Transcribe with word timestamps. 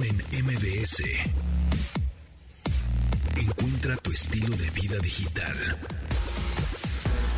En 0.00 0.16
MBS. 0.44 1.02
Encuentra 3.36 3.96
tu 3.96 4.12
estilo 4.12 4.54
de 4.56 4.70
vida 4.70 4.98
digital. 5.00 5.54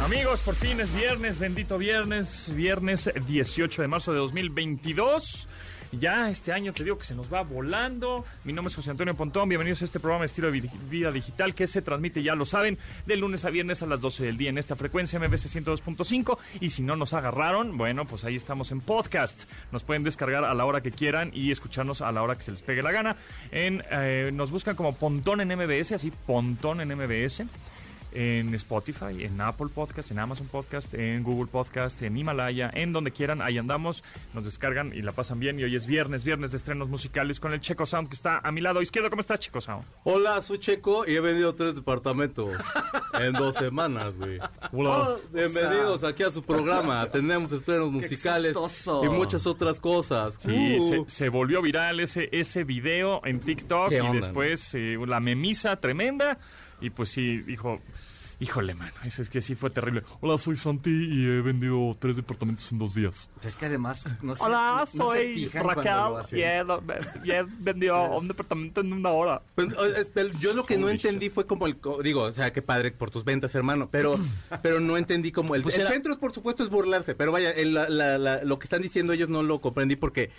Amigos, 0.01 0.41
por 0.41 0.55
fin 0.55 0.79
es 0.81 0.95
viernes, 0.95 1.39
bendito 1.39 1.79
viernes, 1.79 2.55
viernes 2.55 3.11
18 3.27 3.83
de 3.83 3.89
marzo 3.89 4.13
de 4.13 4.19
2022. 4.19 5.49
Ya 5.93 6.31
este 6.31 6.53
año 6.53 6.73
te 6.73 6.85
digo 6.85 6.97
que 6.99 7.05
se 7.05 7.17
nos 7.17 7.33
va 7.33 7.43
volando. 7.43 8.25
Mi 8.45 8.53
nombre 8.53 8.71
es 8.71 8.77
José 8.77 8.91
Antonio 8.91 9.15
Pontón. 9.15 9.49
Bienvenidos 9.49 9.83
a 9.83 9.87
este 9.87 9.99
programa 9.99 10.23
de 10.23 10.27
estilo 10.27 10.53
de 10.53 10.71
vida 10.89 11.11
digital 11.11 11.53
que 11.53 11.67
se 11.67 11.83
transmite, 11.83 12.23
ya 12.23 12.37
lo 12.37 12.47
saben, 12.47 12.79
de 13.07 13.17
lunes 13.17 13.45
a 13.45 13.51
viernes 13.51 13.83
a 13.83 13.87
las 13.87 14.01
12 14.01 14.25
del 14.25 14.37
día 14.37 14.51
en 14.51 14.59
esta 14.59 14.77
frecuencia 14.77 15.19
MBC 15.19 15.49
102.5. 15.49 16.39
Y 16.61 16.71
si 16.71 16.83
no 16.83 16.95
nos 16.95 17.13
agarraron, 17.13 17.77
bueno, 17.77 18.05
pues 18.05 18.25
ahí 18.25 18.37
estamos 18.37 18.71
en 18.71 18.81
podcast. 18.81 19.51
Nos 19.73 19.83
pueden 19.83 20.05
descargar 20.05 20.45
a 20.45 20.55
la 20.55 20.65
hora 20.65 20.81
que 20.81 20.93
quieran 20.93 21.33
y 21.35 21.51
escucharnos 21.51 22.03
a 22.03 22.13
la 22.13 22.23
hora 22.23 22.37
que 22.37 22.45
se 22.45 22.53
les 22.53 22.63
pegue 22.63 22.83
la 22.83 22.93
gana. 22.93 23.17
En, 23.51 23.83
eh, 23.91 24.31
nos 24.33 24.53
buscan 24.53 24.77
como 24.77 24.95
Pontón 24.95 25.41
en 25.41 25.49
MBS, 25.49 25.93
así 25.93 26.13
Pontón 26.25 26.81
en 26.81 26.97
MBS 26.97 27.43
en 28.13 28.55
Spotify, 28.55 29.25
en 29.25 29.41
Apple 29.41 29.69
Podcast, 29.75 30.11
en 30.11 30.19
Amazon 30.19 30.47
Podcast, 30.49 30.95
en 30.95 31.23
Google 31.23 31.47
Podcast, 31.51 32.01
en 32.03 32.17
Himalaya, 32.17 32.71
en 32.75 32.93
donde 32.93 33.11
quieran, 33.11 33.43
ahí 33.43 33.59
andamos, 33.59 34.03
nos 34.35 34.45
descargan 34.45 34.93
y 34.95 35.03
la 35.03 35.13
pasan 35.13 35.39
bien. 35.41 35.59
Y 35.59 35.65
hoy 35.65 35.77
es 35.77 35.87
viernes, 35.87 36.25
viernes 36.25 36.51
de 36.51 36.57
estrenos 36.59 36.89
musicales 36.89 37.41
con 37.41 37.53
el 37.53 37.61
Checo 37.61 37.87
Sound 37.87 38.09
que 38.09 38.15
está 38.15 38.39
a 38.39 38.51
mi 38.53 38.61
lado 38.61 38.83
izquierdo. 38.83 39.11
¿Cómo 39.11 39.21
estás, 39.21 39.41
Checo 39.41 39.61
Sound? 39.61 39.85
Hola, 40.05 40.41
soy 40.43 40.59
Checo 40.59 41.07
y 41.07 41.15
he 41.17 41.21
vendido 41.21 41.55
tres 41.55 41.75
departamentos 41.75 42.53
en 43.21 43.33
dos 43.33 43.55
semanas, 43.57 44.15
güey. 44.17 44.39
Hola. 44.73 44.91
Oh, 44.91 45.19
bienvenidos 45.33 46.05
aquí 46.05 46.23
a 46.23 46.31
su 46.31 46.43
programa. 46.43 47.07
Tenemos 47.13 47.53
estrenos 47.53 47.91
musicales 47.91 48.57
y 49.03 49.09
muchas 49.09 49.47
otras 49.47 49.79
cosas. 49.81 50.37
Sí, 50.39 50.79
Uh. 50.81 51.05
se, 51.09 51.15
se 51.17 51.29
volvió 51.29 51.61
viral 51.63 52.01
ese, 52.01 52.29
ese 52.33 52.65
video 52.65 53.25
en 53.25 53.41
TikTok 53.41 53.89
¿Qué 53.89 53.97
y 53.97 54.01
onda, 54.01 54.15
después 54.15 54.75
eh, 54.75 54.97
la 55.07 55.21
memisa 55.21 55.77
tremenda. 55.77 56.39
Y 56.81 56.91
pues 56.91 57.11
sí, 57.11 57.39
dijo, 57.39 57.81
híjole, 58.41 58.75
mano, 58.75 58.93
ese 59.05 59.23
es 59.23 59.31
que 59.31 59.41
sí 59.43 59.55
fue 59.55 59.71
terrible. 59.71 60.03
Hola, 60.21 60.39
soy 60.39 60.57
Santi 60.57 60.91
y 60.91 61.25
he 61.27 61.41
vendido 61.43 61.93
tres 61.99 62.17
departamentos 62.17 62.73
en 62.73 62.79
dos 62.79 62.95
días. 62.95 63.31
Es 63.45 63.55
que 63.55 63.67
además 63.67 64.07
no 64.23 64.35
se, 64.35 64.43
Hola, 64.43 64.87
no 64.95 65.07
soy 65.07 65.47
Raquel 65.49 65.93
y 66.33 66.43
he, 66.43 66.63
y 67.25 67.31
he 67.31 67.43
vendido 67.59 68.03
un 68.19 68.29
departamento 68.29 68.81
en 68.81 68.93
una 68.93 69.11
hora. 69.11 69.43
Pues, 69.55 69.69
pero 70.15 70.31
yo 70.39 70.55
lo 70.55 70.65
que 70.65 70.79
no 70.79 70.89
entendí 70.89 71.29
fue 71.31 71.47
como 71.47 71.67
el... 71.67 71.77
Digo, 72.03 72.23
o 72.23 72.33
sea, 72.33 72.53
qué 72.53 72.63
padre 72.63 72.91
por 72.93 73.11
tus 73.11 73.25
ventas, 73.25 73.55
hermano. 73.55 73.89
Pero, 73.91 74.15
pero 74.63 74.81
no 74.81 74.97
entendí 74.97 75.31
como 75.33 75.55
el... 75.55 75.63
Pues 75.63 75.75
el 75.77 75.83
era- 75.83 75.91
centro, 75.91 76.19
por 76.19 76.33
supuesto, 76.33 76.63
es 76.65 76.71
burlarse. 76.71 77.15
Pero 77.15 77.33
vaya, 77.33 77.51
el- 77.51 77.75
la- 77.75 77.89
la- 77.89 78.19
la- 78.19 78.43
lo 78.45 78.59
que 78.59 78.65
están 78.65 78.83
diciendo 78.83 79.13
ellos 79.13 79.29
no 79.29 79.43
lo 79.43 79.61
comprendí 79.61 79.97
porque... 79.97 80.31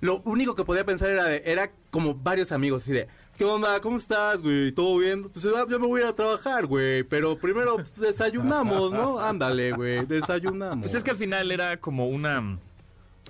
Lo 0.00 0.20
único 0.24 0.56
que 0.56 0.64
podía 0.64 0.84
pensar 0.84 1.10
era, 1.10 1.26
de- 1.26 1.42
era 1.46 1.70
como 1.92 2.16
varios 2.16 2.50
amigos, 2.50 2.82
así 2.82 2.90
de, 2.90 3.06
¿qué 3.36 3.44
onda? 3.44 3.80
¿Cómo 3.80 3.96
estás, 3.96 4.42
güey? 4.42 4.72
¿Todo 4.72 4.98
bien? 4.98 5.28
Pues 5.28 5.44
ah, 5.46 5.64
ya 5.68 5.78
me 5.78 5.86
voy 5.86 6.00
a 6.00 6.04
ir 6.04 6.10
a 6.10 6.14
trabajar, 6.14 6.66
güey, 6.66 7.02
pero 7.02 7.36
primero 7.36 7.76
pues, 7.76 7.94
desayunamos, 7.96 8.92
¿no? 8.92 9.18
Ándale, 9.20 9.72
güey, 9.72 10.06
desayunamos. 10.06 10.82
Pues 10.82 10.94
es 10.94 11.02
que 11.02 11.10
al 11.10 11.16
final 11.16 11.50
era 11.50 11.76
como 11.78 12.08
una 12.08 12.58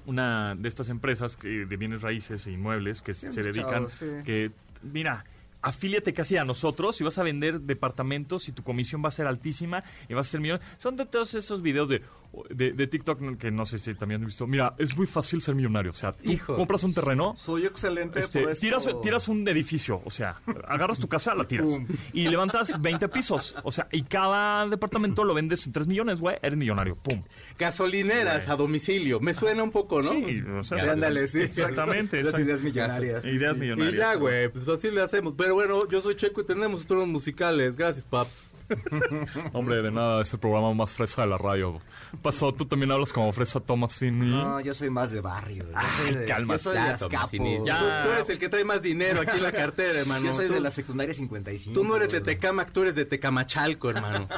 una 0.04 0.56
de 0.56 0.68
estas 0.68 0.88
empresas 0.88 1.36
que, 1.36 1.64
de 1.64 1.76
bienes 1.76 2.02
raíces 2.02 2.46
e 2.48 2.50
inmuebles 2.50 3.02
que 3.02 3.14
se 3.14 3.30
dedican 3.40 3.88
sí. 3.88 4.06
que 4.24 4.50
mira 4.82 5.24
afíliate 5.62 6.12
casi 6.12 6.36
a 6.36 6.44
nosotros 6.44 7.00
y 7.00 7.04
vas 7.04 7.16
a 7.18 7.22
vender 7.22 7.60
departamentos 7.60 8.48
y 8.48 8.52
tu 8.52 8.62
comisión 8.62 9.02
va 9.02 9.08
a 9.08 9.12
ser 9.12 9.26
altísima 9.26 9.84
y 10.08 10.14
vas 10.14 10.28
a 10.28 10.30
ser 10.32 10.40
millonario. 10.40 10.66
Son 10.78 10.96
de 10.96 11.06
todos 11.06 11.34
esos 11.34 11.62
videos 11.62 11.88
de, 11.88 12.02
de, 12.50 12.72
de 12.72 12.86
TikTok 12.86 13.36
que 13.36 13.50
no 13.50 13.66
sé 13.66 13.78
si 13.78 13.94
también 13.94 14.20
han 14.20 14.26
visto. 14.26 14.46
Mira, 14.46 14.74
es 14.78 14.96
muy 14.96 15.06
fácil 15.06 15.42
ser 15.42 15.54
millonario. 15.54 15.90
O 15.90 15.94
sea, 15.94 16.12
tú 16.12 16.30
Hijo. 16.30 16.56
compras 16.56 16.82
un 16.84 16.94
terreno, 16.94 17.34
Soy 17.36 17.66
excelente 17.66 18.20
este, 18.20 18.42
por 18.42 18.56
tiras, 18.56 18.88
tiras 19.02 19.28
un 19.28 19.46
edificio, 19.48 20.00
o 20.04 20.10
sea, 20.10 20.40
agarras 20.68 20.98
tu 20.98 21.08
casa, 21.08 21.34
la 21.34 21.46
tiras 21.46 21.70
y 22.12 22.28
levantas 22.28 22.80
20 22.80 23.08
pisos. 23.08 23.54
O 23.64 23.70
sea, 23.70 23.88
y 23.92 24.02
cada 24.02 24.66
departamento 24.66 25.24
lo 25.24 25.34
vendes 25.34 25.66
en 25.66 25.72
3 25.72 25.86
millones, 25.86 26.20
güey, 26.20 26.36
eres 26.42 26.56
millonario. 26.56 26.96
Pum. 26.96 27.22
Gasolineras 27.58 28.48
a 28.48 28.56
domicilio, 28.56 29.20
me 29.20 29.34
suena 29.34 29.62
un 29.62 29.70
poco, 29.70 30.02
¿no? 30.02 30.10
Sí, 30.10 30.40
o 30.42 30.62
sea, 30.62 30.80
Sí, 30.80 30.88
ándale, 30.88 31.26
sí. 31.26 31.40
Exactamente. 31.40 32.22
Las 32.22 32.38
ideas 32.38 32.62
millonarias. 32.62 33.24
Ideas 33.24 33.54
sí. 33.54 33.60
millonarias. 33.60 33.94
Y 33.94 33.98
ya, 33.98 34.14
güey, 34.14 34.48
pues 34.48 34.68
así 34.68 34.90
le 34.90 35.02
hacemos. 35.02 35.34
Pero 35.36 35.54
bueno, 35.54 35.88
yo 35.88 36.00
soy 36.00 36.16
Checo 36.16 36.40
y 36.40 36.44
tenemos 36.44 36.82
estrenos 36.82 37.08
musicales. 37.08 37.76
Gracias, 37.76 38.04
paps. 38.04 38.51
Hombre, 39.52 39.82
de 39.82 39.90
nada, 39.90 40.22
es 40.22 40.32
el 40.32 40.38
programa 40.38 40.72
más 40.74 40.92
fresa 40.92 41.22
de 41.22 41.28
la 41.28 41.38
radio. 41.38 41.80
Pasó, 42.22 42.52
tú 42.52 42.64
también 42.64 42.90
hablas 42.90 43.12
como 43.12 43.32
fresa 43.32 43.60
Tomasini. 43.60 44.30
No, 44.30 44.60
yo 44.60 44.74
soy 44.74 44.90
más 44.90 45.10
de 45.10 45.20
barrio. 45.20 45.64
Yo 45.64 45.72
Ay, 45.74 45.86
soy 45.96 46.14
de, 46.14 46.26
calma, 46.26 46.54
yo 46.54 46.58
soy 46.58 46.74
ya, 46.74 46.92
de. 46.92 46.98
Tomasini. 46.98 47.58
Ya. 47.64 47.78
Tú, 47.78 48.08
tú 48.08 48.14
eres 48.14 48.28
el 48.28 48.38
que 48.38 48.48
trae 48.48 48.64
más 48.64 48.82
dinero 48.82 49.20
aquí 49.20 49.36
en 49.36 49.42
la 49.42 49.52
cartera, 49.52 49.98
hermano. 50.00 50.26
Yo 50.26 50.32
soy 50.32 50.46
tú, 50.48 50.54
de 50.54 50.60
la 50.60 50.70
secundaria 50.70 51.14
55. 51.14 51.74
tú 51.74 51.84
no 51.84 51.96
eres 51.96 52.12
de. 52.12 52.20
Tecamac, 52.20 52.72
tú 52.72 52.82
eres 52.82 52.94
de 52.94 53.04
Tecamachalco, 53.04 53.90
hermano. 53.90 54.28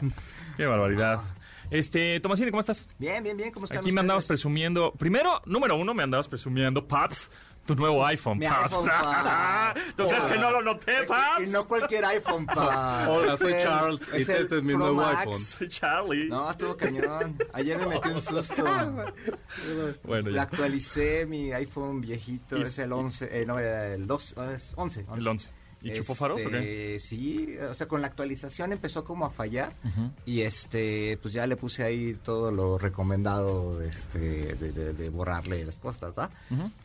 Qué 0.56 0.66
barbaridad. 0.66 1.20
Este, 1.70 2.18
Tomasini, 2.18 2.50
¿cómo 2.50 2.60
estás? 2.60 2.88
Bien, 2.98 3.22
bien, 3.22 3.36
bien. 3.36 3.52
¿Cómo 3.52 3.64
están 3.64 3.78
Aquí 3.78 3.92
me 3.92 4.00
andabas 4.00 4.24
presumiendo. 4.24 4.92
Primero, 4.92 5.40
número 5.46 5.76
uno, 5.76 5.94
me 5.94 6.02
andabas 6.02 6.26
presumiendo, 6.26 6.86
Paps, 6.86 7.30
tu 7.66 7.74
nuevo 7.76 8.04
iPhone, 8.04 8.38
Mi 8.38 8.46
Paps. 8.46 8.64
iPhone, 8.72 8.86
Paps. 8.86 9.80
Entonces 9.90 10.18
es 10.18 10.26
que 10.26 10.38
no 10.38 10.50
lo 10.50 10.62
noté, 10.62 11.04
Paps. 11.04 11.42
Y 11.46 11.50
no 11.50 11.64
cualquier 11.66 12.04
iPhone, 12.04 12.46
pa. 12.46 13.06
Hola, 13.08 13.36
soy 13.36 13.52
Es 13.52 13.62
Charles 13.64 14.02
y 14.12 14.16
el 14.16 14.20
este 14.22 14.56
es 14.56 14.62
mi 14.62 14.74
Pro 14.74 14.78
nuevo 14.78 14.94
Max. 14.96 15.18
iPhone. 15.20 15.38
Soy 15.38 15.68
Charlie. 15.68 16.28
No, 16.28 16.50
estuvo 16.50 16.76
cañón. 16.76 17.38
Ayer 17.52 17.78
me 17.78 17.86
metí 17.86 18.08
un 18.08 18.20
susto. 18.20 18.64
Bueno, 20.04 20.30
ya. 20.30 20.42
actualicé 20.42 21.26
mi 21.26 21.52
iPhone 21.52 22.00
viejito, 22.00 22.56
Y- 22.58 22.62
es 22.62 22.78
el 22.78 22.92
11, 22.92 23.28
eh, 23.42 23.46
no, 23.46 23.58
el 23.58 24.06
2, 24.06 24.36
es 24.54 24.72
11. 24.76 25.06
El 25.14 25.28
11. 25.28 25.48
¿Y 25.82 25.92
chupó 25.94 26.14
faros 26.14 26.40
o 26.46 26.50
qué? 26.50 26.94
Este, 26.96 26.98
Sí, 26.98 27.56
o 27.58 27.72
sea, 27.74 27.88
con 27.88 28.00
la 28.02 28.06
actualización 28.08 28.72
empezó 28.72 29.04
como 29.04 29.24
a 29.24 29.30
fallar 29.30 29.72
y 30.26 30.42
este, 30.42 31.18
pues 31.22 31.32
ya 31.34 31.46
le 31.46 31.56
puse 31.56 31.82
ahí 31.84 32.14
todo 32.22 32.50
lo 32.52 32.76
recomendado 32.78 33.80
este, 33.82 34.18
de, 34.56 34.72
de- 34.72 34.92
de 34.92 35.08
borrarle 35.08 35.64
las 35.64 35.78
cosas, 35.78 36.16
¿ah? 36.18 36.30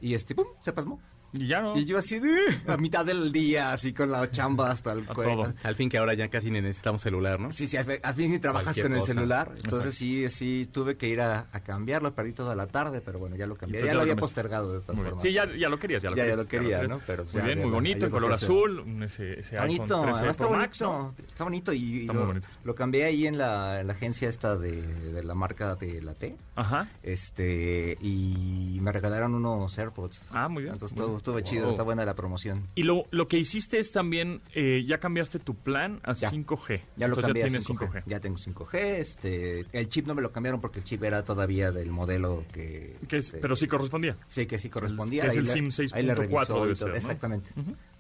Y 0.02 0.14
este, 0.14 0.34
pum, 0.36 0.46
se 0.62 0.72
pasmó. 0.74 1.00
Y 1.38 1.48
ya 1.48 1.62
no. 1.62 1.78
Y 1.78 1.86
yo 1.86 1.98
así, 1.98 2.20
de, 2.20 2.36
a 2.68 2.78
mitad 2.78 3.06
del 3.06 3.32
día, 3.32 3.72
así 3.74 3.94
con 3.94 4.12
la 4.12 4.30
chamba 4.32 4.72
hasta 4.72 4.94
el 4.94 5.06
todo. 5.06 5.54
Al 5.64 5.76
fin 5.76 5.90
que 5.90 5.98
ahora 5.98 6.14
ya 6.14 6.30
casi 6.30 6.50
ni 6.52 6.62
necesitamos 6.62 7.02
celular, 7.02 7.40
¿no? 7.40 7.52
Sí, 7.52 7.68
sí, 7.68 7.78
al 7.78 7.86
al 8.02 8.14
fin 8.14 8.32
sí 8.32 8.40
trabajas 8.40 8.66
Cualquier 8.68 8.86
con 8.88 8.94
el 8.94 9.00
cosa. 9.00 9.14
celular. 9.14 9.52
Entonces 9.64 9.96
sí, 9.96 10.30
sí, 10.30 10.68
tuve 10.72 10.98
que 10.98 11.08
ir 11.08 11.22
a, 11.22 11.48
a 11.52 11.60
cambiarlo. 11.62 12.14
Perdí 12.16 12.34
toda 12.34 12.56
la 12.56 12.68
tarde, 12.68 13.02
pero 13.02 13.20
bueno, 13.20 13.36
ya 13.36 13.46
lo 13.48 13.56
cambié. 13.56 13.80
Entonces 13.80 13.86
Ya 13.88 13.92
ya 13.92 13.96
lo 13.96 14.02
había 14.02 14.14
cambiaste. 14.16 14.22
postergado 14.22 14.72
de 14.74 14.80
esta 14.80 14.94
Muy 14.94 15.04
bien. 15.04 15.10
forma. 15.16 15.22
Sí, 15.22 15.34
ya, 15.34 15.46
ya 15.58 15.70
lo 15.70 15.80
querías, 15.80 16.02
ya 16.04 16.10
lo 16.10 16.16
Ya, 16.16 16.24
ya 16.26 16.30
querías. 16.32 16.38
lo 16.38 16.48
quería. 16.48 16.84
¿no? 16.88 17.02
Pero, 17.06 17.24
pues, 17.24 17.34
muy 17.36 17.42
ya, 17.42 17.46
bien, 17.48 17.60
ya 17.60 17.66
muy 17.66 17.74
bonito, 17.74 18.00
ya 18.00 18.06
en 18.06 18.12
lo 18.12 18.16
color 18.18 18.34
azul. 18.34 19.04
Ese, 19.04 19.40
ese 19.40 19.58
bonito, 19.60 19.84
iPhone 19.84 20.02
13 20.02 20.18
además 20.18 20.32
está 20.32 20.46
bonito, 20.46 20.60
Max, 20.62 20.82
¿no? 20.82 21.16
está 21.28 21.44
bonito 21.44 21.74
y, 21.74 21.78
y 21.84 22.02
Está 22.02 22.14
lo, 22.14 22.20
muy 22.20 22.28
bonito. 22.28 22.48
lo 22.64 22.76
cambié 22.76 23.04
ahí 23.06 23.28
en 23.28 23.38
la, 23.38 23.82
en 23.82 23.88
la 23.88 23.94
agencia 23.94 24.30
esta 24.30 24.56
de, 24.58 24.82
de 24.82 25.24
la 25.24 25.36
marca 25.36 25.76
de 25.76 26.02
la 26.02 26.14
T, 26.16 26.36
Ajá. 26.56 26.90
este, 27.04 27.98
y 28.02 28.78
me 28.82 28.92
regalaron 28.92 29.34
unos 29.34 29.78
AirPods. 29.78 30.22
Ah, 30.32 30.48
muy 30.48 30.64
bien. 30.64 30.74
Entonces 30.74 30.98
Muy 30.98 31.08
estuvo, 31.32 31.38
estuvo 31.40 31.50
chido, 31.52 31.64
Wow. 31.64 31.72
está 31.72 31.84
buena 31.84 32.06
la 32.06 32.14
promoción. 32.16 32.68
Y 32.76 32.84
lo, 32.84 33.06
lo 33.12 33.28
que 33.28 33.38
hiciste 33.38 33.80
es 33.80 33.92
también, 33.92 34.42
eh, 34.54 34.84
ya 34.88 35.00
cambiaste 35.00 35.40
tu 35.40 35.56
plan 35.56 36.00
a 36.04 36.14
Ya. 36.14 36.30
5G. 36.32 36.82
Ya 36.98 37.08
lo 37.08 37.16
Entonces 37.16 37.26
cambié 37.26 37.42
ya 37.42 37.46
a 37.46 37.50
tienes 37.50 37.68
5G. 37.70 37.90
5G. 37.92 38.04
Ya 38.06 38.20
tengo 38.20 38.38
5G, 38.38 38.78
este, 38.98 39.66
el 39.72 39.90
chip 39.90 40.08
no 40.08 40.16
me 40.16 40.22
lo 40.22 40.32
cambiaron 40.32 40.62
porque 40.62 40.80
el 40.80 40.86
chip 40.86 41.04
era 41.04 41.24
todavía 41.24 41.72
del 41.72 41.92
modelo 41.92 42.44
que... 42.54 42.96
Que 43.08 43.18
es- 43.18 43.26
este, 43.26 43.38
pero 43.40 43.56
sí 43.56 43.68
correspondía. 43.68 44.16
Sí, 44.30 44.46
que 44.46 44.60
sí 44.60 44.70
correspondía. 44.70 45.24
que 45.24 45.30
es 45.30 45.36
el 45.38 45.48
SIM 45.48 45.70
ahí 45.94 46.04
le 46.04 46.14
6.4 46.14 46.16
revisó 46.16 46.26
y 46.26 46.30
debe 46.30 46.46
todo, 46.46 46.76
ser, 46.76 46.88
¿no? 46.90 46.96
Exactamente. 46.96 47.50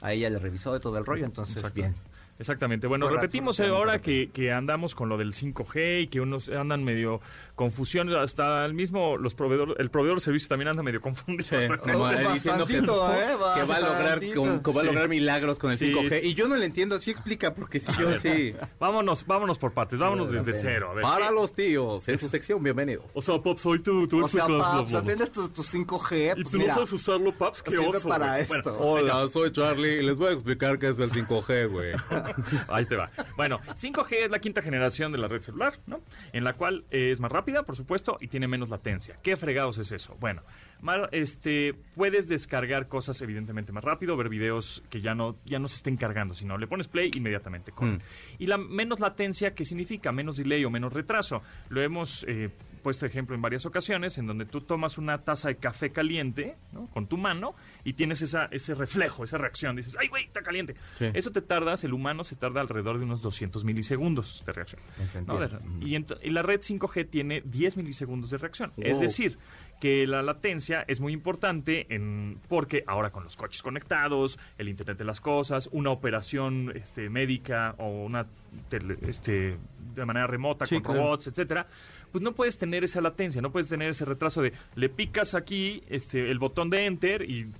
Ahí 0.01 0.19
ya 0.19 0.29
le 0.29 0.39
revisó 0.39 0.73
de 0.73 0.79
todo 0.79 0.97
el 0.97 1.05
rollo, 1.05 1.25
entonces 1.25 1.57
Exacto. 1.57 1.75
bien. 1.75 1.95
Exactamente. 2.37 2.85
Bueno, 2.87 3.07
Fue 3.07 3.15
repetimos 3.15 3.57
rápido, 3.57 3.77
ahora 3.77 4.01
que, 4.01 4.29
que 4.33 4.51
andamos 4.51 4.93
con 4.93 5.07
lo 5.07 5.17
del 5.17 5.31
5G 5.33 6.03
y 6.03 6.07
que 6.07 6.19
unos 6.19 6.49
andan 6.49 6.83
medio 6.83 7.21
confusión. 7.55 8.13
Hasta 8.15 8.65
el 8.65 8.73
mismo, 8.73 9.17
los 9.17 9.33
proveedores, 9.35 9.75
el 9.79 9.89
proveedor 9.89 10.17
de 10.17 10.21
servicio 10.25 10.47
también 10.49 10.67
anda 10.69 10.83
medio 10.83 11.01
confundido. 11.01 11.45
Sí, 11.49 11.55
como 11.81 12.09
él 12.09 12.17
diciendo 12.33 12.65
que, 12.65 12.79
Bastantito, 12.81 13.13
¿eh? 13.13 13.25
que 13.55 13.63
va 13.63 13.75
a 13.75 13.79
lograr, 13.79 14.03
Bastantito. 14.03 14.41
con- 14.41 14.63
que 14.63 14.71
va 14.71 14.77
a 14.77 14.83
Sí. 14.83 14.87
lograr 14.87 15.09
milagros 15.09 15.57
con 15.59 15.71
el 15.71 15.77
Sí, 15.77 15.85
5G. 15.93 16.19
sí. 16.21 16.27
Y 16.27 16.33
yo 16.33 16.47
no 16.47 16.55
le 16.55 16.65
entiendo, 16.65 16.99
sí 16.99 17.11
explica, 17.11 17.53
porque 17.53 17.79
si 17.79 17.91
yo 17.99 18.19
sí. 18.19 18.55
Vámonos, 18.79 19.25
vámonos 19.25 19.57
por 19.57 19.73
partes, 19.73 19.99
vámonos 19.99 20.31
desde 20.31 20.53
cero. 20.53 20.89
A 20.91 20.93
ver, 20.95 21.03
Para 21.03 21.29
¿qué? 21.29 21.33
los 21.33 21.53
tíos, 21.53 22.07
en 22.07 22.17
su 22.17 22.29
sección, 22.29 22.61
bienvenidos. 22.61 23.05
O 23.13 23.21
sea, 23.21 23.39
Pops, 23.39 23.65
hoy 23.65 23.79
tú, 23.79 24.07
tú 24.07 24.23
O 24.23 24.27
sea, 24.27 24.41
paps, 24.41 24.53
bla, 24.53 24.71
bla, 24.73 24.81
bla. 24.83 24.99
atiendes 24.99 25.31
tu, 25.31 25.47
tu 25.49 25.63
5G, 25.63 26.31
Y 26.37 26.41
pues 26.41 26.51
tú 26.51 26.57
mira, 26.57 26.69
no 26.69 26.73
sabes 26.75 26.93
usarlo, 26.93 27.31
Paps, 27.37 27.63
qué 27.63 27.71
sirve 27.71 27.87
oso. 27.87 28.09
para 28.09 28.27
güey. 28.31 28.41
esto. 28.41 28.73
Bueno, 28.77 28.85
Hola, 29.15 29.27
soy 29.29 29.51
Charlie 29.51 29.99
y 29.99 30.03
les 30.03 30.17
voy 30.17 30.29
a 30.29 30.31
explicar 30.33 30.77
qué 30.79 30.89
es 30.89 30.99
el 30.99 31.11
5G, 31.11 31.67
güey. 31.69 31.93
Ahí 32.69 32.85
te 32.85 32.95
va. 32.95 33.09
Bueno, 33.37 33.59
5G 33.75 34.25
es 34.25 34.31
la 34.31 34.39
quinta 34.39 34.61
generación 34.61 35.11
de 35.11 35.17
la 35.17 35.27
red 35.27 35.41
celular, 35.41 35.73
¿no? 35.87 36.01
En 36.33 36.43
la 36.43 36.53
cual 36.53 36.83
es 36.89 37.19
más 37.19 37.31
rápida, 37.31 37.44
por 37.63 37.75
supuesto, 37.75 38.17
y 38.19 38.27
tiene 38.27 38.47
menos 38.47 38.69
latencia. 38.69 39.17
¿Qué 39.21 39.37
fregados 39.37 39.77
es 39.77 39.91
eso? 39.91 40.15
Bueno, 40.19 40.43
mar- 40.81 41.09
este, 41.11 41.73
puedes 41.95 42.27
descargar 42.27 42.87
cosas 42.87 43.21
evidentemente 43.21 43.71
más 43.71 43.83
rápido, 43.83 44.15
ver 44.17 44.29
videos 44.29 44.83
que 44.89 45.01
ya 45.01 45.15
no, 45.15 45.37
ya 45.45 45.59
no 45.59 45.67
se 45.67 45.77
estén 45.77 45.97
cargando, 45.97 46.33
sino 46.33 46.57
le 46.57 46.67
pones 46.67 46.87
play 46.87 47.11
inmediatamente. 47.15 47.71
Con. 47.71 47.95
Mm. 47.95 47.99
Y 48.39 48.45
la 48.47 48.57
menos 48.57 48.99
latencia, 48.99 49.53
¿qué 49.53 49.65
significa? 49.65 50.11
Menos 50.11 50.37
delay 50.37 50.63
o 50.65 50.69
menos 50.69 50.93
retraso. 50.93 51.41
Lo 51.69 51.81
hemos 51.81 52.25
eh, 52.27 52.49
puesto 52.83 53.05
ejemplo 53.05 53.35
en 53.35 53.41
varias 53.41 53.65
ocasiones, 53.65 54.17
en 54.17 54.27
donde 54.27 54.45
tú 54.45 54.61
tomas 54.61 54.97
una 54.97 55.17
taza 55.23 55.47
de 55.47 55.55
café 55.55 55.89
caliente, 55.91 56.55
¿no? 56.71 56.87
Con 56.87 57.07
tu 57.07 57.17
mano 57.17 57.55
y 57.83 57.93
tienes 57.93 58.21
esa, 58.21 58.45
ese 58.51 58.75
reflejo, 58.75 59.23
esa 59.23 59.37
reacción. 59.39 59.75
Dices, 59.75 59.97
¡ay, 59.99 60.07
güey, 60.07 60.25
está 60.25 60.41
caliente! 60.41 60.75
Sí. 60.99 61.05
Eso 61.13 61.31
te 61.31 61.41
tardas, 61.41 61.83
el 61.83 61.93
humano 61.93 62.23
se 62.23 62.35
tarda 62.35 62.61
alrededor 62.61 62.99
de 62.99 63.05
unos 63.05 63.21
200 63.23 63.65
milisegundos 63.65 64.43
de 64.45 64.53
reacción. 64.53 64.81
¿no? 65.25 65.39
De- 65.39 65.49
y, 65.81 65.95
y 65.95 66.29
la 66.29 66.41
red 66.43 66.59
5G 66.61 67.09
tiene 67.09 67.41
10 67.45 67.77
milisegundos 67.77 68.29
de 68.29 68.37
reacción. 68.37 68.71
Es 68.77 68.99
decir, 68.99 69.37
que 69.79 70.07
la 70.07 70.21
latencia 70.21 70.83
es 70.87 70.99
muy 71.01 71.13
importante 71.13 71.85
en, 71.93 72.39
porque 72.47 72.83
ahora 72.87 73.09
con 73.09 73.23
los 73.23 73.35
coches 73.35 73.61
conectados, 73.61 74.39
el 74.57 74.69
Internet 74.69 74.97
de 74.97 75.03
las 75.05 75.19
Cosas, 75.21 75.69
una 75.71 75.91
operación 75.91 76.71
este, 76.75 77.09
médica 77.09 77.75
o 77.77 78.05
una 78.05 78.25
tele- 78.69 78.97
este, 79.07 79.57
de 79.93 80.05
manera 80.05 80.27
remota 80.27 80.65
Sí, 80.65 80.75
con 80.75 80.83
claro. 80.93 80.99
robots, 81.03 81.27
etcétera, 81.27 81.67
pues 82.11 82.21
no 82.23 82.33
puedes 82.33 82.57
tener 82.57 82.83
esa 82.83 83.01
latencia, 83.01 83.41
no 83.41 83.51
puedes 83.51 83.67
tener 83.67 83.89
ese 83.89 84.05
retraso 84.05 84.41
de 84.41 84.53
le 84.75 84.89
picas 84.89 85.35
aquí 85.35 85.81
este, 85.89 86.31
el 86.31 86.39
botón 86.39 86.69
de 86.69 86.85
enter 86.85 87.21
y 87.29 87.51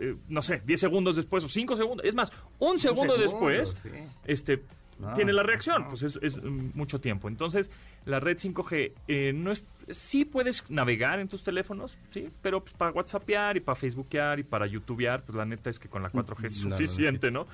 eh, 0.00 0.16
no 0.28 0.42
sé, 0.42 0.60
10 0.64 0.78
segundos 0.80 1.16
después 1.16 1.42
o 1.44 1.48
5 1.48 1.76
segundos, 1.76 2.06
es 2.06 2.14
más, 2.14 2.30
un 2.58 2.78
segundo, 2.78 3.16
segundo, 3.16 3.16
después 3.18 3.74
sí. 3.82 3.88
este 4.26 4.62
Ah, 5.02 5.12
tiene 5.14 5.32
la 5.32 5.42
reacción, 5.42 5.88
pues 5.88 6.02
es, 6.02 6.18
es, 6.22 6.36
mm, 6.36 6.70
mucho 6.74 7.00
tiempo. 7.00 7.28
Entonces, 7.28 7.70
la 8.04 8.20
red 8.20 8.38
5G 8.38 8.92
eh, 9.08 9.32
no 9.34 9.50
es 9.50 9.64
sí 9.90 10.24
puedes 10.24 10.68
navegar 10.70 11.18
en 11.20 11.28
tus 11.28 11.42
teléfonos, 11.42 11.96
sí, 12.10 12.30
pero 12.42 12.62
pues, 12.62 12.74
para 12.74 12.92
WhatsAppear 12.92 13.56
y 13.56 13.60
para 13.60 13.76
Facebookear 13.76 14.38
y 14.38 14.42
para 14.44 14.66
YouTubear, 14.66 15.22
pues 15.24 15.36
la 15.36 15.44
neta 15.44 15.70
es 15.70 15.78
que 15.78 15.88
con 15.88 16.02
la 16.02 16.10
4G 16.10 16.46
es 16.46 16.64
no, 16.64 16.76
suficiente, 16.76 17.30
¿no? 17.30 17.46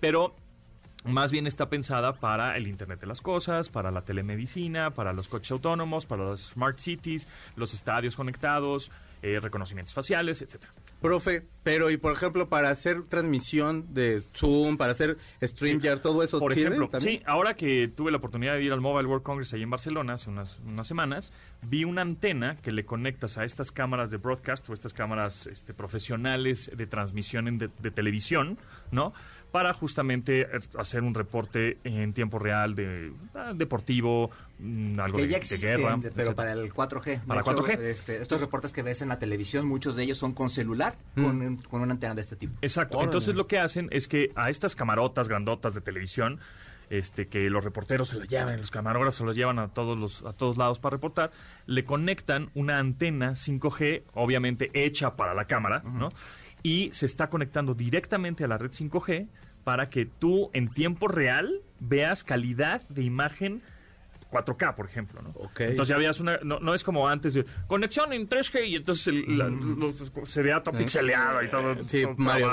Pero 0.00 0.34
más 1.04 1.32
bien 1.32 1.46
está 1.46 1.68
pensada 1.68 2.12
para 2.12 2.56
el 2.56 2.66
Internet 2.66 3.00
de 3.00 3.06
las 3.06 3.20
Cosas, 3.20 3.68
para 3.68 3.90
la 3.90 4.02
telemedicina, 4.02 4.90
para 4.90 5.12
los 5.12 5.28
coches 5.28 5.50
autónomos, 5.52 6.06
para 6.06 6.24
las 6.24 6.40
smart 6.40 6.78
cities, 6.78 7.26
los 7.56 7.72
estadios 7.72 8.16
conectados, 8.16 8.90
eh, 9.22 9.40
reconocimientos 9.40 9.94
faciales, 9.94 10.42
etcétera. 10.42 10.72
Profe, 11.00 11.46
pero 11.62 11.90
y 11.90 11.96
por 11.96 12.12
ejemplo, 12.12 12.48
para 12.48 12.70
hacer 12.70 13.04
transmisión 13.04 13.94
de 13.94 14.22
Zoom, 14.34 14.76
para 14.76 14.92
hacer 14.92 15.16
StreamYard, 15.42 16.00
todo 16.00 16.22
eso 16.22 16.38
Por 16.38 16.52
sirve 16.52 16.68
ejemplo, 16.68 16.88
también? 16.88 17.18
sí, 17.18 17.22
ahora 17.26 17.54
que 17.54 17.88
tuve 17.88 18.10
la 18.10 18.18
oportunidad 18.18 18.54
de 18.54 18.62
ir 18.64 18.72
al 18.72 18.80
Mobile 18.80 19.08
World 19.08 19.22
Congress 19.22 19.52
ahí 19.54 19.62
en 19.62 19.70
Barcelona 19.70 20.14
hace 20.14 20.28
unas, 20.30 20.58
unas 20.60 20.86
semanas, 20.86 21.32
vi 21.62 21.84
una 21.84 22.02
antena 22.02 22.56
que 22.62 22.70
le 22.70 22.84
conectas 22.84 23.38
a 23.38 23.44
estas 23.44 23.72
cámaras 23.72 24.10
de 24.10 24.18
broadcast 24.18 24.68
o 24.68 24.72
estas 24.74 24.92
cámaras 24.92 25.46
este, 25.46 25.74
profesionales 25.74 26.70
de 26.76 26.86
transmisión 26.86 27.48
en 27.48 27.58
de, 27.58 27.70
de 27.80 27.90
televisión, 27.90 28.58
¿no? 28.90 29.12
Para 29.50 29.72
justamente 29.74 30.42
eh, 30.42 30.46
hacer 30.78 31.02
un 31.02 31.14
reporte 31.14 31.78
en 31.84 32.12
tiempo 32.12 32.38
real 32.38 32.74
de 32.74 33.12
ah, 33.34 33.52
deportivo, 33.54 34.30
mm, 34.58 35.00
algo 35.00 35.16
Que 35.16 35.22
de, 35.24 35.28
ya 35.28 35.36
de 35.38 35.42
existen, 35.42 35.76
guerra, 35.76 35.96
pero 36.00 36.08
etcétera. 36.08 36.34
para 36.34 36.52
el 36.52 36.72
4G. 36.72 37.04
De 37.04 37.18
Para 37.26 37.40
hecho, 37.40 37.56
4G. 37.56 37.78
este, 37.80 38.16
estos 38.20 38.40
reportes 38.40 38.72
que 38.72 38.82
ves 38.82 39.02
en 39.02 39.08
la 39.08 39.18
televisión, 39.18 39.66
muchos 39.66 39.96
de 39.96 40.04
ellos 40.04 40.18
son 40.18 40.32
con 40.34 40.50
celular, 40.50 40.96
con, 41.14 41.42
un- 41.42 41.56
con 41.56 41.80
una 41.80 41.92
antena 41.92 42.14
de 42.14 42.20
este 42.20 42.36
tipo. 42.36 42.54
Exacto. 42.62 42.98
Órale. 42.98 43.08
Entonces 43.10 43.34
lo 43.34 43.46
que 43.46 43.58
hacen 43.58 43.88
es 43.90 44.06
que 44.08 44.30
a 44.36 44.50
estas 44.50 44.76
camarotas 44.76 45.28
grandotas 45.28 45.74
de 45.74 45.80
televisión, 45.80 46.38
este, 46.90 47.28
que 47.28 47.48
los 47.50 47.62
reporteros 47.64 48.08
se 48.08 48.18
lo 48.18 48.24
llevan, 48.24 48.56
los 48.58 48.70
camarógrafos 48.72 49.16
se 49.18 49.24
los 49.24 49.36
llevan 49.36 49.58
a 49.60 49.68
todos 49.68 49.96
los, 49.96 50.24
a 50.24 50.32
todos 50.32 50.56
lados 50.56 50.80
para 50.80 50.94
reportar, 50.96 51.30
le 51.66 51.84
conectan 51.84 52.50
una 52.54 52.78
antena 52.78 53.32
5G, 53.36 54.02
obviamente 54.14 54.70
hecha 54.74 55.14
para 55.14 55.32
la 55.34 55.44
cámara, 55.44 55.82
¿no? 55.84 56.08
Y 56.62 56.90
se 56.92 57.06
está 57.06 57.28
conectando 57.30 57.74
directamente 57.74 58.44
a 58.44 58.48
la 58.48 58.58
red 58.58 58.70
5G 58.70 59.26
para 59.64 59.88
que 59.90 60.06
tú 60.06 60.50
en 60.52 60.68
tiempo 60.68 61.08
real 61.08 61.60
veas 61.80 62.24
calidad 62.24 62.82
de 62.88 63.02
imagen 63.02 63.62
4K, 64.30 64.76
por 64.76 64.86
ejemplo, 64.86 65.20
¿no? 65.22 65.30
Ok. 65.30 65.60
Entonces 65.62 65.88
ya 65.88 65.98
veas 65.98 66.20
una... 66.20 66.38
No, 66.44 66.60
no 66.60 66.72
es 66.72 66.84
como 66.84 67.08
antes 67.08 67.34
de 67.34 67.44
conexión 67.66 68.12
en 68.12 68.28
3G 68.28 68.68
y 68.68 68.76
entonces 68.76 69.08
el- 69.08 69.36
la- 69.38 69.48
los- 69.48 70.12
se 70.24 70.42
vea 70.42 70.62
todo 70.62 70.78
pixeleado 70.78 71.42
y 71.42 71.48
todo... 71.48 71.74
Sí, 71.88 72.02
todo 72.02 72.14
Mario. 72.16 72.46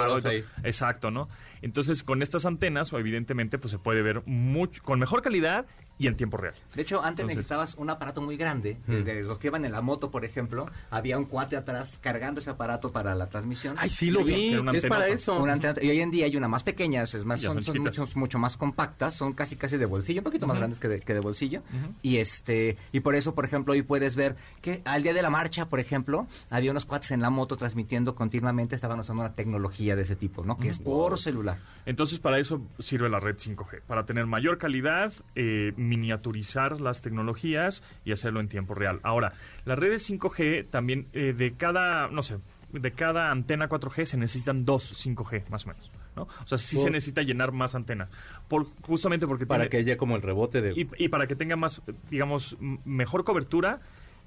Exacto, 0.63 1.11
¿no? 1.11 1.29
Entonces 1.61 2.03
con 2.03 2.21
estas 2.21 2.45
antenas, 2.45 2.91
evidentemente, 2.93 3.57
pues 3.57 3.71
se 3.71 3.79
puede 3.79 4.01
ver 4.01 4.21
mucho, 4.25 4.81
con 4.83 4.99
mejor 4.99 5.21
calidad 5.21 5.65
y 5.99 6.05
en 6.07 6.15
tiempo 6.15 6.37
real. 6.37 6.53
De 6.75 6.83
hecho, 6.83 6.97
antes 7.03 7.21
Entonces- 7.23 7.37
necesitabas 7.37 7.73
un 7.75 7.89
aparato 7.89 8.21
muy 8.21 8.37
grande. 8.37 8.77
Desde 8.85 9.23
los 9.23 9.39
que 9.39 9.47
iban 9.47 9.65
en 9.65 9.71
la 9.71 9.81
moto, 9.81 10.11
por 10.11 10.25
ejemplo, 10.25 10.67
había 10.91 11.17
un 11.17 11.25
cuate 11.25 11.57
atrás 11.57 11.97
cargando 12.01 12.39
ese 12.39 12.51
aparato 12.51 12.91
para 12.91 13.15
la 13.15 13.29
transmisión. 13.29 13.75
Ay, 13.79 13.89
sí 13.89 14.11
lo 14.11 14.23
vi, 14.23 14.53
es 14.73 14.85
para 14.85 15.07
eso. 15.07 15.41
Una 15.41 15.53
antena- 15.53 15.81
y 15.81 15.89
hoy 15.89 15.99
en 16.01 16.11
día 16.11 16.25
hay 16.25 16.35
una 16.37 16.47
más 16.47 16.61
pequeña, 16.63 17.01
es 17.01 17.25
más, 17.25 17.39
son, 17.41 17.63
son 17.63 17.79
mucho, 17.79 18.07
mucho 18.15 18.37
más 18.39 18.57
compactas, 18.57 19.15
son 19.15 19.33
casi 19.33 19.55
casi 19.55 19.77
de 19.77 19.85
bolsillo, 19.85 20.19
un 20.21 20.25
poquito 20.25 20.45
más 20.45 20.57
grandes 20.57 20.79
que 20.79 20.87
de, 20.87 20.99
que 20.99 21.13
de 21.15 21.19
bolsillo. 21.19 21.63
Y 22.03 22.17
este 22.17 22.77
y 22.91 22.99
por 22.99 23.15
eso, 23.15 23.33
por 23.33 23.45
ejemplo, 23.45 23.73
hoy 23.73 23.81
puedes 23.81 24.15
ver 24.15 24.35
que 24.61 24.81
al 24.85 25.01
día 25.01 25.13
de 25.15 25.21
la 25.23 25.29
marcha, 25.31 25.65
por 25.67 25.79
ejemplo, 25.79 26.27
había 26.51 26.69
unos 26.71 26.85
cuates 26.85 27.09
en 27.11 27.21
la 27.21 27.29
moto 27.31 27.57
transmitiendo 27.57 28.13
continuamente, 28.13 28.75
estaban 28.75 28.99
usando 28.99 29.23
una 29.23 29.33
tecnología 29.33 29.95
de 29.95 30.03
ese 30.03 30.15
tipo, 30.15 30.43
¿no? 30.45 30.57
Que 30.57 30.69
es 30.69 30.77
por 30.77 31.17
celular. 31.17 31.46
Entonces 31.85 32.19
para 32.19 32.37
eso 32.39 32.61
sirve 32.79 33.07
la 33.09 33.19
red 33.21 33.35
5G, 33.37 33.81
para 33.87 34.05
tener 34.05 34.25
mayor 34.25 34.57
calidad, 34.57 35.13
eh, 35.35 35.71
miniaturizar 35.77 36.81
las 36.81 37.01
tecnologías 37.01 37.83
y 38.03 38.11
hacerlo 38.11 38.39
en 38.39 38.49
tiempo 38.49 38.73
real. 38.75 38.99
Ahora, 39.03 39.33
las 39.65 39.79
redes 39.79 40.09
5G 40.09 40.69
también 40.69 41.07
eh, 41.13 41.33
de 41.37 41.53
cada, 41.53 42.07
no 42.09 42.23
sé, 42.23 42.37
de 42.73 42.91
cada 42.91 43.31
antena 43.31 43.69
4G 43.69 44.05
se 44.05 44.17
necesitan 44.17 44.65
dos 44.65 44.93
5G 45.05 45.49
más 45.49 45.65
o 45.65 45.69
menos. 45.69 45.91
¿no? 46.15 46.23
O 46.23 46.47
sea, 46.47 46.57
sí 46.57 46.75
Por- 46.75 46.85
se 46.85 46.89
necesita 46.91 47.21
llenar 47.21 47.51
más 47.51 47.75
antenas. 47.75 48.09
Por, 48.47 48.65
justamente 48.81 49.27
porque 49.27 49.45
Para 49.45 49.63
tiene- 49.63 49.69
que 49.69 49.77
haya 49.77 49.97
como 49.97 50.15
el 50.15 50.21
rebote 50.23 50.61
de... 50.61 50.73
y, 50.73 50.89
y 50.97 51.07
para 51.09 51.27
que 51.27 51.35
tenga 51.35 51.55
más, 51.55 51.81
digamos, 52.09 52.57
mejor 52.59 53.23
cobertura 53.23 53.79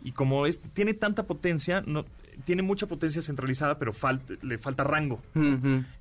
y 0.03 0.13
como 0.13 0.47
es 0.47 0.61
tiene 0.73 0.95
tanta 0.95 1.25
potencia, 1.25 1.83
no 1.85 2.07
tiene 2.45 2.63
mucha 2.63 2.87
potencia 2.87 3.23
centralizada, 3.23 3.79
pero 3.79 3.93
falta, 3.93 4.35
le 4.43 4.59
falta 4.59 4.85
rango. 4.85 5.21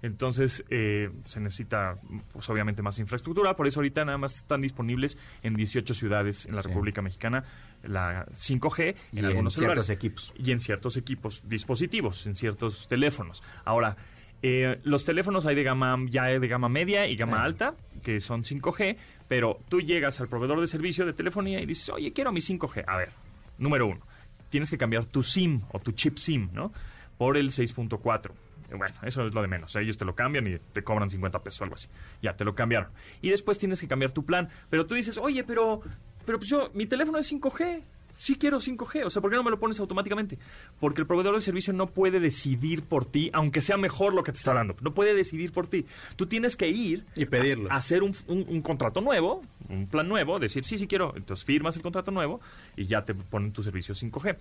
Entonces 0.02 0.64
eh, 0.70 1.10
se 1.26 1.40
necesita, 1.40 1.96
pues 2.32 2.50
obviamente, 2.50 2.82
más 2.82 3.00
infraestructura. 3.00 3.56
Por 3.56 3.68
eso 3.68 3.80
ahorita 3.80 4.06
nada 4.06 4.18
más 4.18 4.36
están 4.38 4.62
disponibles 4.62 5.18
en 5.44 5.54
18 5.54 5.94
ciudades 5.94 6.46
en 6.46 6.56
la 6.56 6.62
Sí. 6.62 6.68
República 6.70 7.02
Mexicana 7.02 7.44
la 7.84 8.26
5G 8.34 8.96
Y 9.14 9.20
en 9.20 9.20
en 9.20 9.26
algunos 9.26 9.54
ciertos 9.54 9.86
celulares. 9.86 9.90
equipos. 9.90 10.34
Y 10.38 10.52
en 10.52 10.60
ciertos 10.60 10.98
equipos, 10.98 11.42
dispositivos, 11.48 12.28
en 12.28 12.36
ciertos 12.36 12.88
teléfonos. 12.88 13.42
Ahora, 13.66 13.96
eh, 14.42 14.80
los 14.84 15.04
teléfonos 15.06 15.46
hay 15.46 15.56
de 15.56 15.64
gama, 15.64 15.98
ya 16.10 16.26
de 16.26 16.48
gama 16.48 16.68
media 16.70 17.08
y 17.08 17.16
gama 17.16 17.42
Ah. 17.42 17.46
alta, 17.46 17.74
que 18.04 18.20
son 18.20 18.44
5G, 18.44 18.98
pero 19.28 19.60
tú 19.70 19.80
llegas 19.82 20.20
al 20.20 20.28
proveedor 20.28 20.60
de 20.60 20.68
servicio 20.68 21.06
de 21.06 21.14
telefonía 21.14 21.62
y 21.62 21.66
dices, 21.66 21.90
oye, 21.90 22.12
quiero 22.14 22.32
mi 22.32 22.42
5G. 22.42 22.84
A 22.88 22.98
ver, 22.98 23.10
número 23.58 23.88
uno, 23.88 24.02
tienes 24.50 24.70
que 24.70 24.78
cambiar 24.78 25.06
tu 25.06 25.24
SIM 25.24 25.62
o 25.72 25.80
tu 25.80 25.92
chip 25.92 26.18
SIM, 26.18 26.50
¿no? 26.54 26.72
Por 27.18 27.38
el 27.38 27.52
6.4. 27.52 28.32
Eh, 28.72 28.76
Bueno, 28.76 28.96
eso 29.04 29.26
es 29.26 29.34
lo 29.34 29.42
de 29.42 29.48
menos. 29.48 29.76
Ellos 29.76 29.98
te 29.98 30.06
lo 30.06 30.16
cambian 30.16 30.48
y 30.48 30.58
te 30.74 30.84
cobran 30.84 31.10
50 31.10 31.42
pesos 31.44 31.62
o 31.62 31.64
algo 31.66 31.76
así. 31.76 31.88
Ya, 32.22 32.36
te 32.36 32.46
lo 32.46 32.56
cambiaron. 32.56 32.90
Y 33.22 33.30
después 33.30 33.58
tienes 33.58 33.80
que 33.82 33.88
cambiar 33.88 34.12
tu 34.12 34.26
plan. 34.26 34.50
Pero 34.70 34.86
tú 34.86 34.96
dices, 34.96 35.18
oye, 35.18 35.44
pero, 35.44 35.82
pero 36.26 36.38
pues 36.38 36.50
yo, 36.50 36.70
mi 36.74 36.86
teléfono 36.86 37.18
es 37.18 37.32
5G. 37.32 37.82
Sí 38.22 38.36
quiero 38.36 38.60
5G. 38.60 39.06
O 39.06 39.10
sea, 39.10 39.22
¿por 39.22 39.32
qué 39.32 39.38
no 39.38 39.44
me 39.44 39.50
lo 39.50 39.60
pones 39.60 39.80
automáticamente? 39.80 40.38
Porque 40.80 41.00
el 41.00 41.08
proveedor 41.08 41.36
de 41.36 41.42
servicio 41.42 41.72
no 41.72 41.88
puede 41.88 42.20
decidir 42.20 42.84
por 42.84 43.06
ti, 43.06 43.30
aunque 43.34 43.62
sea 43.62 43.78
mejor 43.78 44.14
lo 44.14 44.24
que 44.24 44.34
te 44.34 44.38
está 44.38 44.54
dando. 44.54 44.76
No 44.82 44.94
puede 44.94 45.16
decidir 45.16 45.54
por 45.54 45.68
ti. 45.68 45.86
Tú 46.18 46.26
tienes 46.28 46.58
que 46.58 46.68
ir 46.68 47.06
Y 47.16 47.26
pedirlo. 47.26 47.72
a 47.72 47.78
hacer 47.78 48.04
un, 48.04 48.14
un- 48.28 48.46
un 48.50 48.62
contrato 48.62 49.00
nuevo, 49.00 49.42
un 49.70 49.88
plan 49.88 50.08
nuevo, 50.10 50.38
decir, 50.38 50.66
sí, 50.66 50.78
sí 50.78 50.86
quiero. 50.86 51.14
Entonces 51.16 51.46
firmas 51.46 51.78
el 51.78 51.82
contrato 51.82 52.12
nuevo 52.12 52.42
y 52.76 52.86
ya 52.88 53.06
te 53.06 53.14
ponen 53.16 53.54
tu 53.54 53.64
servicio 53.64 53.96
5G. 53.96 54.36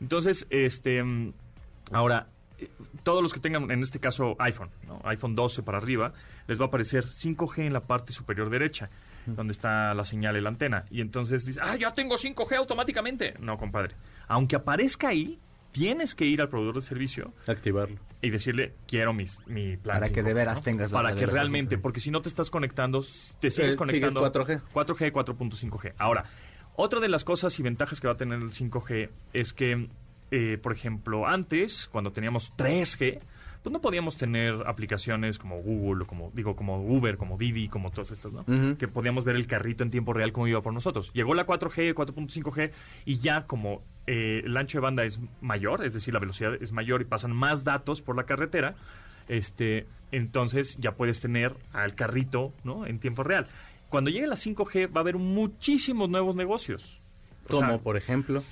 Entonces, 0.00 0.46
este, 0.50 1.02
mm, 1.02 1.32
ahora, 1.92 2.28
eh, 2.58 2.68
todos 3.02 3.22
los 3.22 3.32
que 3.32 3.40
tengan, 3.40 3.70
en 3.70 3.82
este 3.82 3.98
caso, 4.00 4.36
iPhone, 4.38 4.68
¿no? 4.86 5.00
iPhone 5.04 5.34
12 5.34 5.62
para 5.62 5.78
arriba, 5.78 6.12
les 6.46 6.60
va 6.60 6.64
a 6.66 6.68
aparecer 6.68 7.06
5G 7.06 7.66
en 7.66 7.72
la 7.72 7.80
parte 7.80 8.12
superior 8.12 8.50
derecha, 8.50 8.90
donde 9.26 9.52
está 9.52 9.94
la 9.94 10.04
señal 10.04 10.36
y 10.36 10.40
la 10.40 10.48
antena. 10.50 10.84
Y 10.90 11.00
entonces 11.00 11.44
dices, 11.44 11.62
ah, 11.64 11.76
ya 11.76 11.92
tengo 11.94 12.16
5G 12.16 12.56
automáticamente. 12.56 13.34
No, 13.40 13.56
compadre. 13.58 13.94
Aunque 14.28 14.56
aparezca 14.56 15.08
ahí, 15.08 15.38
tienes 15.72 16.14
que 16.14 16.24
ir 16.24 16.40
al 16.40 16.48
proveedor 16.48 16.76
de 16.76 16.82
servicio 16.82 17.32
Activarlo. 17.48 17.96
y 18.22 18.30
decirle, 18.30 18.74
quiero 18.86 19.12
mis, 19.12 19.38
mi 19.46 19.76
plan. 19.76 20.00
Para 20.00 20.12
que 20.12 20.20
5G", 20.22 20.24
de 20.24 20.34
veras 20.34 20.62
tengas 20.62 20.92
la- 20.92 21.02
Para 21.02 21.16
que 21.16 21.26
realmente, 21.26 21.76
5G. 21.76 21.80
porque 21.82 22.00
si 22.00 22.10
no 22.10 22.22
te 22.22 22.28
estás 22.28 22.48
conectando, 22.50 23.04
te 23.40 23.50
sigues 23.50 23.74
Eh, 23.74 23.76
conectando. 23.76 24.20
sigues 24.20 24.32
4G. 24.32 24.60
4G, 24.72 25.12
4.5G. 25.12 25.94
Ahora, 25.98 26.24
otra 26.76 27.00
de 27.00 27.08
las 27.08 27.24
cosas 27.24 27.58
y 27.58 27.62
ventajas 27.62 28.00
que 28.00 28.06
va 28.06 28.14
a 28.14 28.16
tener 28.16 28.40
el 28.40 28.52
5G 28.52 29.10
es 29.32 29.52
que, 29.52 29.88
eh, 30.30 30.58
por 30.62 30.72
ejemplo, 30.72 31.26
antes, 31.26 31.88
cuando 31.90 32.12
teníamos 32.12 32.52
3G, 32.56 33.20
pues 33.64 33.72
no 33.72 33.80
podíamos 33.80 34.18
tener 34.18 34.62
aplicaciones 34.66 35.38
como 35.38 35.62
Google, 35.62 36.04
o 36.04 36.06
como 36.06 36.30
digo, 36.34 36.54
como 36.54 36.84
Uber, 36.84 37.16
como 37.16 37.38
Didi, 37.38 37.68
como 37.68 37.90
todas 37.90 38.10
estas, 38.10 38.30
¿no? 38.30 38.44
Que 38.76 38.88
podíamos 38.88 39.24
ver 39.24 39.36
el 39.36 39.46
carrito 39.46 39.82
en 39.82 39.90
tiempo 39.90 40.12
real 40.12 40.32
como 40.32 40.46
iba 40.46 40.60
por 40.60 40.74
nosotros. 40.74 41.10
Llegó 41.14 41.32
la 41.32 41.46
4G, 41.46 41.94
4.5G 41.94 42.72
y 43.06 43.20
ya 43.20 43.46
como 43.46 43.82
eh, 44.06 44.42
el 44.44 44.54
ancho 44.54 44.76
de 44.76 44.82
banda 44.82 45.04
es 45.04 45.18
mayor, 45.40 45.82
es 45.82 45.94
decir, 45.94 46.12
la 46.12 46.20
velocidad 46.20 46.62
es 46.62 46.72
mayor 46.72 47.00
y 47.00 47.06
pasan 47.06 47.34
más 47.34 47.64
datos 47.64 48.02
por 48.02 48.16
la 48.16 48.24
carretera, 48.24 48.74
este, 49.28 49.86
entonces 50.12 50.76
ya 50.76 50.92
puedes 50.92 51.20
tener 51.20 51.54
al 51.72 51.94
carrito, 51.94 52.52
¿no? 52.64 52.84
En 52.84 52.98
tiempo 52.98 53.22
real. 53.22 53.46
Cuando 53.88 54.10
llegue 54.10 54.26
la 54.26 54.36
5G 54.36 54.94
va 54.94 54.98
a 54.98 55.00
haber 55.00 55.16
muchísimos 55.16 56.10
nuevos 56.10 56.36
negocios. 56.36 57.00
Como 57.48 57.80
por 57.80 57.96
ejemplo... 57.96 58.42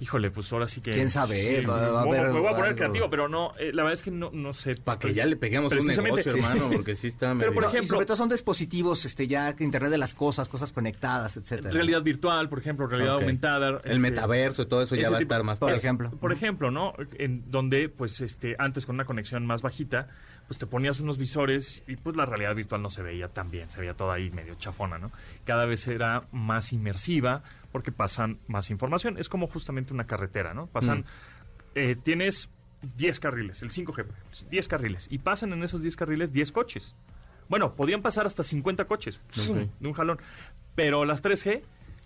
Híjole, 0.00 0.30
pues 0.30 0.52
ahora 0.52 0.68
sí 0.68 0.80
que... 0.80 0.92
¿Quién 0.92 1.10
sabe, 1.10 1.58
Sí? 1.60 1.64
Va- 1.66 1.90
va 1.90 2.02
a 2.02 2.06
me, 2.06 2.18
haber 2.18 2.32
me 2.32 2.38
voy 2.40 2.46
a 2.48 2.50
poner 2.52 2.64
algo. 2.66 2.76
creativo, 2.76 3.10
pero 3.10 3.28
no, 3.28 3.52
eh, 3.58 3.72
la 3.72 3.82
verdad 3.82 3.94
es 3.94 4.02
que 4.04 4.12
no, 4.12 4.30
no 4.32 4.52
sé. 4.52 4.76
Para 4.76 4.98
que 5.00 5.12
ya 5.12 5.26
le 5.26 5.34
peguemos 5.36 5.72
un 5.72 5.86
negocio, 5.86 6.32
hermano, 6.36 6.70
porque 6.72 6.94
sí 6.94 7.08
está 7.08 7.28
medio... 7.34 7.50
Pero, 7.50 7.54
por 7.54 7.64
Y 7.64 7.66
ejemplo- 7.66 7.88
sobre 7.96 8.06
todo 8.06 8.16
son 8.16 8.28
dispositivos, 8.28 9.04
este, 9.04 9.26
ya 9.26 9.54
Internet 9.58 9.90
de 9.90 9.98
las 9.98 10.14
cosas, 10.14 10.48
cosas 10.48 10.70
conectadas, 10.70 11.36
etcétera. 11.36 11.70
Realidad 11.74 12.02
virtual, 12.02 12.48
por 12.48 12.60
ejemplo, 12.60 12.86
realidad 12.86 13.14
aumentada. 13.14 13.68
El 13.68 13.76
este, 13.84 13.98
metaverso 13.98 14.62
y 14.62 14.66
todo 14.66 14.82
eso 14.82 14.94
ya 14.94 15.10
va 15.10 15.18
a 15.18 15.20
estar 15.20 15.42
más 15.42 15.58
Por 15.58 15.72
ejemplo. 15.72 16.10
Por 16.12 16.32
ejemplo, 16.32 16.70
¿no? 16.70 16.92
En 17.18 17.50
donde, 17.50 17.88
pues, 17.88 18.20
este, 18.20 18.54
antes 18.58 18.86
con 18.86 18.94
una 18.94 19.04
conexión 19.04 19.44
más 19.46 19.62
bajita, 19.62 20.08
pues 20.48 20.58
te 20.58 20.66
ponías 20.66 20.98
unos 20.98 21.18
visores 21.18 21.82
y 21.86 21.96
pues 21.96 22.16
la 22.16 22.24
realidad 22.26 22.54
virtual 22.56 22.82
no 22.82 22.90
se 22.90 23.02
veía 23.02 23.28
tan 23.28 23.50
bien, 23.50 23.68
se 23.70 23.80
veía 23.80 23.94
toda 23.94 24.14
ahí 24.14 24.30
medio 24.30 24.54
chafona, 24.56 24.98
¿no? 24.98 25.12
Cada 25.44 25.66
vez 25.66 25.86
era 25.86 26.24
más 26.32 26.72
inmersiva 26.72 27.42
porque 27.70 27.92
pasan 27.92 28.38
más 28.48 28.70
información. 28.70 29.18
Es 29.18 29.28
como 29.28 29.46
justamente 29.46 29.92
una 29.92 30.06
carretera, 30.06 30.54
¿no? 30.54 30.66
Pasan, 30.66 31.00
Mm. 31.00 31.04
eh, 31.74 31.96
tienes 32.02 32.48
10 32.96 33.20
carriles, 33.20 33.62
el 33.62 33.70
5G, 33.70 34.06
10 34.50 34.68
carriles, 34.68 35.06
y 35.10 35.18
pasan 35.18 35.52
en 35.52 35.62
esos 35.62 35.82
10 35.82 35.96
carriles 35.96 36.32
10 36.32 36.50
coches. 36.52 36.94
Bueno, 37.48 37.74
podrían 37.74 38.02
pasar 38.02 38.26
hasta 38.26 38.42
50 38.42 38.86
coches 38.86 39.20
de 39.34 39.86
un 39.88 39.92
jalón. 39.94 40.18
Pero 40.74 41.04
las 41.04 41.22
3G 41.22 41.62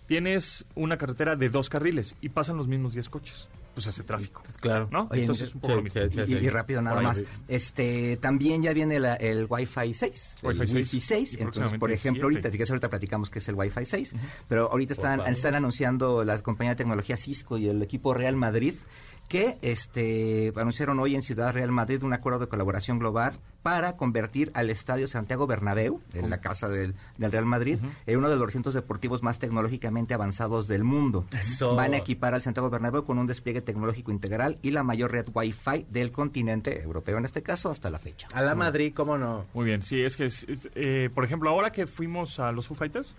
tienes 0.07 0.65
una 0.75 0.97
carretera 0.97 1.35
de 1.35 1.49
dos 1.49 1.69
carriles 1.69 2.15
y 2.21 2.29
pasan 2.29 2.57
los 2.57 2.67
mismos 2.67 2.93
10 2.93 3.09
coches. 3.09 3.47
Pues 3.73 3.87
hace 3.87 4.03
tráfico. 4.03 4.43
Claro. 4.59 4.87
¿No? 4.91 5.07
Oye, 5.11 5.21
Entonces, 5.21 5.53
un 5.55 5.61
poco 5.61 5.73
sí, 5.73 5.77
lo 5.77 5.83
mismo. 5.83 6.01
sí, 6.03 6.09
sí, 6.13 6.21
Y, 6.21 6.39
sí. 6.39 6.45
y 6.45 6.49
rápido 6.49 6.81
nada 6.81 6.95
Por 6.97 7.01
ahí. 7.05 7.07
más. 7.07 7.23
Este, 7.47 8.17
también 8.17 8.61
ya 8.61 8.71
viene 8.71 8.99
la- 8.99 9.15
el 9.15 9.47
Wi-Fi 9.49 9.93
6. 9.93 10.35
Wi-Fi 10.43 10.61
el 10.61 10.67
6. 10.67 10.75
Wi-Fi 10.93 10.99
6. 10.99 11.33
Y 11.33 11.41
Entonces, 11.41 11.79
por 11.79 11.91
ejemplo, 11.91 12.21
7. 12.21 12.23
ahorita, 12.23 12.49
si 12.49 12.57
quieres 12.57 12.69
ahorita 12.69 12.89
platicamos 12.89 13.29
qué 13.31 13.39
es 13.39 13.47
el 13.49 13.55
Wi-Fi 13.55 13.85
6, 13.85 14.13
pero 14.47 14.69
ahorita 14.71 14.93
están, 14.93 15.21
están 15.21 15.55
anunciando 15.55 16.23
la 16.23 16.37
compañía 16.39 16.71
de 16.73 16.75
tecnología 16.77 17.17
Cisco 17.17 17.57
y 17.57 17.67
el 17.67 17.81
equipo 17.81 18.13
Real 18.13 18.35
Madrid 18.35 18.75
que 19.33 19.57
este 19.63 20.53
anunciaron 20.55 20.99
hoy 20.99 21.15
en 21.15 21.23
Ciudad 21.23 21.53
Real 21.53 21.71
Madrid 21.71 22.03
un 22.03 22.13
acuerdo 22.13 22.37
de 22.37 22.47
colaboración 22.47 22.99
global 22.99 23.33
para 23.63 23.97
convertir 23.97 24.51
al 24.53 24.69
Estadio 24.69 25.07
Santiago 25.07 25.47
Bernabéu, 25.47 26.01
en 26.13 26.29
la 26.29 26.39
casa 26.39 26.69
del, 26.69 26.93
del 27.17 27.31
Real 27.31 27.47
Madrid, 27.47 27.79
en 28.05 28.17
uno 28.19 28.29
de 28.29 28.35
los 28.35 28.45
recintos 28.45 28.75
deportivos 28.75 29.23
más 29.23 29.39
tecnológicamente 29.39 30.13
avanzados 30.13 30.67
del 30.67 30.83
mundo. 30.83 31.25
Eso. 31.31 31.73
Van 31.73 31.95
a 31.95 31.97
equipar 31.97 32.35
al 32.35 32.43
Santiago 32.43 32.69
Bernabéu 32.69 33.05
con 33.05 33.17
un 33.17 33.25
despliegue 33.25 33.61
tecnológico 33.61 34.11
integral 34.11 34.59
y 34.61 34.69
la 34.69 34.83
mayor 34.83 35.11
red 35.11 35.25
Wi-Fi 35.33 35.87
del 35.89 36.11
continente 36.11 36.83
europeo, 36.83 37.17
en 37.17 37.25
este 37.25 37.41
caso, 37.41 37.71
hasta 37.71 37.89
la 37.89 37.97
fecha. 37.97 38.27
A 38.35 38.41
la 38.43 38.53
Madrid, 38.53 38.93
¿cómo 38.95 39.17
no? 39.17 39.45
Muy 39.55 39.65
bien, 39.65 39.81
sí, 39.81 39.99
es 39.99 40.15
que, 40.15 40.27
eh, 40.75 41.09
por 41.11 41.25
ejemplo, 41.25 41.49
ahora 41.49 41.71
que 41.71 41.87
fuimos 41.87 42.39
a 42.39 42.51
los 42.51 42.67
Foo 42.67 42.75
Fighters. 42.75 43.15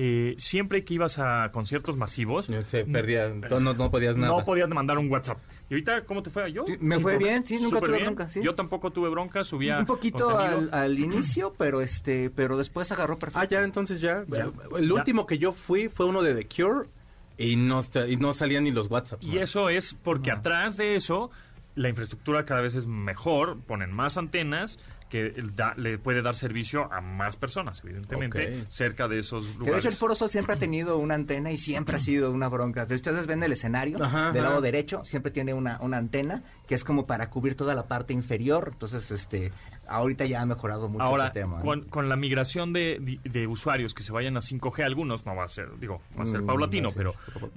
Eh, 0.00 0.36
siempre 0.38 0.84
que 0.84 0.94
ibas 0.94 1.18
a 1.18 1.50
conciertos 1.50 1.96
masivos, 1.96 2.46
Se 2.66 2.84
perdía, 2.84 3.30
no, 3.30 3.74
no 3.74 3.90
podías 3.90 4.16
nada. 4.16 4.36
no 4.38 4.44
podías 4.44 4.68
mandar 4.68 4.96
un 4.96 5.10
WhatsApp. 5.10 5.38
¿Y 5.68 5.74
ahorita 5.74 6.04
cómo 6.04 6.22
te 6.22 6.30
fue? 6.30 6.52
¿Yo? 6.52 6.64
Sí, 6.68 6.76
me 6.78 7.00
fue 7.00 7.18
bien, 7.18 7.44
sí, 7.44 7.58
nunca 7.60 7.80
tuve 7.80 7.92
bien. 7.96 8.04
bronca, 8.04 8.28
sí. 8.28 8.40
Yo 8.42 8.54
tampoco 8.54 8.92
tuve 8.92 9.08
bronca, 9.08 9.42
subía 9.42 9.78
Un 9.80 9.86
poquito 9.86 10.38
al, 10.38 10.72
al 10.72 10.96
inicio, 10.98 11.52
pero 11.58 11.80
este, 11.80 12.30
pero 12.30 12.56
después 12.56 12.92
agarró 12.92 13.18
perfecto. 13.18 13.40
Ah, 13.40 13.48
ya, 13.48 13.64
entonces 13.64 14.00
ya. 14.00 14.24
Ya. 14.28 14.50
El 14.76 14.88
Ya. 14.88 14.94
último 14.94 15.26
que 15.26 15.38
yo 15.38 15.52
fui 15.52 15.88
fue 15.88 16.06
uno 16.06 16.22
de 16.22 16.34
The 16.36 16.46
Cure 16.46 16.88
y 17.36 17.56
no, 17.56 17.80
y 18.08 18.16
no 18.16 18.32
salían 18.34 18.64
ni 18.64 18.70
los 18.70 18.88
WhatsApp. 18.88 19.20
Y 19.20 19.38
eso 19.38 19.68
es 19.68 19.94
porque 19.94 20.30
atrás 20.30 20.76
de 20.76 20.94
eso 20.94 21.30
la 21.74 21.88
infraestructura 21.88 22.44
cada 22.44 22.60
vez 22.60 22.74
es 22.76 22.86
mejor, 22.86 23.58
ponen 23.66 23.92
más 23.92 24.16
antenas 24.16 24.78
que 25.08 25.32
da- 25.54 25.74
le 25.76 25.98
puede 25.98 26.22
dar 26.22 26.34
servicio 26.34 26.92
a 26.92 27.00
más 27.00 27.36
personas, 27.36 27.80
evidentemente, 27.84 28.64
cerca 28.68 29.08
de 29.08 29.18
esos 29.20 29.44
Que 29.46 29.52
de 29.52 29.58
lugares. 29.58 29.78
hecho 29.80 29.88
el 29.88 29.94
Foro 29.96 30.14
Sol 30.14 30.30
siempre 30.30 30.54
ha 30.54 30.58
tenido 30.58 30.98
una 30.98 31.14
antena 31.14 31.50
y 31.50 31.56
siempre 31.58 31.96
ha 31.96 32.00
sido 32.00 32.30
una 32.30 32.48
bronca. 32.48 32.84
De 32.86 32.94
hecho, 32.94 33.10
ustedes 33.10 33.26
ven 33.26 33.42
el 33.42 33.52
escenario 33.52 34.02
Ajá, 34.02 34.32
del 34.32 34.42
ajá. 34.42 34.50
lado 34.50 34.60
derecho, 34.60 35.02
siempre 35.04 35.30
tiene 35.32 35.54
una, 35.54 35.78
una 35.80 35.96
antena 35.96 36.42
que 36.66 36.74
es 36.74 36.84
como 36.84 37.06
para 37.06 37.30
cubrir 37.30 37.54
toda 37.56 37.74
la 37.74 37.88
parte 37.88 38.12
inferior. 38.12 38.70
Entonces, 38.72 39.10
este, 39.10 39.52
ahorita 39.88 40.24
ya 40.26 40.42
ha 40.42 40.46
mejorado 40.46 40.88
mucho 40.88 41.02
Ahora, 41.02 41.24
ese 41.26 41.40
tema. 41.40 41.56
¿no? 41.58 41.64
con, 41.64 41.82
con 41.84 42.08
la 42.08 42.16
migración 42.16 42.72
de, 42.72 42.98
de- 43.00 43.20
de 43.28 43.46
usuarios 43.46 43.94
que 43.94 44.02
se 44.02 44.12
vayan 44.12 44.36
a 44.36 44.40
5G, 44.40 44.84
algunos 44.84 45.24
no 45.26 45.34
va 45.34 45.44
a 45.44 45.48
ser, 45.48 45.68
digo, 45.78 46.00
va 46.18 46.24
a 46.24 46.26
ser 46.26 46.42
Mm, 46.42 46.46
paulatino, 46.46 46.88
va 46.88 46.90
a 46.90 46.94
ser. 46.94 47.12
pero 47.32 47.50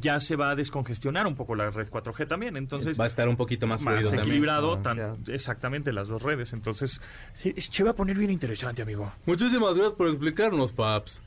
ya 0.00 0.20
se 0.20 0.36
va 0.36 0.50
a 0.50 0.54
descongestionar 0.54 1.26
un 1.26 1.34
poco 1.34 1.54
la 1.54 1.70
red 1.70 1.88
4G 1.88 2.26
también, 2.28 2.56
entonces 2.56 2.98
Va 3.00 3.04
a 3.04 3.06
estar 3.06 3.28
un 3.28 3.36
poquito 3.36 3.66
más 3.66 3.80
más 3.80 3.94
fluido 3.94 4.10
también. 4.10 4.28
equilibrado, 4.28 4.74
Ah, 4.74 4.82
tan- 4.82 5.00
o 5.00 5.16
sea. 5.24 5.34
exactamente 5.34 5.92
las 5.92 6.08
dos 6.08 6.22
redes, 6.22 6.52
entonces 6.52 7.00
sí, 7.32 7.54
se 7.56 7.82
va 7.82 7.90
a 7.92 7.94
poner 7.94 8.16
bien 8.18 8.30
interesante, 8.30 8.82
amigo. 8.82 9.10
Muchísimas 9.26 9.74
gracias 9.74 9.94
por 9.94 10.08
explicarnos, 10.08 10.72
Paps. 10.72 11.20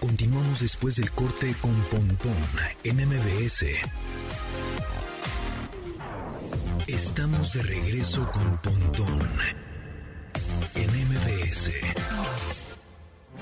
Continuamos 0.00 0.60
después 0.60 0.96
del 0.96 1.10
corte 1.10 1.52
con 1.60 1.72
Pontón 1.90 2.32
en 2.84 2.96
MBS. 3.08 3.66
Estamos 6.88 7.52
de 7.52 7.62
regreso 7.62 8.30
con 8.32 8.58
Pontón 8.58 9.20
en 10.74 10.88
MBS. 11.08 11.72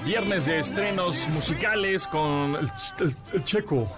Viernes 0.05 0.47
de 0.47 0.59
estrenos 0.61 1.29
musicales 1.29 2.07
con 2.07 2.57
el, 2.57 2.71
el- 3.01 3.15
el 3.35 3.45
Checo. 3.45 3.91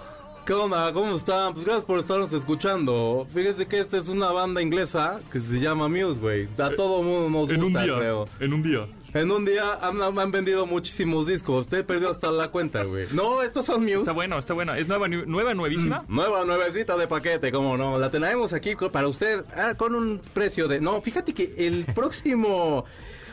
¿Qué 0.45 0.53
onda? 0.53 0.91
¿Cómo 0.93 1.15
están? 1.15 1.53
Pues 1.53 1.65
gracias 1.65 1.85
por 1.85 1.99
estarnos 1.99 2.31
escuchando. 2.31 3.27
Fíjese 3.33 3.65
que 3.67 3.79
esta 3.79 3.97
es 3.97 4.07
una 4.07 4.31
banda 4.31 4.61
inglesa 4.61 5.19
que 5.31 5.39
se 5.39 5.59
llama 5.59 5.89
Muse, 5.89 6.19
güey. 6.19 6.47
A 6.57 6.69
todo 6.75 7.03
mundo 7.03 7.29
nos 7.41 7.49
En 7.49 7.57
un 7.57 7.63
gusta, 7.73 7.83
día, 7.83 7.97
creo. 7.97 8.27
en 8.39 8.53
un 8.53 8.63
día. 8.63 8.87
En 9.13 9.31
un 9.31 9.45
día 9.45 9.79
han, 9.81 10.01
han 10.01 10.31
vendido 10.31 10.65
muchísimos 10.65 11.27
discos. 11.27 11.61
Usted 11.61 11.85
perdió 11.85 12.09
hasta 12.09 12.31
la 12.31 12.49
cuenta, 12.49 12.83
güey. 12.83 13.07
No, 13.11 13.41
estos 13.41 13.65
son 13.65 13.83
Muse. 13.83 13.97
Está 13.97 14.11
bueno, 14.11 14.37
está 14.37 14.53
bueno. 14.53 14.73
¿Es 14.75 14.87
nueva, 14.87 15.07
nueva 15.07 15.53
nuevísima? 15.53 16.03
Nueva, 16.07 16.45
nuevecita 16.45 16.97
de 16.97 17.07
paquete, 17.07 17.51
cómo 17.51 17.77
no. 17.77 17.97
La 17.97 18.11
tenemos 18.11 18.53
aquí 18.53 18.75
para 18.91 19.07
usted 19.07 19.45
ah, 19.55 19.75
con 19.75 19.95
un 19.95 20.21
precio 20.33 20.67
de... 20.67 20.81
No, 20.81 21.01
fíjate 21.01 21.33
que 21.33 21.53
el 21.57 21.85
próximo 21.85 22.85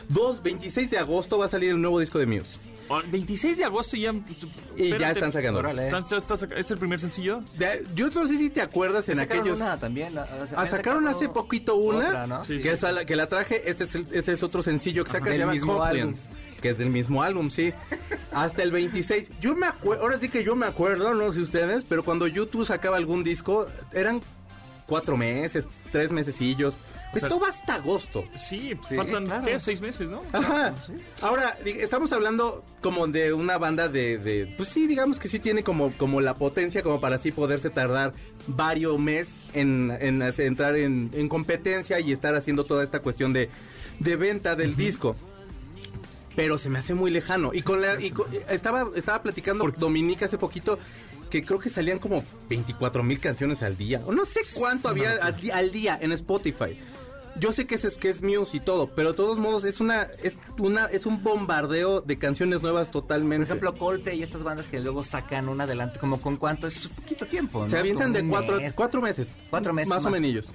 2, 0.09 0.43
26 0.43 0.91
de 0.91 0.97
agosto 0.97 1.37
va 1.37 1.45
a 1.45 1.49
salir 1.49 1.69
el 1.71 1.81
nuevo 1.81 1.99
disco 1.99 2.19
de 2.19 2.25
Muse. 2.25 2.57
Ah, 2.87 3.01
26 3.11 3.57
de 3.57 3.63
agosto 3.65 3.97
y 3.97 4.01
ya... 4.01 4.11
Y 4.11 4.13
ya 4.13 4.83
espérate. 4.85 5.19
están 5.19 5.31
sacando. 5.31 5.59
Órale. 5.59 5.85
¿Están- 5.87 6.03
está- 6.03 6.35
está- 6.35 6.55
¿Es 6.55 6.69
el 6.69 6.77
primer 6.77 6.99
sencillo? 6.99 7.41
De- 7.57 7.83
yo 7.95 8.09
no 8.11 8.27
sé 8.27 8.37
si 8.37 8.51
te 8.51 8.61
acuerdas 8.61 9.09
en 9.09 9.15
sacaron 9.15 9.41
aquellos... 9.41 9.59
una 9.59 9.79
también. 9.79 10.13
la- 10.13 10.25
o 10.43 10.45
sea, 10.45 10.59
Ah, 10.61 10.67
sacaron 10.67 11.03
sacado 11.03 11.07
hace 11.17 11.29
poquito 11.29 11.75
una, 11.77 12.07
otra, 12.09 12.27
¿no? 12.27 12.45
Sí, 12.45 12.59
que, 12.59 12.73
es 12.73 12.81
la- 12.83 13.03
que 13.05 13.15
la 13.15 13.25
traje, 13.27 13.67
este 13.69 13.85
es, 13.85 13.95
el- 13.95 14.05
este 14.11 14.33
es 14.33 14.43
otro 14.43 14.61
sencillo 14.61 15.03
que 15.03 15.11
saca, 15.11 15.25
Del 15.25 15.33
se 15.33 15.39
llama 15.39 15.53
mismo 15.53 15.77
Compliance, 15.79 16.27
que 16.61 16.69
es 16.69 16.77
del 16.77 16.91
mismo 16.91 17.23
álbum, 17.23 17.49
sí. 17.49 17.73
Hasta 18.31 18.61
el 18.61 18.69
26. 18.71 19.29
Yo 19.41 19.55
me 19.55 19.65
acuerdo, 19.65 20.03
ahora 20.03 20.19
sí 20.19 20.29
que 20.29 20.43
yo 20.43 20.55
me 20.55 20.67
acuerdo, 20.67 21.15
no 21.15 21.31
sé 21.33 21.39
ustedes, 21.41 21.85
pero 21.89 22.03
cuando 22.03 22.27
YouTube 22.27 22.67
sacaba 22.67 22.97
algún 22.97 23.23
disco, 23.23 23.65
eran 23.93 24.21
cuatro 24.85 25.17
meses, 25.17 25.65
tres 25.91 26.11
mesecillos. 26.11 26.77
Sea, 27.13 27.27
Esto 27.29 27.39
va 27.39 27.47
hasta 27.49 27.75
agosto. 27.75 28.25
Sí, 28.35 28.73
Sí, 28.87 28.95
faltan, 28.95 29.25
claro. 29.25 29.45
¿qué? 29.45 29.59
Seis 29.59 29.79
meses, 29.79 30.09
¿no? 30.09 30.21
Ajá. 30.33 30.73
Ahora, 31.21 31.57
estamos 31.63 32.11
hablando 32.11 32.63
como 32.81 33.07
de 33.07 33.31
una 33.31 33.57
banda 33.57 33.87
de, 33.87 34.17
de- 34.17 34.47
pues 34.57 34.69
sí, 34.69 34.85
digamos 34.87 35.17
que 35.19 35.29
sí 35.29 35.39
tiene 35.39 35.63
como, 35.63 35.91
como 35.93 36.19
la 36.19 36.33
potencia 36.35 36.81
como 36.83 36.99
para 36.99 37.15
así 37.15 37.31
poderse 37.31 37.69
tardar 37.69 38.13
varios 38.47 38.99
meses 38.99 39.33
en, 39.53 39.95
en 40.01 40.21
hacer- 40.21 40.47
entrar 40.47 40.75
en, 40.75 41.09
en 41.13 41.29
competencia 41.29 41.99
y 42.01 42.11
estar 42.11 42.35
haciendo 42.35 42.65
toda 42.65 42.83
esta 42.83 42.99
cuestión 42.99 43.31
de, 43.31 43.49
de 43.99 44.15
venta 44.17 44.55
del 44.57 44.75
disco. 44.75 45.15
Pero 46.35 46.57
se 46.57 46.69
me 46.69 46.79
hace 46.79 46.93
muy 46.93 47.11
lejano. 47.11 47.51
Y 47.53 47.61
con 47.61 47.81
la, 47.81 47.99
y 48.01 48.11
con- 48.11 48.27
estaba, 48.49 48.89
estaba 48.95 49.23
platicando 49.23 49.63
por 49.63 49.77
Dominique 49.77 50.25
hace 50.25 50.37
poquito 50.37 50.77
que 51.29 51.43
creo 51.43 51.59
que 51.59 51.69
salían 51.69 51.97
como 51.99 52.23
24 52.49 53.03
mil 53.03 53.19
canciones 53.19 53.63
al 53.63 53.77
día. 53.77 54.01
O 54.05 54.11
no 54.11 54.25
sé 54.25 54.41
cuánto 54.53 54.89
había 54.89 55.13
al 55.53 55.71
día 55.71 55.97
en 56.01 56.11
Spotify. 56.11 56.77
Yo 57.39 57.51
sé 57.51 57.65
que 57.67 57.75
es, 57.75 57.97
que 57.97 58.09
es 58.09 58.21
Muse 58.21 58.57
y 58.57 58.59
todo, 58.61 58.87
pero 58.95 59.09
de 59.11 59.15
todos 59.17 59.37
modos 59.37 59.65
es 59.65 59.79
una, 59.81 60.03
es 60.23 60.37
una, 60.57 60.85
es 60.85 61.05
un 61.05 61.21
bombardeo 61.21 61.99
de 62.01 62.17
canciones 62.17 62.61
nuevas 62.61 62.89
Por 62.89 63.01
totalmente. 63.01 63.45
ejemplo, 63.45 63.75
Coldplay 63.75 64.19
y 64.19 64.23
estas 64.23 64.43
bandas 64.43 64.67
que 64.69 64.79
luego 64.79 65.03
sacan 65.03 65.49
un 65.49 65.59
adelante, 65.59 65.99
como 65.99 66.21
con 66.21 66.37
cuánto 66.37 66.67
es 66.67 66.87
poquito 66.87 67.25
tiempo, 67.25 67.63
¿no? 67.65 67.69
se 67.69 67.77
avientan 67.77 68.13
de 68.13 68.25
cuatro, 68.25 68.55
mes. 68.57 68.73
cuatro 68.73 69.01
meses. 69.01 69.27
Cuatro 69.49 69.73
meses 69.73 69.89
Más, 69.89 70.05
o 70.05 70.09
menos. 70.09 70.47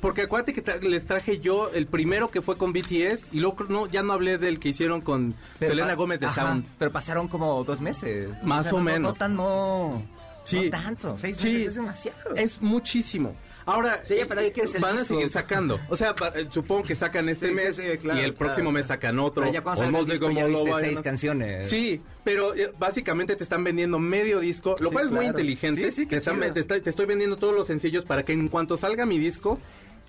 Porque 0.00 0.22
acuérdate 0.22 0.52
que 0.52 0.64
tra- 0.64 0.80
les 0.80 1.06
traje 1.06 1.38
yo 1.38 1.70
el 1.72 1.86
primero 1.86 2.30
que 2.30 2.42
fue 2.42 2.56
con 2.58 2.72
BTS 2.72 3.26
y 3.30 3.38
luego 3.38 3.64
no, 3.68 3.86
ya 3.86 4.02
no 4.02 4.14
hablé 4.14 4.36
del 4.38 4.58
que 4.58 4.70
hicieron 4.70 5.00
con 5.00 5.34
Pero 5.60 5.72
Selena 5.74 5.94
Gómez 5.94 6.18
de 6.18 6.26
Ajá, 6.26 6.42
Sound. 6.48 6.64
Pero 6.78 6.90
pasaron 6.90 7.28
como 7.28 7.62
dos 7.62 7.80
meses. 7.80 8.30
Más 8.42 8.66
o 8.66 8.70
no- 8.72 8.78
no- 8.78 8.84
menos. 8.84 9.12
No, 9.12 9.18
tan, 9.18 9.34
no. 9.36 10.02
Sí. 10.44 10.64
No 10.64 10.70
tanto. 10.70 11.16
Seis 11.18 11.36
Sí. 11.36 11.44
meses 11.52 11.66
es 11.68 11.74
demasiado. 11.76 12.34
Es 12.34 12.60
muchísimo. 12.60 13.36
Ahora, 13.66 14.02
Sí, 14.04 14.16
pero 14.28 14.40
el 14.40 14.52
van 14.80 14.98
a 14.98 15.04
seguir 15.04 15.28
sacando. 15.28 15.80
O 15.88 15.96
sea, 15.96 16.14
eh, 16.34 16.46
supongo 16.50 16.82
que 16.82 16.94
sacan 16.94 17.28
este 17.28 17.48
Sí, 17.48 17.54
mes 17.54 17.76
sí, 17.76 17.82
claro, 18.00 18.20
y 18.20 18.24
el 18.24 18.34
próximo 18.34 18.72
mes 18.72 18.86
sacan 18.86 19.18
otro. 19.18 19.42
Pero 19.42 19.52
ya 19.54 19.62
cuando 19.62 19.84
o 19.84 19.90
no 19.90 20.04
disco 20.04 20.30
ya 20.30 20.46
viste 20.46 20.70
seis 20.80 21.00
canciones. 21.00 21.68
Sí, 21.70 22.00
pero 22.24 22.54
eh, 22.54 22.72
básicamente 22.78 23.36
te 23.36 23.42
están 23.44 23.64
vendiendo 23.64 23.98
medio 23.98 24.40
disco, 24.40 24.76
lo 24.80 24.90
cual 24.90 25.06
es 25.06 25.10
muy 25.12 25.26
inteligente. 25.26 25.84
Sí, 25.90 25.90
sí, 25.90 26.02
qué 26.06 26.16
te, 26.20 26.30
están- 26.30 26.54
te 26.54 26.60
está- 26.60 26.80
te 26.80 26.90
estoy 26.90 27.06
vendiendo 27.06 27.36
todos 27.36 27.54
los 27.54 27.66
sencillos 27.66 28.04
para 28.04 28.24
que 28.24 28.32
en 28.32 28.48
cuanto 28.48 28.76
salga 28.76 29.06
mi 29.06 29.18
disco 29.18 29.58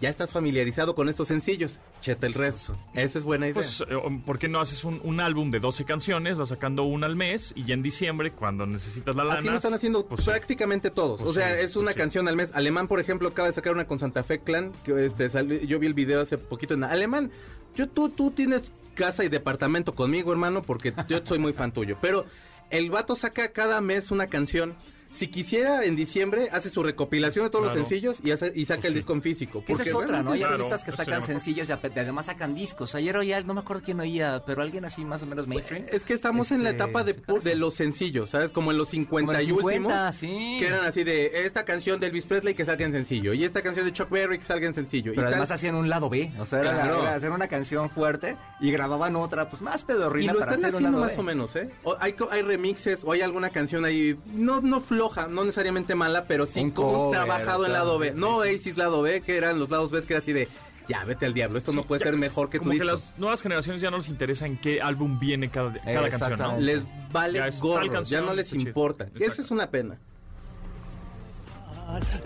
ya 0.04 0.10
estás 0.10 0.32
familiarizado 0.32 0.96
con 0.96 1.08
estos 1.08 1.30
sencillos, 1.30 1.80
cheta 2.02 2.28
el 2.28 2.34
resto. 2.34 2.76
Esa 2.94 3.20
es 3.20 3.24
buena 3.24 3.46
idea. 3.46 3.54
Pues, 3.54 3.80
eh, 3.88 4.22
¿por 4.26 4.38
qué 4.38 4.50
no 4.50 4.60
haces 4.60 4.84
un, 4.84 5.00
un 5.02 5.22
álbum 5.22 5.50
de 5.50 5.62
12 5.62 5.86
canciones, 5.86 6.38
vas 6.38 6.50
sacando 6.50 6.84
una 6.84 7.08
al 7.08 7.16
mes 7.16 7.54
y 7.56 7.64
ya 7.64 7.74
en 7.74 7.82
diciembre, 7.82 8.32
cuando 8.32 8.66
necesitas 8.66 9.16
la 9.16 9.24
lana... 9.24 9.40
Así 9.40 9.48
lo 9.48 9.56
están 9.56 9.74
haciendo 9.74 10.06
pues, 10.06 10.26
prácticamente 10.26 10.92
todos. 10.92 11.22
Pues 11.22 11.32
o 11.32 11.34
sea, 11.34 11.58
es 11.58 11.78
una 11.78 11.92
pues 11.92 11.96
canción 11.96 12.28
al 12.28 12.36
mes. 12.36 12.52
Alemán, 12.54 12.90
por 12.90 13.00
ejemplo, 13.00 13.30
acaba 13.30 13.48
de 13.48 13.54
sacar 13.54 13.72
una 13.72 13.88
con 13.88 13.98
Santa 13.98 14.26
Fe 14.26 14.40
Clan. 14.40 14.74
Que, 14.84 15.06
este, 15.06 15.30
salió- 15.30 15.62
yo 15.62 15.80
vi 15.80 15.88
el 15.88 15.94
video 15.94 16.20
hace 16.20 16.38
poquito 16.38 16.74
en 16.74 16.84
Alemán. 16.84 17.32
Yo, 17.74 17.88
tú, 17.88 18.10
tú 18.10 18.32
tienes 18.32 18.74
casa 18.96 19.24
y 19.24 19.30
departamento 19.30 19.96
conmigo, 19.96 20.34
hermano, 20.34 20.64
porque 20.64 20.94
yo 21.08 21.22
soy 21.24 21.40
muy 21.40 21.54
fan 21.54 21.72
tuyo. 21.72 21.98
Pero 22.02 22.26
el 22.72 22.90
vato 22.90 23.16
saca 23.16 23.54
cada 23.54 23.80
mes 23.80 24.12
una 24.12 24.28
canción. 24.28 24.76
Si 25.14 25.28
quisiera 25.28 25.84
en 25.86 25.96
diciembre, 25.96 26.50
hace 26.52 26.70
su 26.70 26.82
recopilación 26.84 27.46
de 27.46 27.50
todos 27.52 27.66
Claro. 27.66 27.80
los 27.80 27.88
sencillos 27.88 28.18
y, 28.24 28.32
hace- 28.32 28.52
y 28.56 28.66
saca 28.66 28.82
Pues 28.82 28.86
el 28.86 28.92
sí. 28.94 28.96
disco 29.00 29.14
en 29.14 29.22
físico. 29.22 29.64
Esa 29.68 29.84
es 29.84 29.94
otra, 29.94 30.24
¿no? 30.24 30.32
Hay 30.32 30.40
Claro, 30.40 30.56
artistas 30.56 30.84
que 30.84 30.92
sacan 30.92 31.20
me- 31.22 31.26
sencillos 31.26 31.70
y 31.70 31.72
además 31.72 32.26
sacan 32.26 32.56
discos. 32.56 32.96
Ayer 32.96 33.16
oía, 33.18 33.42
no 33.44 33.54
me 33.54 33.62
acuerdo 33.62 33.84
quién 33.86 34.00
oía, 34.00 34.44
pero 34.46 34.62
alguien 34.62 34.86
así 34.86 35.06
más 35.06 35.22
o 35.22 35.26
menos 35.26 35.48
mainstream. 35.48 35.86
Es 35.92 36.04
que 36.04 36.14
estamos 36.14 36.52
en 36.52 36.64
la 36.64 36.72
Este, 36.72 36.84
etapa 36.84 37.04
de, 37.04 37.56
los 37.56 37.76
sencillos, 37.76 38.32
¿sabes? 38.32 38.52
Como 38.52 38.72
en 38.72 38.78
los 38.78 38.90
50 38.90 39.34
Como 39.34 39.42
y 39.44 39.48
los 39.48 39.58
50, 39.58 39.90
últimos. 40.10 40.16
sí. 40.16 40.58
Que 40.60 40.68
eran 40.68 40.86
así 40.86 41.04
de 41.04 41.32
esta 41.46 41.64
canción 41.66 42.00
de 42.00 42.08
Elvis 42.08 42.26
Presley 42.26 42.56
que 42.56 42.66
salga 42.66 42.86
en 42.86 42.94
sencillo. 42.94 43.34
Y 43.34 43.44
esta 43.44 43.62
canción 43.62 43.86
de 43.86 43.94
Chuck 43.94 44.10
Berry 44.10 44.40
que 44.40 44.46
salga 44.46 44.68
en 44.68 44.74
sencillo. 44.74 45.12
y 45.12 45.16
Pero 45.16 45.26
tal. 45.28 45.34
además 45.34 45.52
hacían 45.52 45.76
un 45.76 45.90
lado 45.90 46.10
B, 46.10 46.32
o 46.40 46.46
sea, 46.46 46.62
era, 46.62 46.72
Claro. 46.72 47.02
era 47.04 47.14
hacer 47.16 47.32
una 47.32 47.48
canción 47.48 47.90
fuerte 47.90 48.36
y 48.60 48.72
grababan 48.72 49.16
otra, 49.16 49.50
pues 49.50 49.62
más 49.62 49.84
Y 49.84 49.86
pedorrina 49.86 50.34
lo 50.34 50.40
para 50.40 50.54
están 50.56 50.70
haciendo 50.74 50.98
más 51.00 51.12
B. 51.14 51.20
o 51.20 51.24
menos, 51.24 51.56
¿eh? 51.56 51.70
O 51.84 51.96
hay, 52.00 52.14
co- 52.14 52.30
hay 52.32 52.42
remixes 52.42 53.04
o 53.04 53.12
hay 53.12 53.22
alguna 53.22 53.50
canción 53.52 53.86
ahí, 53.86 54.18
no, 54.34 54.62
no 54.62 54.82
floja, 55.04 55.28
no 55.28 55.44
necesariamente 55.44 55.96
mala, 55.96 56.26
pero 56.28 56.46
sí 56.46 56.60
Un 56.62 56.72
como 56.72 56.94
cover, 56.94 57.20
trabajado 57.26 57.66
en 57.66 57.74
lado 57.74 57.98
B. 58.00 58.14
sí, 58.14 58.20
no 58.20 58.42
sí, 58.44 58.50
sí. 58.50 58.56
Oasis 58.56 58.78
lado 58.78 59.02
B, 59.02 59.22
que 59.22 59.36
eran 59.38 59.60
los 59.60 59.70
lados 59.70 59.92
B 59.92 60.02
que 60.04 60.14
era 60.14 60.20
así 60.22 60.32
de, 60.34 60.48
ya, 60.88 61.04
vete 61.04 61.26
al 61.26 61.34
diablo, 61.34 61.58
esto 61.58 61.72
no 61.74 61.84
puede 61.86 62.00
ya, 62.00 62.06
ser 62.06 62.18
mejor 62.18 62.50
que 62.50 62.58
tu 62.60 62.66
Como 62.66 62.72
que 62.72 62.84
disco. 62.84 62.92
las 62.92 63.20
nuevas 63.20 63.42
generaciones 63.42 63.82
ya 63.82 63.92
no 63.92 63.98
les 63.98 64.08
interesa 64.10 64.46
en 64.46 64.58
qué 64.58 64.82
álbum 64.82 65.20
viene 65.20 65.50
cada, 65.50 65.74
cada 65.74 66.10
canción, 66.10 66.40
¿no? 66.40 66.60
Les 66.60 66.84
vale 67.12 67.40
Ya 67.40 67.50
gorro, 67.60 67.86
ya 67.86 67.92
canción, 67.92 68.26
no 68.26 68.34
les 68.34 68.50
chido. 68.50 68.62
importa. 68.62 69.04
Exacto. 69.06 69.26
Eso 69.32 69.42
es 69.42 69.52
una 69.52 69.70
pena. 69.70 69.98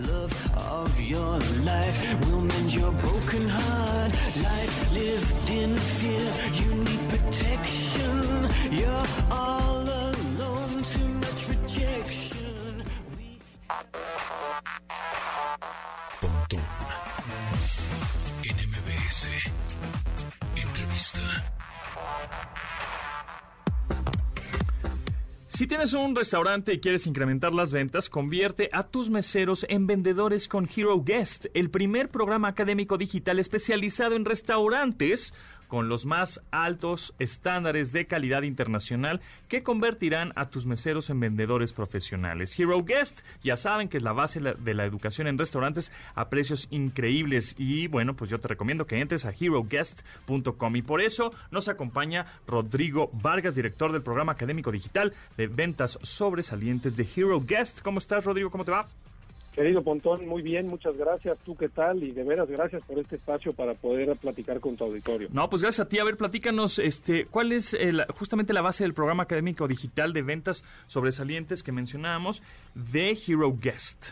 love 0.00 0.32
of 0.56 1.00
your 1.00 1.36
life 1.64 2.26
will 2.26 2.40
mend 2.40 2.72
your 2.72 2.92
broken 2.92 3.48
heart. 3.50 4.12
Life 4.42 4.92
lived 4.92 5.50
in 5.50 5.76
fear, 5.76 6.30
you 6.54 6.74
need 6.74 7.00
protection. 7.10 8.48
You're 8.70 9.06
all 9.30 9.67
Si 25.58 25.66
tienes 25.66 25.92
un 25.92 26.14
restaurante 26.14 26.72
y 26.72 26.78
quieres 26.78 27.08
incrementar 27.08 27.52
las 27.52 27.72
ventas, 27.72 28.08
convierte 28.08 28.68
a 28.70 28.84
tus 28.84 29.10
meseros 29.10 29.66
en 29.68 29.88
vendedores 29.88 30.46
con 30.46 30.68
Hero 30.68 31.02
Guest, 31.02 31.46
el 31.52 31.68
primer 31.68 32.10
programa 32.10 32.46
académico 32.46 32.96
digital 32.96 33.40
especializado 33.40 34.14
en 34.14 34.24
restaurantes 34.24 35.34
con 35.68 35.88
los 35.88 36.06
más 36.06 36.40
altos 36.50 37.14
estándares 37.18 37.92
de 37.92 38.06
calidad 38.06 38.42
internacional 38.42 39.20
que 39.48 39.62
convertirán 39.62 40.32
a 40.34 40.46
tus 40.50 40.66
meseros 40.66 41.10
en 41.10 41.20
vendedores 41.20 41.72
profesionales. 41.72 42.58
Hero 42.58 42.82
Guest, 42.82 43.20
ya 43.42 43.56
saben 43.56 43.88
que 43.88 43.98
es 43.98 44.02
la 44.02 44.12
base 44.12 44.40
de 44.40 44.74
la 44.74 44.84
educación 44.84 45.28
en 45.28 45.38
restaurantes 45.38 45.92
a 46.14 46.28
precios 46.28 46.66
increíbles 46.70 47.54
y 47.58 47.86
bueno, 47.86 48.14
pues 48.14 48.30
yo 48.30 48.38
te 48.40 48.48
recomiendo 48.48 48.86
que 48.86 49.00
entres 49.00 49.24
a 49.24 49.32
heroguest.com 49.38 50.76
y 50.76 50.82
por 50.82 51.00
eso 51.00 51.32
nos 51.50 51.68
acompaña 51.68 52.26
Rodrigo 52.46 53.10
Vargas, 53.12 53.54
director 53.54 53.92
del 53.92 54.02
programa 54.02 54.32
académico 54.32 54.72
digital 54.72 55.12
de 55.36 55.46
ventas 55.46 55.98
sobresalientes 56.02 56.96
de 56.96 57.08
Hero 57.14 57.40
Guest. 57.40 57.82
¿Cómo 57.82 57.98
estás, 57.98 58.24
Rodrigo? 58.24 58.50
¿Cómo 58.50 58.64
te 58.64 58.72
va? 58.72 58.88
Querido 59.58 59.82
Pontón, 59.82 60.24
muy 60.28 60.40
bien, 60.40 60.68
muchas 60.68 60.96
gracias. 60.96 61.36
¿Tú 61.44 61.56
qué 61.56 61.68
tal? 61.68 62.00
Y 62.04 62.12
de 62.12 62.22
veras, 62.22 62.48
gracias 62.48 62.80
por 62.84 62.96
este 63.00 63.16
espacio 63.16 63.52
para 63.52 63.74
poder 63.74 64.16
platicar 64.16 64.60
con 64.60 64.76
tu 64.76 64.84
auditorio. 64.84 65.28
No, 65.32 65.50
pues 65.50 65.62
gracias 65.62 65.84
a 65.84 65.88
ti. 65.88 65.98
A 65.98 66.04
ver, 66.04 66.16
platícanos, 66.16 66.78
este, 66.78 67.24
¿cuál 67.26 67.50
es 67.50 67.74
el- 67.74 68.04
justamente 68.16 68.52
la 68.52 68.62
base 68.62 68.84
del 68.84 68.94
programa 68.94 69.24
académico 69.24 69.66
digital 69.66 70.12
de 70.12 70.22
ventas 70.22 70.62
sobresalientes 70.86 71.64
que 71.64 71.72
mencionábamos 71.72 72.40
de 72.76 73.10
Hero 73.26 73.52
Guest? 73.60 74.10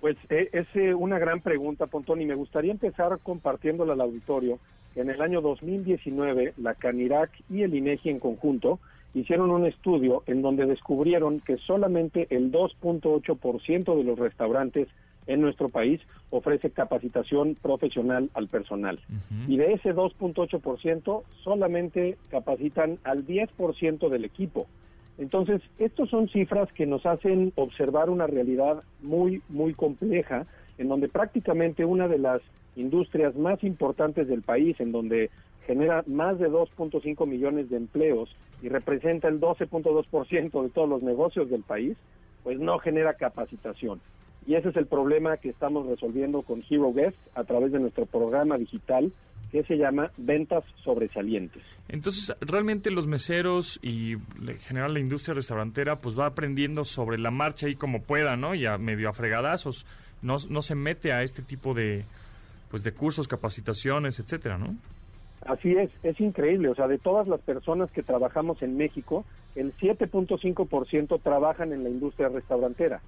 Pues 0.00 0.16
eh, 0.28 0.48
es 0.52 0.66
eh, 0.74 0.92
una 0.92 1.20
gran 1.20 1.40
pregunta, 1.40 1.86
Pontón, 1.86 2.20
y 2.20 2.26
me 2.26 2.34
gustaría 2.34 2.72
empezar 2.72 3.16
compartiéndola 3.22 3.92
al 3.92 4.00
auditorio 4.00 4.58
en 4.96 5.08
el 5.08 5.22
año 5.22 5.40
2019 5.40 6.54
la 6.56 6.74
Canirac 6.74 7.30
y 7.48 7.62
el 7.62 7.76
INEGI 7.76 8.10
en 8.10 8.18
conjunto 8.18 8.80
hicieron 9.14 9.50
un 9.50 9.66
estudio 9.66 10.22
en 10.26 10.42
donde 10.42 10.66
descubrieron 10.66 11.40
que 11.40 11.56
solamente 11.58 12.26
el 12.30 12.52
2.8% 12.52 13.96
de 13.96 14.04
los 14.04 14.18
restaurantes 14.18 14.88
en 15.26 15.40
nuestro 15.40 15.68
país 15.68 16.00
ofrece 16.30 16.70
capacitación 16.70 17.56
profesional 17.60 18.30
al 18.34 18.48
personal. 18.48 18.98
Y 19.46 19.56
de 19.56 19.74
ese 19.74 19.94
2.8%, 19.94 21.22
solamente 21.44 22.16
capacitan 22.30 22.98
al 23.04 23.26
10% 23.26 24.08
del 24.08 24.24
equipo. 24.24 24.66
Entonces, 25.18 25.60
estas 25.78 26.08
son 26.08 26.28
cifras 26.28 26.72
que 26.72 26.86
nos 26.86 27.04
hacen 27.04 27.52
observar 27.56 28.08
una 28.08 28.26
realidad 28.26 28.82
muy, 29.02 29.42
muy 29.48 29.74
compleja, 29.74 30.46
en 30.78 30.88
donde 30.88 31.08
prácticamente 31.08 31.84
una 31.84 32.08
de 32.08 32.18
las 32.18 32.40
industrias 32.76 33.34
más 33.34 33.62
importantes 33.64 34.28
del 34.28 34.42
país, 34.42 34.78
en 34.80 34.92
donde 34.92 35.30
genera 35.68 36.02
más 36.06 36.38
de 36.38 36.48
2.5 36.48 37.26
millones 37.26 37.68
de 37.68 37.76
empleos 37.76 38.34
y 38.62 38.70
representa 38.70 39.28
el 39.28 39.38
12.2% 39.38 40.62
de 40.62 40.70
todos 40.70 40.88
los 40.88 41.02
negocios 41.02 41.50
del 41.50 41.62
país, 41.62 41.94
pues 42.42 42.58
no 42.58 42.78
genera 42.78 43.12
capacitación. 43.14 44.00
Y 44.46 44.54
ese 44.54 44.70
es 44.70 44.76
el 44.76 44.86
problema 44.86 45.36
que 45.36 45.50
estamos 45.50 45.86
resolviendo 45.86 46.40
con 46.40 46.64
Hero 46.70 46.90
Guest 46.94 47.18
a 47.34 47.44
través 47.44 47.70
de 47.70 47.80
nuestro 47.80 48.06
programa 48.06 48.56
digital 48.56 49.12
que 49.52 49.62
se 49.64 49.76
llama 49.76 50.10
Ventas 50.16 50.64
Sobresalientes. 50.84 51.62
Entonces, 51.88 52.34
realmente 52.40 52.90
los 52.90 53.06
meseros 53.06 53.78
y 53.82 54.12
en 54.12 54.58
general 54.60 54.94
la 54.94 55.00
industria 55.00 55.34
restaurantera 55.34 55.96
pues 55.96 56.18
va 56.18 56.24
aprendiendo 56.24 56.86
sobre 56.86 57.18
la 57.18 57.30
marcha 57.30 57.66
ahí 57.66 57.74
como 57.74 58.02
pueda, 58.02 58.36
¿no? 58.36 58.54
Y 58.54 58.64
a 58.64 58.78
medio 58.78 59.10
a 59.10 59.12
fregadazos. 59.12 59.84
No, 60.22 60.36
no 60.48 60.62
se 60.62 60.74
mete 60.74 61.12
a 61.12 61.22
este 61.22 61.42
tipo 61.42 61.74
de 61.74 62.06
pues 62.70 62.82
de 62.82 62.92
cursos, 62.92 63.28
capacitaciones, 63.28 64.18
etcétera, 64.18 64.56
¿no? 64.56 64.76
Así 65.46 65.76
es, 65.76 65.90
es 66.02 66.20
increíble. 66.20 66.68
O 66.68 66.74
sea, 66.74 66.88
de 66.88 66.98
todas 66.98 67.28
las 67.28 67.40
personas 67.40 67.90
que 67.92 68.02
trabajamos 68.02 68.62
en 68.62 68.76
México, 68.76 69.24
el 69.54 69.74
7.5% 69.76 71.20
trabajan 71.22 71.72
en 71.72 71.84
la 71.84 71.90
industria 71.90 72.28
restaurantera. 72.28 73.00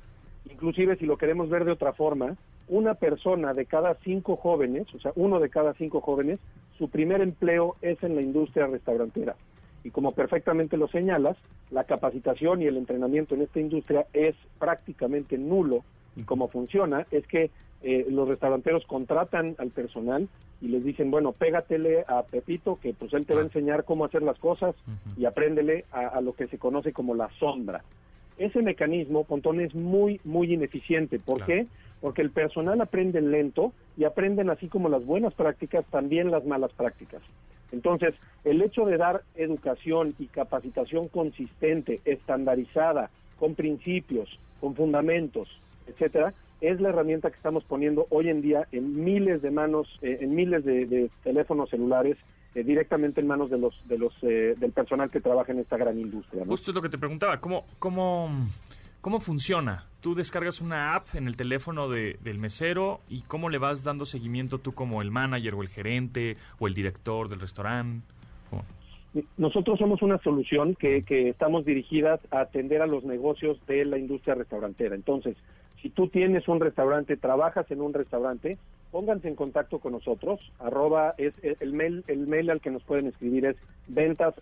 Inclusive, 0.50 0.96
si 0.96 1.06
lo 1.06 1.16
queremos 1.16 1.48
ver 1.48 1.64
de 1.64 1.72
otra 1.72 1.92
forma, 1.92 2.36
una 2.68 2.94
persona 2.94 3.52
de 3.52 3.66
cada 3.66 3.94
cinco 4.04 4.36
jóvenes, 4.36 4.86
o 4.94 5.00
sea, 5.00 5.12
uno 5.16 5.40
de 5.40 5.50
cada 5.50 5.74
cinco 5.74 6.00
jóvenes, 6.00 6.38
su 6.78 6.88
primer 6.88 7.20
empleo 7.20 7.76
es 7.82 8.02
en 8.02 8.14
la 8.14 8.22
industria 8.22 8.66
restaurantera. 8.66 9.36
Y 9.82 9.90
como 9.90 10.12
perfectamente 10.12 10.76
lo 10.76 10.88
señalas, 10.88 11.36
la 11.70 11.84
capacitación 11.84 12.62
y 12.62 12.66
el 12.66 12.76
entrenamiento 12.76 13.34
en 13.34 13.42
esta 13.42 13.60
industria 13.60 14.06
es 14.12 14.34
prácticamente 14.58 15.36
nulo. 15.36 15.84
Y 16.16 16.22
cómo 16.22 16.48
funciona 16.48 17.06
es 17.10 17.26
que 17.26 17.50
eh, 17.82 18.06
los 18.10 18.28
restauranteros 18.28 18.84
contratan 18.86 19.54
al 19.58 19.70
personal 19.70 20.28
y 20.60 20.68
les 20.68 20.84
dicen, 20.84 21.10
bueno, 21.10 21.32
pégatele 21.32 22.04
a 22.06 22.22
Pepito, 22.22 22.78
que 22.82 22.92
pues 22.92 23.12
él 23.14 23.24
te 23.26 23.34
va 23.34 23.40
a 23.40 23.44
enseñar 23.44 23.84
cómo 23.84 24.04
hacer 24.04 24.22
las 24.22 24.38
cosas 24.38 24.74
y 25.16 25.24
apréndele 25.24 25.86
a, 25.90 26.06
a 26.08 26.20
lo 26.20 26.34
que 26.34 26.46
se 26.48 26.58
conoce 26.58 26.92
como 26.92 27.14
la 27.14 27.30
sombra. 27.38 27.82
Ese 28.36 28.62
mecanismo, 28.62 29.24
Pontón, 29.24 29.60
es 29.60 29.74
muy, 29.74 30.20
muy 30.24 30.52
ineficiente. 30.52 31.18
¿Por 31.18 31.38
Claro. 31.38 31.46
qué? 31.52 31.66
Porque 32.00 32.22
el 32.22 32.30
personal 32.30 32.80
aprende 32.80 33.20
lento 33.20 33.72
y 33.96 34.04
aprenden 34.04 34.48
así 34.50 34.68
como 34.68 34.88
las 34.88 35.04
buenas 35.04 35.34
prácticas, 35.34 35.84
también 35.90 36.30
las 36.30 36.44
malas 36.46 36.72
prácticas. 36.72 37.20
Entonces, 37.72 38.14
el 38.44 38.62
hecho 38.62 38.84
de 38.86 38.96
dar 38.96 39.22
educación 39.36 40.14
y 40.18 40.26
capacitación 40.26 41.08
consistente, 41.08 42.00
estandarizada, 42.04 43.10
con 43.38 43.54
principios, 43.54 44.38
con 44.60 44.74
fundamentos, 44.74 45.48
etcétera, 45.86 46.32
es 46.60 46.80
la 46.80 46.90
herramienta 46.90 47.30
que 47.30 47.36
estamos 47.36 47.64
poniendo 47.64 48.06
hoy 48.10 48.28
en 48.28 48.42
día 48.42 48.66
en 48.72 49.02
miles 49.04 49.42
de 49.42 49.50
manos, 49.50 49.88
eh, 50.02 50.18
en 50.20 50.34
miles 50.34 50.64
de, 50.64 50.86
de 50.86 51.10
teléfonos 51.22 51.70
celulares, 51.70 52.16
eh, 52.54 52.62
directamente 52.64 53.20
en 53.20 53.26
manos 53.26 53.48
de 53.50 53.58
los, 53.58 53.74
de 53.88 53.96
los, 53.98 54.12
eh, 54.22 54.54
del 54.58 54.72
personal 54.72 55.10
que 55.10 55.20
trabaja 55.20 55.52
en 55.52 55.60
esta 55.60 55.76
gran 55.76 55.98
industria. 55.98 56.44
¿no? 56.44 56.50
Justo 56.50 56.70
es 56.70 56.74
lo 56.74 56.82
que 56.82 56.88
te 56.88 56.98
preguntaba, 56.98 57.40
¿cómo, 57.40 57.64
cómo, 57.78 58.28
cómo 59.00 59.20
funciona? 59.20 59.86
Tú 60.00 60.14
descargas 60.14 60.60
una 60.60 60.94
app 60.96 61.14
en 61.14 61.26
el 61.28 61.36
teléfono 61.36 61.88
de- 61.88 62.18
del 62.24 62.38
mesero 62.38 63.00
y 63.08 63.22
cómo 63.22 63.48
le 63.50 63.58
vas 63.58 63.84
dando 63.84 64.04
seguimiento 64.04 64.58
tú 64.58 64.72
como 64.72 65.00
el 65.02 65.10
manager 65.10 65.54
o 65.54 65.62
el 65.62 65.68
gerente 65.68 66.36
o 66.58 66.66
el 66.66 66.74
director 66.74 67.28
del 67.28 67.40
restaurante. 67.40 68.04
¿Cómo? 68.50 68.64
Nosotros 69.38 69.78
somos 69.78 70.02
una 70.02 70.18
solución 70.18 70.76
que, 70.76 71.02
que 71.02 71.28
estamos 71.30 71.64
dirigidas 71.64 72.20
a 72.30 72.40
atender 72.42 72.80
a 72.80 72.86
los 72.86 73.02
negocios 73.04 73.58
de 73.66 73.84
la 73.84 73.98
industria 73.98 74.36
restaurantera. 74.36 74.94
Entonces, 74.94 75.36
Si 75.82 75.88
tú 75.88 76.08
tienes 76.08 76.46
un 76.48 76.60
restaurante, 76.60 77.16
trabajas 77.16 77.70
en 77.70 77.80
un 77.80 77.94
restaurante, 77.94 78.58
pónganse 78.90 79.28
en 79.28 79.36
contacto 79.36 79.78
con 79.78 79.92
nosotros. 79.92 80.40
Arroba 80.58 81.14
es 81.16 81.32
el 81.42 81.72
mail, 81.72 82.04
el 82.06 82.26
mail 82.26 82.50
al 82.50 82.60
que 82.60 82.70
nos 82.70 82.82
pueden 82.82 83.06
escribir 83.06 83.46
es 83.46 83.56
ventas 83.88 84.34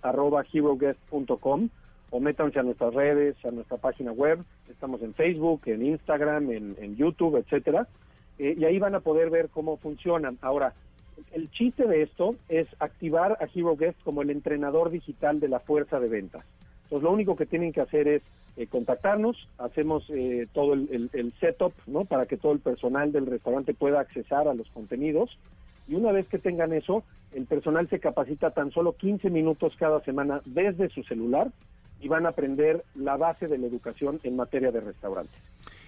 o 2.10 2.20
métanse 2.20 2.58
a 2.58 2.62
nuestras 2.62 2.94
redes, 2.94 3.36
a 3.44 3.50
nuestra 3.50 3.76
página 3.76 4.12
web. 4.12 4.40
Estamos 4.68 5.02
en 5.02 5.14
Facebook, 5.14 5.62
en 5.66 5.84
Instagram, 5.84 6.50
en, 6.50 6.76
en 6.80 6.96
YouTube, 6.96 7.36
etcétera. 7.36 7.86
Eh, 8.38 8.54
y 8.58 8.64
ahí 8.64 8.78
van 8.78 8.94
a 8.94 9.00
poder 9.00 9.30
ver 9.30 9.48
cómo 9.50 9.76
funcionan. 9.76 10.38
Ahora, 10.40 10.74
el 11.32 11.50
chiste 11.50 11.86
de 11.86 12.02
esto 12.02 12.36
es 12.48 12.68
activar 12.78 13.32
a 13.40 13.48
Hero 13.54 13.76
Guest 13.76 14.00
como 14.02 14.22
el 14.22 14.30
entrenador 14.30 14.90
digital 14.90 15.40
de 15.40 15.48
la 15.48 15.60
fuerza 15.60 16.00
de 16.00 16.08
ventas. 16.08 16.44
Entonces, 16.88 17.04
lo 17.04 17.12
único 17.12 17.36
que 17.36 17.44
tienen 17.46 17.72
que 17.72 17.82
hacer 17.82 18.08
es 18.08 18.22
eh, 18.56 18.66
contactarnos, 18.66 19.36
hacemos 19.58 20.04
eh, 20.08 20.48
todo 20.54 20.72
el, 20.72 20.88
el- 20.90 21.10
el 21.12 21.32
setup, 21.38 21.72
¿no? 21.86 22.06
Para 22.06 22.24
que 22.26 22.36
todo 22.38 22.52
el 22.52 22.60
personal 22.60 23.12
del 23.12 23.26
restaurante 23.26 23.74
pueda 23.74 24.00
accesar 24.00 24.48
a 24.48 24.54
los 24.54 24.68
contenidos. 24.70 25.38
Y 25.86 25.94
una 25.94 26.12
vez 26.12 26.26
que 26.28 26.38
tengan 26.38 26.72
eso, 26.72 27.04
el 27.32 27.44
personal 27.46 27.88
se 27.88 28.00
capacita 28.00 28.50
tan 28.50 28.70
solo 28.72 28.94
15 28.94 29.30
minutos 29.30 29.74
cada 29.78 30.00
semana 30.00 30.40
desde 30.46 30.88
su 30.88 31.02
celular 31.04 31.50
y 32.00 32.08
van 32.08 32.26
a 32.26 32.30
aprender 32.30 32.84
la 32.94 33.16
base 33.16 33.48
de 33.48 33.58
la 33.58 33.66
educación 33.66 34.18
en 34.22 34.36
materia 34.36 34.72
de 34.72 34.80
restaurantes. 34.80 35.38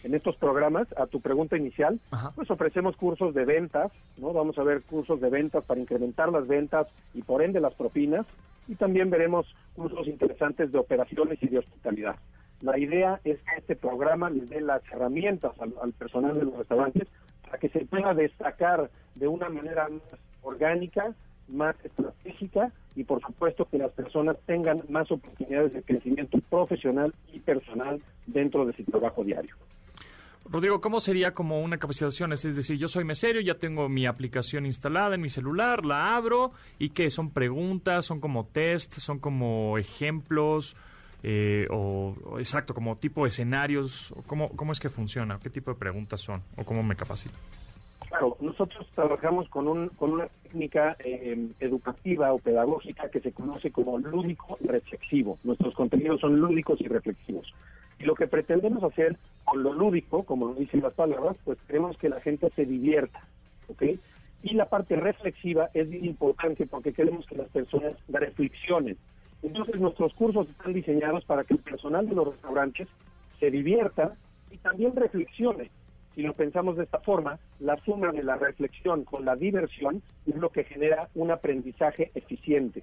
En 0.03 0.15
estos 0.15 0.37
programas, 0.37 0.87
a 0.97 1.07
tu 1.07 1.21
pregunta 1.21 1.57
inicial, 1.57 1.99
Ajá. 2.11 2.33
pues 2.35 2.51
ofrecemos 2.51 2.97
cursos 2.97 3.35
de 3.35 3.45
ventas, 3.45 3.91
¿no? 4.17 4.33
Vamos 4.33 4.59
a 4.59 4.63
ver 4.63 4.83
cursos 4.83 5.21
de 5.21 5.29
ventas 5.29 5.65
para 5.65 5.81
incrementar 5.81 6.31
las 6.31 6.47
ventas 6.47 6.87
y 7.15 7.23
por 7.23 7.43
ende 7.43 7.61
las 7.61 7.75
propinas 7.75 8.27
y 8.69 8.75
también 8.75 9.11
veremos 9.11 9.47
cursos 9.75 10.07
interesantes 10.07 10.73
de 10.73 10.79
operaciones 10.79 11.43
y 11.43 11.49
de 11.49 11.59
hospitalidad. 11.59 12.17
La 12.61 12.79
idea 12.79 13.21
es 13.25 13.39
que 13.39 13.59
este 13.59 13.77
programa 13.77 14.29
les 14.29 14.49
dé 14.51 14.61
las 14.61 14.83
herramientas 14.93 15.53
al 15.61 15.93
personal 15.93 16.39
de 16.39 16.45
los 16.45 16.57
restaurantes 16.57 17.09
para 17.45 17.59
que 17.59 17.71
se 17.71 17.87
pueda 17.87 18.15
destacar 18.15 18.91
de 19.15 19.29
una 19.29 19.49
manera 19.49 19.89
más 19.89 20.21
orgánica, 20.43 21.15
más 21.49 21.75
estratégica 21.85 22.71
y 22.95 23.05
por 23.05 23.21
supuesto 23.23 23.67
que 23.67 23.79
las 23.79 23.93
personas 23.93 24.37
tengan 24.47 24.83
más 24.89 25.11
oportunidades 25.11 25.73
de 25.73 25.83
crecimiento 25.83 26.39
profesional 26.49 27.15
y 27.33 27.41
personal 27.41 28.01
dentro 28.27 28.67
de 28.67 28.73
su 28.75 28.85
trabajo 28.85 29.25
diario. 29.25 29.57
Rodrigo, 30.49 30.81
¿cómo 30.81 31.01
sería 31.01 31.33
como 31.33 31.61
una 31.61 31.79
capacitación? 31.79 32.33
Es 32.33 32.43
decir, 32.43 32.77
yo 32.77 32.89
soy 32.89 33.05
mesero, 33.05 33.41
ya 33.41 33.55
tengo 33.55 33.89
mi 33.89 34.07
aplicación 34.07 34.67
instalada 34.67 35.15
en 35.15 35.21
mi 35.21 35.29
celular, 35.29 35.85
la 35.85 36.17
abro 36.17 36.53
y 36.79 36.91
qué, 36.91 37.11
son 37.11 37.31
preguntas, 37.31 38.05
son 38.05 38.21
como 38.21 38.47
test, 38.47 38.95
son 38.95 39.19
como 39.19 39.79
ejemplos 39.79 40.77
eh, 41.23 41.67
o, 41.71 42.15
exacto, 42.39 42.75
como 42.75 42.97
tipo 42.97 43.27
escenarios. 43.27 44.13
o 44.13 44.23
¿Cómo, 44.23 44.51
¿Cómo 44.57 44.73
es 44.73 44.81
que 44.81 44.89
funciona? 44.89 45.39
¿Qué 45.43 45.51
tipo 45.51 45.71
de 45.73 45.79
preguntas 45.79 46.21
son? 46.21 46.43
¿O 46.57 46.65
cómo 46.65 46.83
me 46.83 46.97
capacito? 46.97 47.35
Claro, 48.09 48.37
nosotros 48.41 48.89
trabajamos 48.95 49.49
con, 49.51 49.69
un, 49.69 49.89
con 49.91 50.11
una 50.13 50.27
técnica 50.43 50.97
eh, 50.99 51.49
educativa 51.61 52.33
o 52.33 52.39
pedagógica 52.39 53.09
que 53.09 53.21
se 53.21 53.31
conoce 53.31 53.71
como 53.71 53.99
lúdico 53.99 54.59
reflexivo. 54.63 55.39
Nuestros 55.45 55.75
contenidos 55.75 56.21
son 56.21 56.41
lúdicos 56.41 56.81
y 56.81 56.89
reflexivos. 56.89 57.55
Y 58.01 58.05
lo 58.05 58.15
que 58.15 58.27
pretendemos 58.27 58.83
hacer 58.83 59.17
con 59.45 59.63
lo 59.63 59.73
lúdico, 59.73 60.25
como 60.25 60.47
lo 60.47 60.55
dicen 60.55 60.81
las 60.81 60.95
palabras, 60.95 61.37
pues 61.45 61.59
queremos 61.67 61.97
que 61.99 62.09
la 62.09 62.21
gente 62.21 62.51
se 62.57 62.65
divierta, 62.65 63.21
¿ok? 63.69 63.83
Y 64.43 64.55
la 64.55 64.71
parte 64.71 64.97
reflexiva 64.97 65.69
es 65.75 65.89
bien 65.89 66.07
importante 66.07 66.67
porque 66.67 66.95
queremos 66.95 67.27
que 67.27 67.37
las 67.37 67.49
personas 67.49 67.93
reflexionen. 68.09 68.97
Entonces 69.43 69.79
nuestros 69.79 70.15
cursos 70.15 70.49
están 70.49 70.73
diseñados 70.73 71.25
para 71.27 71.45
que 71.45 71.55
el 71.55 71.61
personal 71.61 72.09
de 72.09 72.15
los 72.15 72.29
restaurantes 72.29 72.89
se 73.39 73.51
divierta 73.51 74.15
y 74.51 74.57
también 74.59 74.97
reflexione. 74.97 75.71
Si 76.15 76.23
lo 76.23 76.33
pensamos 76.33 76.77
de 76.77 76.85
esta 76.85 77.01
forma, 77.01 77.39
la 77.61 77.77
suma 77.85 78.13
de 78.13 78.23
la 78.23 78.37
reflexión 78.37 79.05
con 79.05 79.25
la 79.25 79.37
diversión 79.37 80.03
es 80.27 80.35
lo 80.37 80.51
que 80.51 80.65
genera 80.65 81.09
un 81.15 81.31
aprendizaje 81.31 82.11
eficiente. 82.15 82.83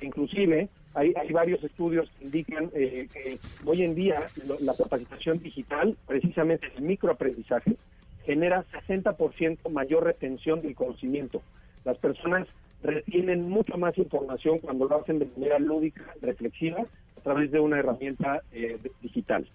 Inclusive 0.00 0.68
hay, 0.98 1.12
hay 1.16 1.32
varios 1.32 1.62
estudios 1.62 2.10
que 2.18 2.24
indican 2.24 2.70
eh, 2.74 3.08
que 3.12 3.38
hoy 3.64 3.82
en 3.82 3.94
día 3.94 4.24
lo- 4.46 4.58
la 4.60 4.74
capacitación 4.76 5.38
digital, 5.40 5.96
precisamente 6.06 6.66
el 6.76 6.82
microaprendizaje, 6.82 7.76
genera 8.24 8.64
60% 8.72 9.70
mayor 9.70 10.04
retención 10.04 10.60
del 10.60 10.74
conocimiento. 10.74 11.40
Las 11.84 11.96
personas 11.98 12.48
retienen 12.82 13.48
mucha 13.48 13.76
más 13.76 13.96
información 13.96 14.58
cuando 14.58 14.86
lo 14.86 15.00
hacen 15.00 15.18
de 15.20 15.26
manera 15.36 15.58
lúdica, 15.58 16.02
reflexiva, 16.20 16.78
a 17.16 17.20
través 17.20 17.50
de 17.50 17.60
una 17.60 17.78
herramienta 17.78 18.42
eh, 18.52 18.78
digital. 19.00 19.48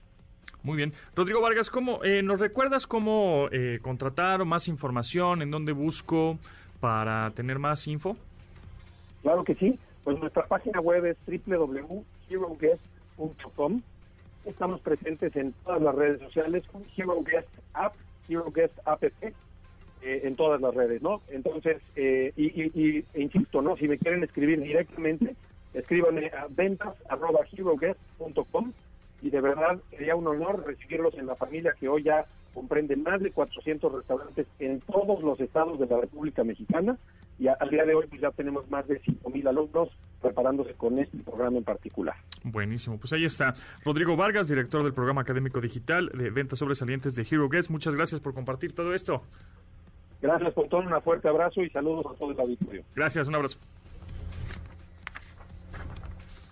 Muy 0.63 0.77
bien. 0.77 0.93
Rodrigo 1.15 1.41
Vargas, 1.41 1.69
¿cómo, 1.69 2.03
eh, 2.05 2.21
¿nos 2.23 2.39
recuerdas 2.39 2.87
cómo 2.87 3.47
eh, 3.51 3.79
contratar 3.81 4.41
o 4.41 4.45
más 4.45 4.67
información? 4.69 5.41
¿En 5.41 5.51
dónde 5.51 5.73
busco 5.73 6.37
para 6.79 7.31
tener 7.31 7.59
más 7.59 7.85
info? 7.87 8.15
Claro 9.21 9.43
que 9.43 9.55
sí. 9.55 9.77
Pues 10.03 10.19
nuestra 10.19 10.45
página 10.47 10.81
web 10.81 11.05
es 11.05 11.17
www.heroguest.com. 11.45 13.81
Estamos 14.45 14.81
presentes 14.81 15.33
en 15.37 15.53
todas 15.63 15.81
las 15.81 15.95
redes 15.95 16.19
sociales 16.19 16.67
con 16.67 16.83
HeroGuest 16.95 17.47
App, 17.73 17.95
HeroGuest 18.27 18.77
App, 18.85 19.01
eh, 19.03 19.33
en 20.01 20.35
todas 20.35 20.59
las 20.59 20.75
redes, 20.75 21.01
¿no? 21.01 21.21
Entonces, 21.29 21.81
eh, 21.95 22.33
y- 22.35 23.05
e 23.13 23.21
insisto, 23.21 23.61
¿no? 23.61 23.77
Si 23.77 23.87
me 23.87 23.97
quieren 23.97 24.21
escribir 24.25 24.59
directamente, 24.61 25.37
escríbanme 25.73 26.29
a 26.37 26.47
ventas.heroguest.com 26.49 28.73
y 29.21 29.29
de 29.29 29.39
verdad 29.39 29.79
sería 29.89 30.17
un 30.17 30.27
honor 30.27 30.65
recibirlos 30.65 31.13
en 31.13 31.27
la 31.27 31.37
familia 31.37 31.73
que 31.79 31.87
hoy 31.87 32.03
ya 32.03 32.25
comprende 32.53 32.95
más 32.95 33.21
de 33.21 33.31
400 33.31 33.91
restaurantes 33.91 34.47
en 34.59 34.79
todos 34.81 35.21
los 35.23 35.39
estados 35.39 35.79
de 35.79 35.87
la 35.87 35.99
República 36.01 36.43
Mexicana 36.43 36.97
y 37.39 37.47
a- 37.47 37.53
al 37.53 37.69
día 37.69 37.83
de 37.85 37.95
hoy 37.95 38.05
pues 38.07 38.21
ya 38.21 38.31
tenemos 38.31 38.69
más 38.69 38.87
de 38.87 39.01
5.000 39.01 39.47
alumnos 39.47 39.89
preparándose 40.21 40.73
con 40.75 40.99
este 40.99 41.17
programa 41.17 41.57
en 41.57 41.63
particular. 41.63 42.15
Buenísimo. 42.43 42.97
Pues 42.97 43.11
ahí 43.13 43.25
está. 43.25 43.55
Rodrigo 43.83 44.15
Vargas, 44.15 44.47
director 44.47 44.83
del 44.83 44.93
programa 44.93 45.21
académico 45.21 45.59
digital 45.59 46.09
de 46.13 46.29
ventas 46.29 46.59
sobresalientes 46.59 47.15
de 47.15 47.23
Hero 47.29 47.49
Guest. 47.49 47.69
Muchas 47.69 47.95
gracias 47.95 48.21
por 48.21 48.33
compartir 48.33 48.73
todo 48.73 48.93
esto. 48.93 49.23
Gracias 50.21 50.53
por 50.53 50.69
todo, 50.69 50.81
un 50.81 51.01
fuerte 51.01 51.27
abrazo 51.27 51.61
y 51.63 51.69
saludos 51.69 52.05
a 52.05 52.17
todo 52.17 52.31
el 52.31 52.39
auditorio. 52.39 52.83
Gracias, 52.95 53.27
un 53.27 53.35
abrazo. 53.35 53.57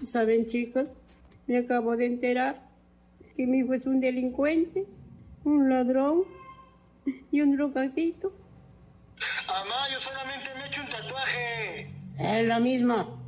¿Saben, 0.03 0.47
chicos? 0.47 0.85
Me 1.47 1.57
acabo 1.57 1.95
de 1.95 2.07
enterar 2.07 2.61
que 3.37 3.45
mi 3.45 3.59
hijo 3.59 3.73
es 3.73 3.85
un 3.85 4.01
delincuente, 4.01 4.85
un 5.43 5.69
ladrón 5.69 6.23
y 7.31 7.41
un 7.41 7.55
drogadito. 7.55 8.33
Mamá, 9.47 9.89
yo 9.91 9.99
solamente 9.99 10.49
me 10.55 10.63
he 10.63 10.67
hecho 10.67 10.81
un 10.81 10.89
tatuaje. 10.89 11.93
Es 12.17 12.47
lo 12.47 12.59
mismo. 12.59 13.21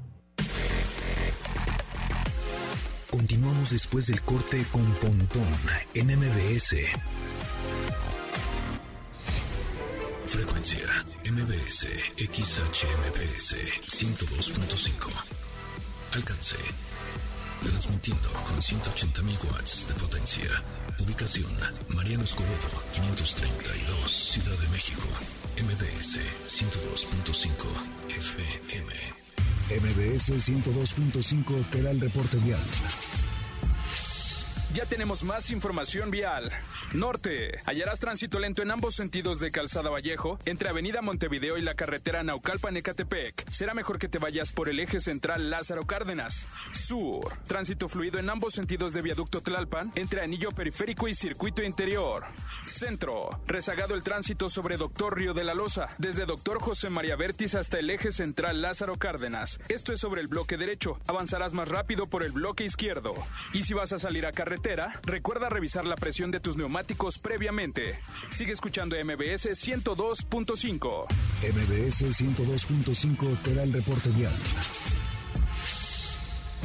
Continuamos 3.09 3.69
después 3.69 4.07
del 4.07 4.21
corte 4.21 4.65
con 4.71 4.85
Pontón 4.95 5.47
en 5.93 6.07
MBS. 6.07 6.75
Frecuencia 10.25 10.87
MBS 11.29 11.87
XHMPS 12.17 13.55
102.5. 13.87 15.11
Alcance. 16.15 16.57
Transmitiendo 17.65 18.29
con 18.47 18.57
180.000 18.61 19.51
watts 19.51 19.87
de 19.87 19.93
potencia. 19.95 20.63
Ubicación 20.99 21.51
Mariano 21.89 22.23
Escobedo 22.23 22.69
532 22.93 24.11
Ciudad 24.11 24.57
de 24.59 24.67
México. 24.69 25.07
MBS 25.57 26.19
102.5 26.47 27.51
FM. 28.09 28.93
MBS 29.69 30.31
102.5 30.31 31.65
te 31.71 31.81
da 31.81 31.91
el 31.91 32.01
reporte 32.01 32.37
vial. 32.37 32.61
Ya 34.73 34.85
tenemos 34.85 35.23
más 35.23 35.49
información 35.51 36.11
vial. 36.11 36.51
Norte. 36.93 37.59
Hallarás 37.65 37.99
tránsito 37.99 38.37
lento 38.37 38.61
en 38.61 38.69
ambos 38.69 38.93
sentidos 38.93 39.39
de 39.39 39.49
Calzada 39.49 39.89
Vallejo, 39.89 40.37
entre 40.45 40.69
Avenida 40.69 41.01
Montevideo 41.01 41.57
y 41.57 41.61
la 41.61 41.73
carretera 41.73 42.21
Naucalpan-Ecatepec. 42.21 43.49
Será 43.49 43.73
mejor 43.73 43.97
que 43.97 44.07
te 44.07 44.19
vayas 44.19 44.51
por 44.51 44.69
el 44.69 44.79
eje 44.79 44.99
central 44.99 45.49
Lázaro 45.49 45.87
Cárdenas. 45.87 46.47
Sur. 46.71 47.33
Tránsito 47.47 47.89
fluido 47.89 48.19
en 48.19 48.29
ambos 48.29 48.53
sentidos 48.53 48.93
de 48.93 49.01
Viaducto 49.01 49.41
Tlalpan, 49.41 49.91
entre 49.95 50.21
Anillo 50.21 50.49
Periférico 50.51 51.07
y 51.07 51.15
Circuito 51.15 51.63
Interior. 51.63 52.25
Centro. 52.67 53.41
Rezagado 53.47 53.95
el 53.95 54.03
tránsito 54.03 54.47
sobre 54.47 54.77
Doctor 54.77 55.17
Río 55.17 55.33
de 55.33 55.45
la 55.45 55.55
Loza, 55.55 55.87
desde 55.97 56.27
Doctor 56.27 56.61
José 56.61 56.91
María 56.91 57.15
Vértiz 57.15 57.55
hasta 57.55 57.79
el 57.79 57.89
eje 57.89 58.11
central 58.11 58.61
Lázaro 58.61 58.97
Cárdenas. 58.97 59.59
Esto 59.67 59.93
es 59.93 59.99
sobre 59.99 60.21
el 60.21 60.27
bloque 60.27 60.57
derecho. 60.57 60.99
Avanzarás 61.07 61.53
más 61.53 61.69
rápido 61.69 62.05
por 62.05 62.23
el 62.23 62.33
bloque 62.33 62.65
izquierdo. 62.65 63.15
Y 63.51 63.63
si 63.63 63.73
vas 63.73 63.93
a 63.93 63.97
salir 63.97 64.27
a 64.27 64.31
carretera, 64.31 64.91
recuerda 65.01 65.49
revisar 65.49 65.85
la 65.85 65.95
presión 65.95 66.29
de 66.29 66.39
tus 66.39 66.55
neumáticos 66.55 66.82
previamente. 67.19 67.99
Sigue 68.29 68.51
escuchando 68.51 68.95
MBS 68.95 69.47
102.5. 69.47 71.05
MBS 71.41 72.21
102.5 72.21 73.37
te 73.43 73.53
da 73.53 73.63
el 73.63 73.73
reporte 73.73 74.09
vial. 74.09 74.33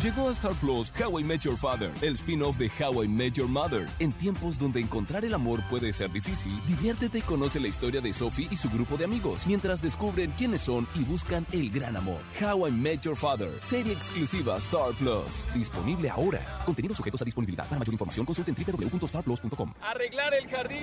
Llegó 0.02 0.28
a 0.28 0.30
Star 0.30 0.52
Plus 0.60 0.92
How 1.00 1.18
I 1.18 1.24
Met 1.24 1.40
Your 1.40 1.56
Father, 1.56 1.90
el 2.02 2.14
spin-off 2.14 2.56
de 2.56 2.70
How 2.78 3.02
I 3.02 3.08
Met 3.08 3.32
Your 3.32 3.48
Mother. 3.48 3.88
En 3.98 4.12
tiempos 4.12 4.56
donde 4.56 4.78
encontrar 4.78 5.24
el 5.24 5.34
amor 5.34 5.60
puede 5.68 5.92
ser 5.92 6.12
difícil, 6.12 6.52
diviértete 6.68 7.18
y 7.18 7.22
conoce 7.22 7.58
la 7.58 7.66
historia 7.66 8.00
de 8.00 8.12
Sophie 8.12 8.46
y 8.48 8.54
su 8.54 8.70
grupo 8.70 8.96
de 8.96 9.06
amigos 9.06 9.44
mientras 9.44 9.82
descubren 9.82 10.30
quiénes 10.38 10.60
son 10.60 10.86
y 10.94 11.02
buscan 11.02 11.44
el 11.50 11.68
gran 11.70 11.96
amor. 11.96 12.20
How 12.40 12.68
I 12.68 12.70
Met 12.70 13.00
Your 13.00 13.16
Father, 13.16 13.50
serie 13.60 13.92
exclusiva 13.92 14.58
Star 14.58 14.92
Plus, 14.92 15.42
disponible 15.52 16.08
ahora. 16.08 16.62
Contenidos 16.64 16.96
sujetos 16.96 17.20
a 17.22 17.24
disponibilidad. 17.24 17.64
Para 17.64 17.80
mayor 17.80 17.94
información 17.94 18.24
consulten 18.24 18.54
www.starplus.com. 18.54 19.74
Arreglar 19.80 20.32
el 20.32 20.48
jardín. 20.48 20.78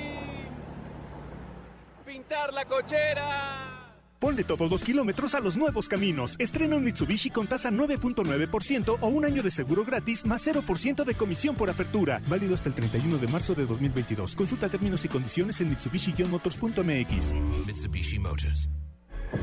Pintar 2.05 2.53
la 2.53 2.65
cochera. 2.65 3.84
Ponle 4.19 4.43
todos 4.43 4.69
los 4.69 4.83
kilómetros 4.83 5.35
a 5.35 5.39
los 5.39 5.57
nuevos 5.57 5.89
caminos. 5.89 6.35
Estrena 6.39 6.75
un 6.75 6.83
Mitsubishi 6.83 7.29
con 7.29 7.47
tasa 7.47 7.69
9.9% 7.69 8.97
o 8.99 9.07
un 9.07 9.25
año 9.25 9.43
de 9.43 9.51
seguro 9.51 9.83
gratis 9.83 10.25
más 10.25 10.45
0% 10.47 11.03
de 11.03 11.15
comisión 11.15 11.55
por 11.55 11.69
apertura. 11.69 12.21
Válido 12.27 12.55
hasta 12.55 12.69
el 12.69 12.75
31 12.75 13.17
de 13.17 13.27
marzo 13.27 13.53
de 13.53 13.65
2022. 13.65 14.35
Consulta 14.35 14.69
términos 14.69 15.03
y 15.05 15.09
condiciones 15.09 15.59
en 15.61 15.69
mitsubishi-motors.mx. 15.75 17.33
Mitsubishi 17.67 18.19
Motors. 18.19 18.69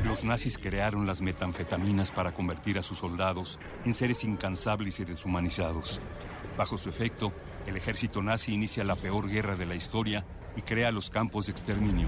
Los 0.03 0.23
nazis 0.23 0.57
crearon 0.57 1.05
las 1.05 1.21
metanfetaminas 1.21 2.11
para 2.11 2.31
convertir 2.31 2.77
a 2.77 2.81
sus 2.81 2.97
soldados 2.97 3.59
en 3.85 3.93
seres 3.93 4.23
incansables 4.23 4.99
y 4.99 5.05
deshumanizados. 5.05 6.01
Bajo 6.57 6.77
su 6.77 6.89
efecto, 6.89 7.31
el 7.67 7.77
ejército 7.77 8.21
nazi 8.21 8.53
inicia 8.53 8.83
la 8.83 8.95
peor 8.95 9.29
guerra 9.29 9.55
de 9.55 9.65
la 9.65 9.75
historia 9.75 10.25
y 10.55 10.61
crea 10.61 10.91
los 10.91 11.09
campos 11.09 11.45
de 11.45 11.51
exterminio. 11.51 12.07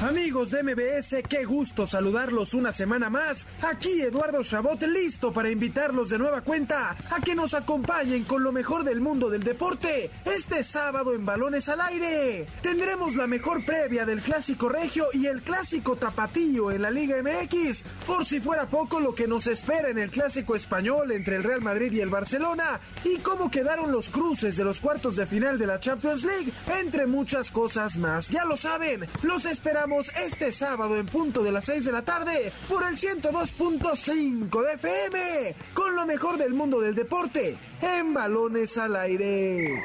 Amigos 0.00 0.52
de 0.52 0.62
MBS, 0.62 1.24
qué 1.28 1.44
gusto 1.44 1.84
saludarlos 1.84 2.54
una 2.54 2.70
semana 2.70 3.10
más. 3.10 3.46
Aquí 3.60 4.00
Eduardo 4.00 4.44
Chabot, 4.44 4.80
listo 4.82 5.32
para 5.32 5.50
invitarlos 5.50 6.10
de 6.10 6.18
nueva 6.18 6.42
cuenta 6.42 6.94
a 7.10 7.20
que 7.20 7.34
nos 7.34 7.52
acompañen 7.52 8.22
con 8.22 8.44
lo 8.44 8.52
mejor 8.52 8.84
del 8.84 9.00
mundo 9.00 9.28
del 9.28 9.42
deporte. 9.42 10.08
Este 10.24 10.62
sábado 10.62 11.14
en 11.14 11.26
Balones 11.26 11.68
al 11.68 11.80
Aire 11.80 12.46
tendremos 12.62 13.16
la 13.16 13.26
mejor 13.26 13.64
previa 13.64 14.06
del 14.06 14.20
Clásico 14.20 14.68
Regio 14.68 15.06
y 15.12 15.26
el 15.26 15.42
Clásico 15.42 15.96
Tapatillo 15.96 16.70
en 16.70 16.82
la 16.82 16.92
Liga 16.92 17.16
MX. 17.20 17.82
Por 18.06 18.24
si 18.24 18.38
fuera 18.38 18.66
poco 18.66 19.00
lo 19.00 19.16
que 19.16 19.26
nos 19.26 19.48
espera 19.48 19.88
en 19.88 19.98
el 19.98 20.12
Clásico 20.12 20.54
Español 20.54 21.10
entre 21.10 21.34
el 21.34 21.42
Real 21.42 21.60
Madrid 21.60 21.90
y 21.90 22.00
el 22.00 22.08
Barcelona 22.08 22.78
y 23.02 23.16
cómo 23.16 23.50
quedaron 23.50 23.90
los 23.90 24.10
cruces 24.10 24.56
de 24.56 24.62
los 24.62 24.80
cuartos 24.80 25.16
de 25.16 25.26
final 25.26 25.58
de 25.58 25.66
la 25.66 25.80
Champions 25.80 26.22
League, 26.22 26.52
entre 26.80 27.08
muchas 27.08 27.50
cosas 27.50 27.96
más. 27.96 28.28
Ya 28.28 28.44
lo 28.44 28.56
saben, 28.56 29.04
los 29.22 29.44
esperamos 29.44 29.87
este 29.96 30.52
sábado 30.52 30.96
en 30.96 31.06
punto 31.06 31.42
de 31.42 31.50
las 31.50 31.64
6 31.64 31.86
de 31.86 31.92
la 31.92 32.02
tarde 32.02 32.52
por 32.68 32.84
el 32.84 32.96
102.5 32.96 34.66
de 34.66 34.72
FM 34.74 35.54
con 35.72 35.96
lo 35.96 36.04
mejor 36.04 36.36
del 36.36 36.52
mundo 36.52 36.80
del 36.80 36.94
deporte 36.94 37.56
en 37.80 38.12
balones 38.12 38.76
al 38.76 38.96
aire. 38.96 39.82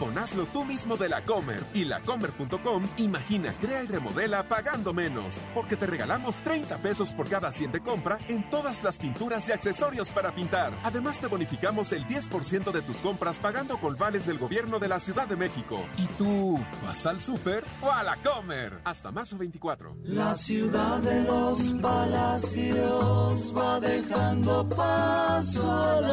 Con 0.00 0.14
tú 0.46 0.64
mismo 0.64 0.96
de 0.96 1.10
la 1.10 1.22
Comer 1.26 1.62
y 1.74 1.84
lacomer.com, 1.84 2.88
imagina, 2.96 3.52
crea 3.60 3.84
y 3.84 3.86
remodela 3.86 4.42
pagando 4.44 4.94
menos. 4.94 5.42
Porque 5.54 5.76
te 5.76 5.86
regalamos 5.86 6.38
30 6.38 6.78
pesos 6.78 7.12
por 7.12 7.28
cada 7.28 7.52
100 7.52 7.72
de 7.72 7.80
compra 7.80 8.18
en 8.26 8.48
todas 8.48 8.82
las 8.82 8.96
pinturas 8.96 9.46
y 9.50 9.52
accesorios 9.52 10.10
para 10.10 10.34
pintar. 10.34 10.72
Además, 10.84 11.20
te 11.20 11.26
bonificamos 11.26 11.92
el 11.92 12.06
10% 12.06 12.72
de 12.72 12.80
tus 12.80 12.96
compras 13.02 13.38
pagando 13.38 13.78
con 13.78 13.94
vales 13.98 14.24
del 14.26 14.38
gobierno 14.38 14.78
de 14.78 14.88
la 14.88 15.00
Ciudad 15.00 15.28
de 15.28 15.36
México. 15.36 15.84
¿Y 15.98 16.06
tú 16.06 16.58
vas 16.82 17.04
al 17.04 17.20
súper 17.20 17.62
o 17.82 17.92
a 17.92 18.02
la 18.02 18.16
Comer? 18.16 18.80
Hasta 18.84 19.12
marzo 19.12 19.36
24. 19.36 19.96
La 20.04 20.34
ciudad 20.34 20.98
de 21.00 21.24
los 21.24 21.60
palacios 21.82 23.54
va 23.54 23.78
dejando 23.78 24.66
paso 24.66 25.70
al 25.70 26.04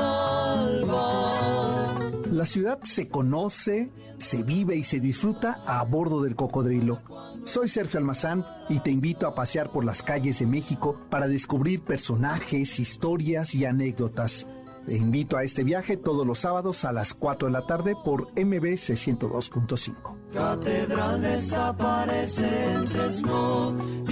alba. 0.83 2.06
La 2.37 2.45
ciudad 2.45 2.77
se 2.83 3.07
conoce, 3.07 3.91
se 4.19 4.43
vive 4.43 4.75
y 4.75 4.83
se 4.83 4.99
disfruta 4.99 5.63
a 5.65 5.83
bordo 5.83 6.21
del 6.21 6.35
cocodrilo. 6.35 7.01
Soy 7.45 7.67
Sergio 7.67 7.97
Almazán 7.97 8.45
y 8.69 8.79
te 8.79 8.91
invito 8.91 9.25
a 9.25 9.33
pasear 9.33 9.71
por 9.71 9.83
las 9.83 10.03
calles 10.03 10.37
de 10.37 10.45
México 10.45 11.01
para 11.09 11.27
descubrir 11.27 11.81
personajes, 11.81 12.79
historias 12.79 13.55
y 13.55 13.65
anécdotas. 13.65 14.45
Te 14.85 14.95
invito 14.95 15.35
a 15.35 15.43
este 15.43 15.63
viaje 15.63 15.97
todos 15.97 16.27
los 16.27 16.37
sábados 16.37 16.85
a 16.85 16.93
las 16.93 17.15
4 17.15 17.47
de 17.47 17.53
la 17.53 17.65
tarde 17.65 17.95
por 18.05 18.27
MBC 18.33 18.93
102.5. 18.93 19.95
Catedral 20.31 21.19
desaparece 21.19 22.73
entre 22.75 23.07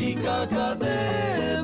y 0.01 0.15
caca 0.15 0.73
de 0.73 1.63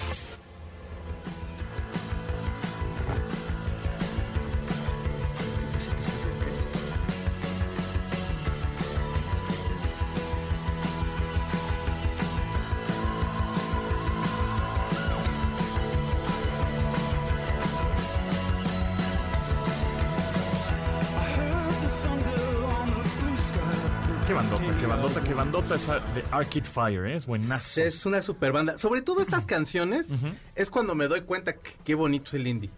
Bandota, 24.51 24.79
qué 24.79 24.85
bandota, 24.85 25.23
qué 25.23 25.33
bandota 25.33 25.75
esa 25.75 25.93
de 26.13 26.23
Arcade 26.31 26.63
Fire, 26.63 27.05
¿eh? 27.05 27.15
es 27.15 27.25
buenazo. 27.25 27.81
Es 27.81 28.05
una 28.05 28.21
super 28.21 28.51
banda. 28.51 28.77
Sobre 28.77 29.01
todo 29.01 29.21
estas 29.21 29.45
canciones 29.45 30.07
es 30.55 30.69
cuando 30.69 30.95
me 30.95 31.07
doy 31.07 31.21
cuenta 31.21 31.53
que 31.53 31.71
qué 31.83 31.95
bonito 31.95 32.29
es 32.29 32.33
el 32.35 32.47
indie. 32.47 32.69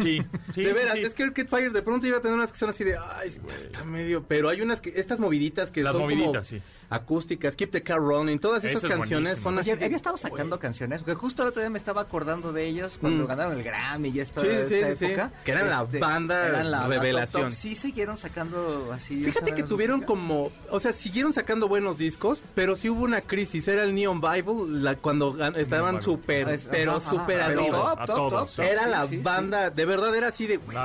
Sí, 0.00 0.22
sí, 0.54 0.62
de 0.62 0.72
veras, 0.72 0.94
sí. 0.94 1.00
es 1.00 1.14
que 1.14 1.24
Arcade 1.24 1.48
Fire 1.48 1.72
de 1.72 1.82
pronto 1.82 2.06
iba 2.06 2.16
a 2.16 2.20
tener 2.20 2.36
unas 2.36 2.50
que 2.50 2.58
son 2.58 2.70
así 2.70 2.84
de, 2.84 2.96
ay, 2.96 3.28
está, 3.28 3.54
está 3.54 3.84
medio, 3.84 4.24
pero 4.26 4.48
hay 4.48 4.62
unas 4.62 4.80
que, 4.80 4.92
estas 4.96 5.18
moviditas 5.18 5.70
que 5.70 5.82
Las 5.82 5.92
son 5.92 6.02
moviditas, 6.02 6.48
como 6.48 6.60
sí. 6.60 6.62
Acústicas, 6.90 7.54
Keep 7.56 7.70
the 7.70 7.82
Car 7.82 7.98
Running, 8.00 8.38
todas 8.38 8.64
Esa 8.64 8.72
esas 8.72 8.84
es 8.84 8.90
canciones 8.90 9.22
buenísima. 9.42 9.42
son 9.50 9.58
así. 9.60 9.70
Oye, 9.72 9.84
había 9.84 9.96
estado 9.96 10.16
sacando 10.16 10.58
canciones, 10.58 11.00
porque 11.02 11.14
justo 11.14 11.42
el 11.42 11.48
otro 11.48 11.62
día 11.62 11.70
me 11.70 11.78
estaba 11.78 12.00
acordando 12.02 12.52
de 12.52 12.66
ellos 12.66 12.98
cuando 13.00 13.24
Mm. 13.24 13.26
ganaron 13.28 13.52
el 13.54 13.62
Grammy 13.62 14.08
y 14.10 14.20
esta, 14.20 14.40
Sí, 14.40 14.48
sí, 14.68 14.74
esta 14.74 14.94
sí, 14.96 15.04
época. 15.06 15.30
que 15.44 15.52
eran 15.52 15.70
la 15.70 15.84
banda 15.84 16.48
eran 16.48 16.70
la- 16.70 16.80
la 16.82 16.88
revelación. 16.88 17.42
top, 17.42 17.50
top. 17.50 17.52
Sí 17.52 17.74
siguieron 17.76 18.16
sacando 18.16 18.90
así. 18.92 19.22
Fíjate 19.24 19.54
que 19.54 19.62
tuvieron 19.62 20.02
como, 20.02 20.50
o 20.70 20.80
sea, 20.80 20.92
siguieron 20.92 21.32
sacando 21.32 21.68
buenos 21.68 21.96
discos, 21.96 22.42
pero 22.54 22.74
sí 22.76 22.90
hubo 22.90 23.04
una 23.04 23.20
crisis. 23.20 23.68
Era 23.68 23.84
el 23.84 23.94
Neon 23.94 24.20
Bible 24.20 24.80
la, 24.80 24.96
cuando 24.96 25.36
estaban 25.56 25.92
Bible. 25.96 26.02
súper, 26.04 26.58
pero 26.70 27.00
súper 27.00 27.40
arriba. 27.40 27.70
top, 27.70 28.00
A 28.00 28.06
top, 28.06 28.16
todos, 28.16 28.54
top. 28.56 28.64
Era 28.64 28.84
sí, 28.84 28.90
la 28.90 29.02
sí, 29.02 29.08
sí. 29.10 29.16
banda, 29.22 29.70
de 29.70 29.84
verdad 29.86 30.14
era 30.16 30.28
así 30.28 30.46
de, 30.46 30.56
güey, 30.56 30.76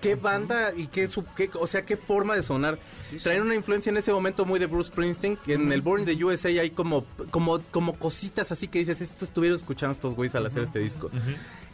qué 0.00 0.14
banda 0.14 0.72
y 0.74 0.86
qué, 0.86 1.08
su- 1.08 1.24
qué- 1.36 1.50
o 1.54 1.66
sea, 1.66 1.84
qué 1.84 1.96
forma 1.96 2.34
de 2.36 2.42
sonar. 2.42 2.78
Traen 3.22 3.42
una 3.42 3.54
influencia 3.54 3.90
en 3.90 3.96
ese 3.96 4.12
momento 4.12 4.44
muy 4.44 4.58
de 4.58 4.66
Bruce 4.66 4.90
Springsteen, 4.90 5.36
que 5.36 5.54
en 5.54 5.72
el 5.72 5.82
Born 5.82 6.02
in 6.02 6.16
the 6.16 6.24
USA 6.24 6.48
hay 6.48 6.70
como, 6.70 7.04
como, 7.30 7.60
como 7.70 7.94
cositas 7.94 8.52
así 8.52 8.68
que 8.68 8.80
dices, 8.80 9.00
esto 9.00 9.24
estuvieron 9.24 9.58
escuchando 9.58 9.92
estos 9.92 10.14
güeyes 10.14 10.34
al 10.34 10.46
hacer 10.46 10.64
este 10.64 10.78
disco. 10.78 11.10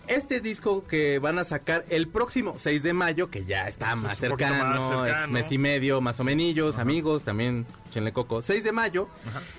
Este 0.09 0.41
disco 0.41 0.85
que 0.87 1.21
van 1.21 1.39
a 1.39 1.45
sacar 1.45 1.85
el 1.89 2.09
próximo 2.09 2.57
6 2.59 2.83
de 2.83 2.93
mayo, 2.93 3.31
que 3.31 3.45
ya 3.45 3.69
está 3.69 3.93
Es 3.93 3.99
más 3.99 4.19
cercano, 4.19 4.65
más 4.65 5.25
es 5.25 5.31
mes 5.31 5.53
y 5.53 5.59
medio, 5.59 6.01
más 6.01 6.19
o 6.19 6.25
menos, 6.25 6.79
amigos, 6.79 7.23
también 7.23 7.67
chenle 7.91 8.13
coco. 8.13 8.43
6 8.43 8.65
de 8.65 8.73
mayo, 8.73 9.09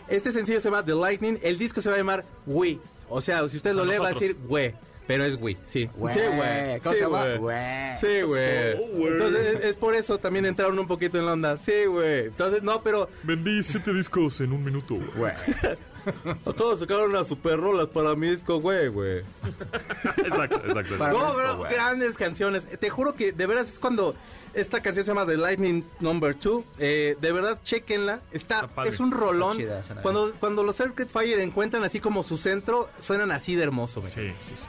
este 0.10 0.32
sencillo 0.34 0.60
se 0.60 0.70
llama 0.70 0.84
The 0.84 0.96
Lightning, 0.96 1.40
el 1.42 1.58
disco 1.58 1.82
se 1.82 1.90
va 1.90 1.96
a 1.96 1.98
llamar 1.98 2.26
We. 2.46 2.78
O 3.10 3.22
sea, 3.22 3.48
si 3.48 3.58
usted 3.58 3.72
O 3.72 3.74
sea, 3.76 3.84
lo 3.84 3.86
lee 3.86 3.98
va 4.00 4.08
a 4.08 4.12
nosotros. 4.12 4.22
decir 4.36 4.38
We, 4.50 4.76
pero 5.08 5.26
es 5.26 5.36
We, 5.42 5.58
sí. 5.70 5.90
We. 5.98 6.14
Sí, 6.14 6.20
güey. 6.36 6.80
¿Cómo 6.80 6.92
Sí, 6.94 6.98
se 6.98 7.04
llama? 7.04 7.24
güey. 7.36 7.38
We. 7.40 7.98
Sí, 8.00 8.22
güey. 8.22 8.78
Güey. 8.98 9.08
Entonces, 9.14 9.46
es, 9.60 9.66
es 9.66 9.76
por 9.76 9.96
eso 9.96 10.18
también 10.18 10.46
entraron 10.46 10.78
un 10.80 10.88
poquito 10.88 11.18
en 11.18 11.26
la 11.26 11.34
onda. 11.34 11.58
Sí, 11.60 11.86
güey. 11.86 12.26
Entonces, 12.26 12.64
no, 12.64 12.82
pero 12.82 13.10
Vendí 13.24 13.62
siete 13.64 13.94
discos 13.94 14.40
en 14.42 14.52
un 14.54 14.64
minuto. 14.64 14.98
Todos 16.58 16.80
sacaron 16.82 17.12
unas 17.12 17.28
super 17.28 17.58
rolas 17.58 17.88
para 17.88 18.14
mi 18.16 18.30
disco, 18.30 18.60
güey, 18.60 18.90
güey. 18.90 19.20
exacto, 20.18 20.62
exacto. 20.68 20.98
No, 20.98 21.34
pero 21.36 21.60
grandes 21.62 22.18
canciones. 22.18 22.66
Te 22.80 22.90
juro 22.90 23.16
que 23.16 23.32
de 23.32 23.46
veras 23.48 23.70
es 23.72 23.80
cuando 23.80 24.14
esta 24.54 24.82
canción 24.82 25.06
se 25.06 25.12
llama 25.12 25.26
The 25.26 25.38
Lightning 25.38 25.84
Number 26.02 26.38
2. 26.38 26.64
Eh, 26.80 27.16
de 27.20 27.32
verdad, 27.32 27.58
chequenla. 27.64 28.20
Está, 28.32 28.70
es 28.86 29.00
un 29.00 29.12
rolón. 29.12 29.58
Chida, 29.58 29.82
cuando, 30.02 30.34
cuando 30.40 30.64
los 30.64 30.76
Circuit 30.76 31.08
Fire 31.08 31.40
encuentran 31.40 31.84
así 31.84 32.00
como 32.02 32.22
su 32.24 32.38
centro, 32.38 32.90
suenan 33.02 33.32
así 33.32 33.56
de 33.56 33.64
hermoso. 33.64 34.02
güey. 34.02 34.12
Sí, 34.14 34.28
sí, 34.30 34.56
sí. 34.60 34.66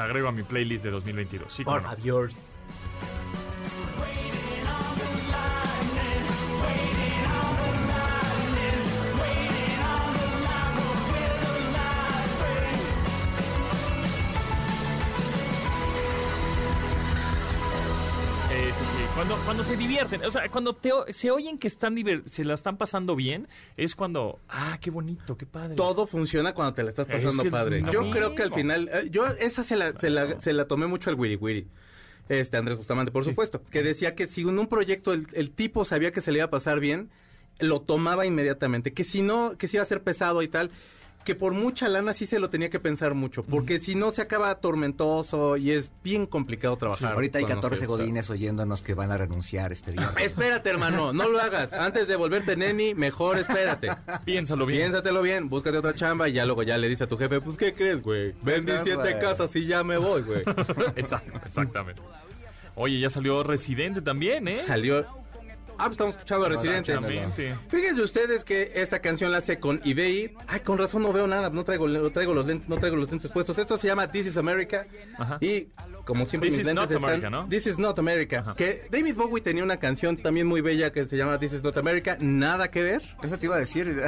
La 0.00 0.06
agrego 0.06 0.28
a 0.28 0.32
mi 0.32 0.42
playlist 0.42 0.82
de 0.82 0.90
2022. 0.92 1.52
Sí, 1.52 1.62
Por 1.62 1.82
no. 1.82 1.88
Cuando, 19.20 19.36
cuando 19.44 19.64
se 19.64 19.76
divierten, 19.76 20.24
o 20.24 20.30
sea, 20.30 20.48
cuando 20.48 20.72
te 20.72 20.90
se 21.12 21.30
oyen 21.30 21.58
que 21.58 21.68
están 21.68 21.94
se 22.24 22.42
la 22.42 22.54
están 22.54 22.78
pasando 22.78 23.14
bien, 23.14 23.48
es 23.76 23.94
cuando, 23.94 24.38
ah, 24.48 24.78
qué 24.80 24.90
bonito, 24.90 25.36
qué 25.36 25.44
padre. 25.44 25.74
Todo 25.76 26.06
funciona 26.06 26.54
cuando 26.54 26.72
te 26.72 26.82
la 26.82 26.88
estás 26.88 27.06
Es 27.10 27.22
pasando 27.22 27.42
que 27.42 27.50
padre. 27.50 27.82
Yo 27.92 28.00
mismo. 28.00 28.16
creo 28.16 28.34
que 28.34 28.42
al 28.44 28.50
final, 28.54 28.88
eh, 28.90 29.08
yo 29.10 29.26
esa 29.26 29.62
se 29.62 29.76
la, 29.76 29.92
se 30.00 30.08
la, 30.08 30.40
se 30.40 30.54
la 30.54 30.64
tomé 30.64 30.86
mucho 30.86 31.10
al 31.10 31.16
Wiri 31.16 31.36
Wiri. 31.36 31.68
Este 32.30 32.56
Andrés 32.56 32.78
Bustamante, 32.78 33.12
por 33.12 33.26
supuesto, 33.26 33.62
que 33.70 33.82
decía 33.82 34.14
que 34.14 34.26
si 34.26 34.40
en 34.40 34.58
un 34.58 34.68
proyecto 34.68 35.12
el, 35.12 35.26
el 35.34 35.50
tipo 35.50 35.84
sabía 35.84 36.12
que 36.12 36.22
se 36.22 36.32
le 36.32 36.38
iba 36.38 36.46
a 36.46 36.50
pasar 36.50 36.80
bien, 36.80 37.10
lo 37.58 37.82
tomaba 37.82 38.24
inmediatamente, 38.24 38.94
que 38.94 39.04
si 39.04 39.20
no, 39.20 39.58
que 39.58 39.68
si 39.68 39.76
iba 39.76 39.82
a 39.82 39.86
ser 39.86 40.02
pesado 40.02 40.40
y 40.40 40.48
tal, 40.48 40.70
que 41.24 41.34
por 41.34 41.52
mucha 41.52 41.86
lana 41.88 42.14
sí 42.14 42.26
se 42.26 42.38
lo 42.38 42.48
tenía 42.50 42.70
que 42.70 42.80
pensar 42.80 43.14
mucho, 43.14 43.42
porque 43.42 43.78
si 43.78 43.94
no 43.94 44.10
se 44.10 44.22
acaba 44.22 44.54
tormentoso 44.56 45.56
y 45.56 45.70
es 45.70 45.90
bien 46.02 46.26
complicado 46.26 46.76
trabajar. 46.76 47.12
Ahorita 47.12 47.38
hay 47.38 47.44
cuando 47.44 47.60
14 47.62 47.76
se 47.78 47.84
está- 47.84 47.96
godines 47.96 48.30
oyéndonos 48.30 48.82
que 48.82 48.94
van 48.94 49.10
a 49.10 49.18
renunciar 49.18 49.70
este 49.70 49.92
día. 49.92 50.12
Espérate, 50.18 50.70
hermano, 50.70 51.12
no 51.12 51.28
lo 51.28 51.38
hagas. 51.40 51.72
Antes 51.72 52.08
de 52.08 52.16
volverte 52.16 52.56
neni, 52.56 52.94
mejor 52.94 53.38
espérate. 53.38 53.88
Piénsalo 54.24 54.64
bien. 54.66 54.80
Piénsatelo 54.80 55.20
bien, 55.22 55.48
búscate 55.48 55.76
otra 55.76 55.94
chamba 55.94 56.28
y 56.28 56.32
ya 56.32 56.46
luego 56.46 56.62
ya 56.62 56.78
le 56.78 56.88
dice 56.88 57.04
a 57.04 57.06
tu 57.06 57.18
jefe, 57.18 57.40
pues, 57.40 57.56
¿qué 57.56 57.74
crees, 57.74 58.02
güey? 58.02 58.34
Vendí 58.42 58.72
siete 58.82 59.18
casas 59.20 59.54
y 59.56 59.66
ya 59.66 59.84
me 59.84 59.98
voy, 59.98 60.22
güey. 60.22 60.40
Exacto, 60.96 61.38
exactamente. 61.44 62.00
Oye, 62.76 62.98
ya 62.98 63.10
salió 63.10 63.42
Residente 63.42 64.00
también, 64.00 64.48
¿eh? 64.48 64.62
Salió... 64.66 65.04
Ah, 65.80 65.84
pues 65.84 65.92
estamos 65.92 66.14
escuchando 66.14 66.46
a 66.46 66.48
Residente. 66.50 66.92
Exactamente. 66.92 67.56
Fíjense 67.68 68.02
ustedes 68.02 68.44
que 68.44 68.72
esta 68.74 68.98
canción 69.00 69.32
la 69.32 69.38
hace 69.38 69.58
con 69.58 69.80
eBay. 69.82 70.34
Ay, 70.46 70.60
con 70.60 70.76
razón 70.76 71.00
no 71.02 71.12
veo 71.12 71.26
nada, 71.26 71.48
no 71.48 71.64
traigo, 71.64 71.88
no 71.88 72.10
traigo 72.10 72.34
los 72.34 72.46
lentes, 72.46 72.68
no 72.68 72.76
traigo 72.76 72.96
los 72.96 73.10
lentes 73.10 73.30
puestos. 73.30 73.56
Esto 73.56 73.78
se 73.78 73.86
llama 73.86 74.06
This 74.12 74.26
is 74.26 74.36
America. 74.36 74.86
Ajá. 75.18 75.38
Y 75.40 75.68
como 76.04 76.26
siempre 76.26 76.50
This 76.50 76.58
mis 76.58 76.66
is 76.66 76.74
lentes 76.74 76.82
not 76.82 76.90
están 76.90 77.04
America, 77.04 77.30
¿no? 77.30 77.48
This 77.48 77.66
is 77.66 77.78
not 77.78 77.98
America. 77.98 78.54
Que 78.56 78.86
David 78.90 79.14
Bowie 79.14 79.42
tenía 79.42 79.64
una 79.64 79.78
canción 79.78 80.16
también 80.16 80.46
muy 80.46 80.60
bella 80.60 80.92
que 80.92 81.06
se 81.06 81.16
llama 81.16 81.38
This 81.38 81.54
is 81.54 81.62
not 81.62 81.76
America. 81.78 82.16
Nada 82.20 82.70
que 82.70 82.82
ver. 82.82 83.02
Eso 83.22 83.38
te 83.38 83.46
iba 83.46 83.56
a 83.56 83.58
decir. 83.60 83.86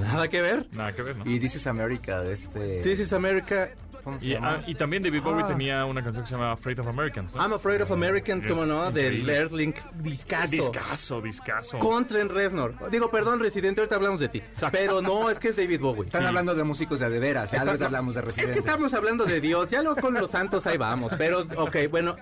Nada 0.00 0.28
que 0.28 0.42
ver. 0.42 0.66
Nada 0.72 0.92
que 0.94 1.02
ver, 1.02 1.16
¿no? 1.16 1.30
y 1.30 1.38
This 1.38 1.56
is 1.56 1.66
America 1.66 2.22
de 2.22 2.32
este... 2.32 2.82
This 2.82 2.98
is 2.98 3.12
America. 3.12 3.70
¿Cómo 4.06 4.20
se 4.20 4.26
Y, 4.26 4.30
llama? 4.34 4.60
ah, 4.60 4.64
y 4.68 4.74
también 4.76 5.02
David 5.02 5.20
Bowie 5.20 5.42
Ah. 5.42 5.48
tenía 5.48 5.84
una 5.84 6.00
canción 6.00 6.22
que 6.24 6.28
se 6.28 6.36
llama 6.36 6.52
Afraid 6.52 6.78
of 6.78 6.86
Americans. 6.86 7.34
¿no? 7.34 7.42
I'm 7.42 7.52
Afraid 7.54 7.82
of 7.82 7.90
Americans, 7.90 8.44
Es 8.44 8.52
como 8.52 8.64
no, 8.64 8.88
del. 8.92 9.28
Erling 9.28 9.74
Discaso. 9.94 10.46
Discaso, 10.52 11.20
discaso. 11.20 11.78
Con 11.80 12.06
Trent 12.06 12.30
Reznor. 12.30 12.88
Digo, 12.88 13.10
perdón, 13.10 13.40
Residente, 13.40 13.80
ahorita 13.80 13.96
hablamos 13.96 14.20
de 14.20 14.28
ti. 14.28 14.42
Pero 14.70 15.02
no, 15.02 15.28
es 15.28 15.40
que 15.40 15.48
es 15.48 15.56
David 15.56 15.80
Bowie. 15.80 16.04
Están 16.04 16.20
Sí. 16.22 16.26
hablando 16.28 16.54
de 16.54 16.62
músicos 16.62 17.00
de, 17.00 17.10
de 17.10 17.18
veras, 17.18 17.50
ya 17.50 17.62
ahorita 17.62 17.86
hablamos 17.86 18.14
de 18.14 18.20
Es 18.20 18.26
Residente. 18.26 18.52
que 18.52 18.58
estamos 18.60 18.94
hablando 18.94 19.24
de 19.24 19.40
Dios, 19.40 19.70
ya 19.70 19.82
luego 19.82 20.00
con 20.00 20.14
los 20.14 20.30
santos 20.30 20.64
ahí 20.68 20.78
vamos. 20.78 21.10
Pero, 21.18 21.40
ok, 21.56 21.76
bueno, 21.90 22.14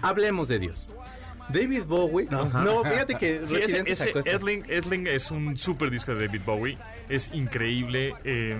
hablemos 0.00 0.48
de 0.48 0.58
Dios. 0.60 0.86
David 1.48 1.84
Bowie. 1.84 2.26
No, 2.30 2.44
no 2.46 2.84
fíjate 2.84 3.14
que 3.16 3.46
Sí, 3.46 3.56
ese, 3.56 3.82
ese. 3.86 4.12
Erling, 4.24 4.64
Erling 4.68 5.06
es 5.06 5.30
un 5.30 5.56
super 5.56 5.90
disco 5.90 6.14
de 6.14 6.26
David 6.26 6.42
Bowie. 6.44 6.76
Es 7.08 7.32
increíble. 7.34 8.14
eh, 8.24 8.56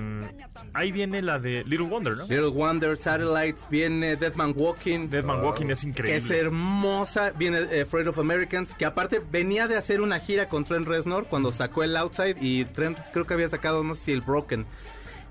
ahí 0.73 0.91
viene 0.93 1.21
la 1.23 1.39
de 1.39 1.65
Little 1.65 1.87
Wonder, 1.89 2.17
¿no? 2.17 2.23
Little 2.25 2.49
Wonder, 2.49 2.97
Satellites, 2.97 3.67
viene 3.71 4.17
Dead 4.17 4.35
Man 4.35 4.53
Walking. 4.57 5.09
Dead 5.09 5.25
Man 5.25 5.43
Walking 5.45 5.67
es 5.67 5.81
Que 5.83 5.89
increíble. 5.89 6.17
es 6.19 6.31
hermosa. 6.31 7.33
Viene 7.37 7.59
eh, 7.71 7.83
Afraid 7.83 8.09
of 8.09 8.19
Americans, 8.19 8.75
que 8.75 8.85
aparte 8.85 9.21
venía 9.31 9.69
de 9.69 9.77
hacer 9.77 10.01
una 10.01 10.19
gira 10.21 10.49
con 10.49 10.65
Trent 10.65 10.87
Reznor 10.89 11.27
cuando 11.27 11.53
sacó 11.53 11.83
el 11.83 11.97
Outside 11.97 12.37
y 12.41 12.65
Trent 12.65 12.99
creo 13.13 13.27
que 13.27 13.35
había 13.35 13.49
sacado, 13.49 13.85
no 13.85 13.95
sé 13.95 14.05
si 14.07 14.13
el 14.13 14.21
Broken. 14.23 14.67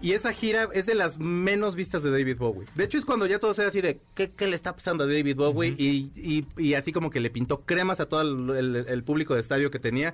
Y 0.02 0.12
esa 0.14 0.32
gira 0.34 0.70
es 0.74 0.86
de 0.86 0.94
las 0.96 1.18
menos 1.18 1.76
vistas 1.76 2.04
de 2.04 2.12
David 2.12 2.38
Bowie. 2.38 2.68
De 2.76 2.84
hecho, 2.84 2.98
es 2.98 3.06
cuando 3.06 3.26
ya 3.26 3.40
todo 3.40 3.54
se 3.54 3.64
así 3.64 3.82
de, 3.82 4.00
¿qué, 4.14 4.30
qué 4.32 4.48
le 4.48 4.56
está 4.56 4.76
pasando 4.76 5.04
a 5.04 5.08
David 5.08 5.36
Bowie? 5.36 5.74
y, 5.78 6.12
y- 6.16 6.46
y 6.58 6.74
así 6.76 6.92
como 6.92 7.10
que 7.10 7.20
le 7.20 7.30
pintó 7.30 7.62
cremas 7.62 8.00
a 8.00 8.06
todo 8.08 8.22
el, 8.22 8.56
el- 8.58 8.76
el 8.88 9.04
público 9.04 9.34
de 9.34 9.42
estadio 9.42 9.72
que 9.72 9.80
tenía. 9.80 10.14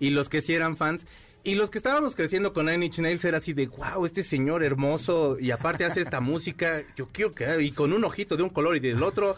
Y 0.00 0.10
los 0.10 0.28
que 0.28 0.40
sí 0.40 0.52
eran 0.54 0.76
fans. 0.76 1.06
Y 1.44 1.54
los 1.54 1.70
que 1.70 1.78
estábamos 1.78 2.16
creciendo 2.16 2.52
con 2.52 2.66
Nine 2.66 2.86
Inch 2.86 2.98
Nails 2.98 3.24
era 3.24 3.38
así 3.38 3.52
de, 3.52 3.66
wow, 3.68 4.04
este 4.04 4.24
señor 4.24 4.62
hermoso. 4.64 5.38
Y 5.38 5.50
aparte 5.52 5.84
hace 5.84 6.00
esta 6.02 6.20
música, 6.20 6.82
yo 6.96 7.08
quiero 7.12 7.32
quedar. 7.34 7.60
Y 7.62 7.70
con 7.72 7.92
un 7.92 8.04
ojito 8.04 8.36
de 8.36 8.42
un 8.42 8.50
color 8.50 8.76
y 8.76 8.80
del 8.80 9.02
otro. 9.02 9.36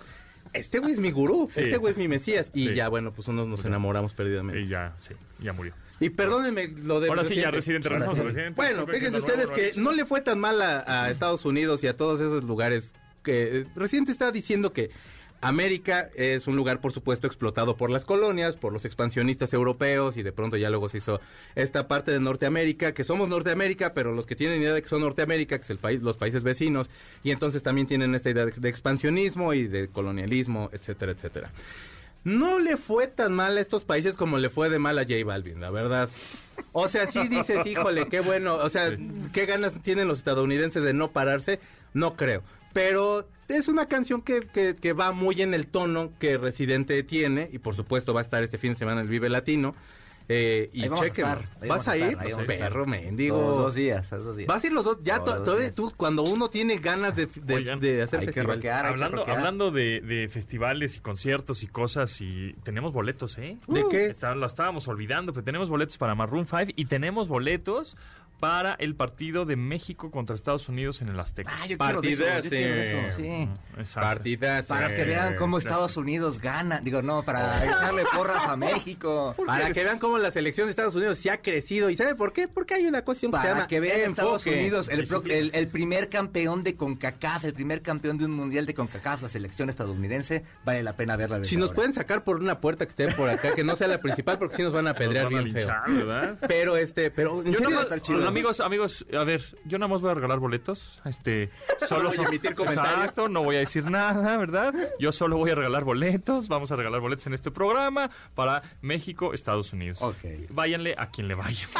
Este 0.53 0.81
güey 0.81 0.93
es 0.95 0.99
mi 1.01 1.11
gurú, 1.13 1.49
Sí. 1.51 1.61
este 1.61 1.77
güey 1.77 1.93
es 1.93 1.99
mi 1.99 2.09
mesías. 2.09 2.47
Y 2.55 2.69
Sí. 2.69 2.75
ya, 2.75 2.89
bueno, 2.89 3.13
pues 3.13 3.29
unos 3.29 3.47
nos 3.47 3.65
enamoramos 3.65 4.15
perdidamente. 4.15 4.63
Y 4.63 4.67
ya, 4.67 4.97
sí, 5.01 5.15
ya 5.41 5.53
murió. 5.53 5.75
Y 6.03 6.11
perdónenme 6.11 6.69
lo 6.69 7.01
de... 7.01 7.09
Ahora 7.09 7.25
sí, 7.25 7.37
ya 7.37 7.51
Residente. 7.51 7.89
Residente, 7.89 7.89
regresamos 7.89 8.19
Ahora 8.19 8.31
a 8.31 8.33
sí. 8.33 8.37
Residente. 8.37 8.57
Bueno, 8.57 8.87
fíjense 8.87 9.11
nuevo, 9.21 9.27
ustedes 9.27 9.51
que 9.51 9.81
no 9.81 9.93
le 9.93 10.05
fue 10.05 10.21
tan 10.21 10.39
mal 10.39 10.61
a, 10.61 11.05
a 11.05 11.11
Estados 11.11 11.45
Unidos 11.45 11.83
y 11.85 11.87
a 11.87 11.97
todos 11.97 12.21
esos 12.21 12.45
lugares 12.45 12.93
que... 13.23 13.61
eh, 13.61 13.67
Residente 13.77 14.11
está 14.13 14.33
diciendo 14.33 14.73
que 14.73 14.91
América 15.45 16.09
es 16.15 16.47
un 16.47 16.55
lugar, 16.55 16.81
por 16.81 16.93
supuesto, 16.93 17.27
explotado 17.27 17.77
por 17.77 17.91
las 17.91 18.05
colonias, 18.05 18.55
por 18.57 18.73
los 18.73 18.85
expansionistas 18.85 19.53
europeos 19.53 20.17
y 20.17 20.23
de 20.23 20.31
pronto 20.31 20.57
ya 20.57 20.71
luego 20.71 20.89
se 20.89 20.99
hizo 20.99 21.21
esta 21.57 21.89
parte 21.89 22.13
de 22.13 22.21
Norteamérica, 22.21 22.95
que 22.95 23.03
somos 23.03 23.29
Norteamérica, 23.29 23.93
pero 23.93 24.13
los 24.13 24.25
que 24.25 24.37
tienen 24.37 24.61
idea 24.63 24.73
de 24.73 24.83
que 24.83 24.89
son 24.89 25.01
Norteamérica, 25.01 25.59
que 25.59 25.65
es 25.65 25.71
el 25.71 25.79
país, 25.79 26.01
los 26.01 26.17
países 26.17 26.45
vecinos, 26.45 26.91
y 27.25 27.33
entonces 27.33 27.61
también 27.61 27.89
tienen 27.89 28.15
esta 28.15 28.31
idea 28.31 28.47
de, 28.47 28.53
de 28.53 28.69
expansionismo 28.69 29.53
y 29.53 29.67
de 29.67 29.89
colonialismo, 29.89 30.71
etcétera, 30.73 31.11
etcétera. 31.11 31.51
No 32.25 32.59
le 32.61 32.77
fue 32.77 33.09
tan 33.09 33.33
mal 33.33 33.57
a 33.57 33.61
estos 33.61 33.85
países 33.85 34.15
como 34.15 34.39
le 34.39 34.49
fue 34.49 34.71
de 34.71 34.79
mal 34.79 34.99
a 34.99 35.03
J 35.03 35.25
Balvin, 35.25 35.61
la 35.61 35.71
verdad. 35.71 36.09
O 36.73 36.89
sea, 36.89 37.07
sí 37.07 37.27
dices, 37.29 37.67
híjole, 37.67 38.09
qué 38.09 38.21
bueno. 38.21 38.57
O 38.57 38.69
sea, 38.69 38.97
qué 39.33 39.47
ganas 39.47 39.73
tienen 39.83 40.09
los 40.09 40.19
estadounidenses 40.19 40.83
de 40.83 40.93
no 40.93 41.11
pararse. 41.11 41.59
No 41.95 42.15
creo. 42.15 42.43
Pero 42.73 43.27
es 43.49 43.69
una 43.69 43.87
canción 43.87 44.23
que, 44.23 44.41
que, 44.41 44.77
que 44.77 44.93
va 44.93 45.13
muy 45.13 45.43
en 45.43 45.53
el 45.53 45.67
tono 45.67 46.13
que 46.19 46.39
Residente 46.39 47.03
tiene. 47.03 47.51
Y 47.53 47.59
por 47.59 47.75
supuesto 47.75 48.15
va 48.15 48.21
a 48.21 48.25
estar 48.25 48.43
este 48.43 48.59
fin 48.59 48.73
de 48.73 48.79
semana 48.79 49.01
en 49.01 49.07
el 49.07 49.11
Vive 49.11 49.29
Latino. 49.29 49.75
Eh, 50.29 50.71
y 50.73 50.83
Ahí 50.83 50.89
vamos 50.89 51.05
a 51.07 51.09
chequenlo. 51.11 51.33
estar, 51.33 51.49
ahí 51.63 51.69
¿Vas 51.69 51.89
a 51.89 51.97
ir? 51.97 52.19
estar. 52.27 52.47
Perro 52.47 52.87
mendigo. 52.87 53.37
Los 53.41 53.57
dos 53.57 53.75
días, 53.75 54.11
los 54.13 54.25
dos 54.25 54.37
días. 54.37 54.47
Vas 54.49 54.63
a 54.63 54.67
ir 54.67 54.73
los 54.73 54.85
dos. 54.85 54.99
Ya 55.03 55.17
Los 55.17 55.25
to- 55.27 55.35
dos 55.37 55.45
todavía 55.45 55.65
días. 55.67 55.77
tú, 55.77 55.93
cuando 55.97 56.23
uno 56.23 56.49
tiene 56.49 56.79
ganas 56.79 57.17
de, 57.17 57.27
de, 57.27 57.55
Oigan, 57.55 57.81
de 57.81 58.03
hacer 58.03 58.21
hay 58.21 58.27
que 58.27 58.33
festival. 58.33 58.57
rockear, 58.57 58.77
hay 58.77 58.83
que 58.83 59.05
Hablando, 59.05 59.27
hablando 59.29 59.71
de, 59.71 60.01
de 60.01 60.29
festivales 60.29 60.97
y 60.97 61.01
conciertos 61.01 61.63
y 61.63 61.67
cosas, 61.67 62.21
y 62.21 62.55
tenemos 62.63 62.93
boletos, 62.93 63.37
¿eh? 63.39 63.59
¿De 63.67 63.85
qué? 63.91 64.07
Está- 64.07 64.35
lo 64.35 64.47
estábamos 64.47 64.87
olvidando, 64.89 65.33
pero 65.33 65.45
tenemos 65.45 65.69
boletos 65.69 65.99
para 65.99 66.15
Maroon 66.15 66.47
5 66.47 66.73
y 66.77 66.85
tenemos 66.87 67.29
boletos 67.29 67.97
para 68.43 68.75
el 68.75 68.97
partido 68.97 69.45
de 69.45 69.55
México 69.55 70.11
contra 70.11 70.35
Estados 70.35 70.69
Unidos 70.69 71.01
en 71.01 71.07
el 71.11 71.21
Azteca. 71.21 71.53
Ah, 71.55 71.65
yo 71.69 71.79
quiero 71.79 72.01
de 72.01 72.09
eso, 72.11 72.25
Partidas, 72.25 72.43
yo 72.43 72.51
quiero 72.51 72.75
de 72.75 73.07
eso, 73.09 73.17
sí. 73.17 73.49
Exacto. 73.79 74.09
Partidas. 74.09 74.67
Para 74.67 74.95
que 74.95 75.05
vean 75.05 75.37
cómo 75.37 75.59
Estados 75.59 75.97
Unidos 75.97 76.41
gana. 76.41 76.81
Digo, 76.81 77.03
no, 77.03 77.23
para 77.23 77.65
echarle 77.65 78.03
porras 78.13 78.45
a 78.49 78.57
México. 78.57 79.33
Para 79.47 79.71
que 79.73 79.85
vean 79.85 80.01
cómo 80.01 80.19
la 80.19 80.33
selección 80.33 80.67
de 80.67 80.73
Estados 80.73 80.97
Unidos 80.97 81.19
se 81.21 81.31
ha 81.31 81.41
crecido. 81.41 81.89
¿Y 81.89 81.97
sabe 81.97 82.17
por 82.17 82.33
qué? 82.33 82.49
Porque 82.49 82.75
hay 82.75 82.87
una 82.87 83.05
cuestión 83.05 83.31
que 83.31 83.39
se 83.39 83.43
Para 83.43 83.55
llama 83.55 83.67
que 83.69 83.79
vean 83.79 84.01
Estados 84.11 84.45
enfoque. 84.45 84.59
Unidos, 84.61 84.89
el, 84.89 85.07
pro- 85.07 85.23
el- 85.25 85.53
el 85.55 85.69
primer 85.69 86.09
campeón 86.09 86.65
de 86.65 86.75
CONCACAF, 86.75 87.45
el 87.45 87.55
primer 87.55 87.81
campeón 87.81 88.19
de 88.19 88.25
un 88.25 88.33
mundial 88.33 88.67
de 88.67 88.75
CONCACAF, 88.75 89.23
la 89.23 89.29
selección 89.29 89.71
estadounidense, 89.71 90.43
vale 90.65 90.83
la 90.83 90.97
pena 90.97 91.15
verla 91.15 91.39
desde 91.39 91.49
Si 91.51 91.57
nos 91.57 91.67
ahora. 91.69 91.77
pueden 91.77 91.93
sacar 91.95 92.25
por 92.25 92.41
una 92.41 92.61
puerta 92.61 92.87
que 92.87 92.91
esté 92.91 93.07
por 93.15 93.31
acá, 93.31 93.55
que 93.55 93.63
no 93.63 93.77
sea 93.77 93.87
la 93.87 93.99
principal, 93.99 94.37
porque 94.41 94.57
si 94.57 94.63
nos 94.63 94.73
van 94.73 94.89
a 94.89 94.91
a 94.91 94.95
bien 94.95 95.13
feo. 95.13 95.31
linchar, 95.45 95.83
¿verdad? 95.89 96.39
Pero 96.49 96.77
este, 96.77 97.13
pero 97.13 97.41
en 97.43 97.53
Yo 97.53 97.59
serio 97.61 97.79
chido. 98.01 98.32
Amigos, 98.33 98.61
amigos, 98.61 99.07
a 99.13 99.25
ver, 99.25 99.41
yo 99.65 99.79
nada 99.79 99.89
más 99.89 100.01
voy 100.01 100.11
a 100.11 100.15
regalar 100.15 100.39
boletos. 100.39 101.01
Este, 101.05 101.51
solo 101.89 102.09
voy 102.11 102.19
a 102.19 102.29
emitir 102.29 102.55
comentarios. 102.55 102.95
Exacto, 102.97 103.29
no 103.29 103.43
voy 103.45 103.57
a 103.57 103.61
decir 103.61 103.91
nada, 103.91 104.37
¿verdad? 104.37 104.75
Yo 104.99 105.13
solo 105.13 105.37
voy 105.37 105.51
a 105.51 105.55
regalar 105.55 105.85
boletos. 105.85 106.49
Vamos 106.49 106.73
a 106.73 106.77
regalar 106.77 107.01
boletos 107.01 107.27
en 107.27 107.35
este 107.35 107.51
programa 107.51 108.11
para 108.35 108.63
México, 108.81 109.33
Estados 109.35 109.73
Unidos. 109.73 110.01
Ok. 110.03 110.17
Váyanle 110.51 110.95
a 110.99 111.11
quien 111.11 111.29
le 111.29 111.35
vaya. 111.35 111.69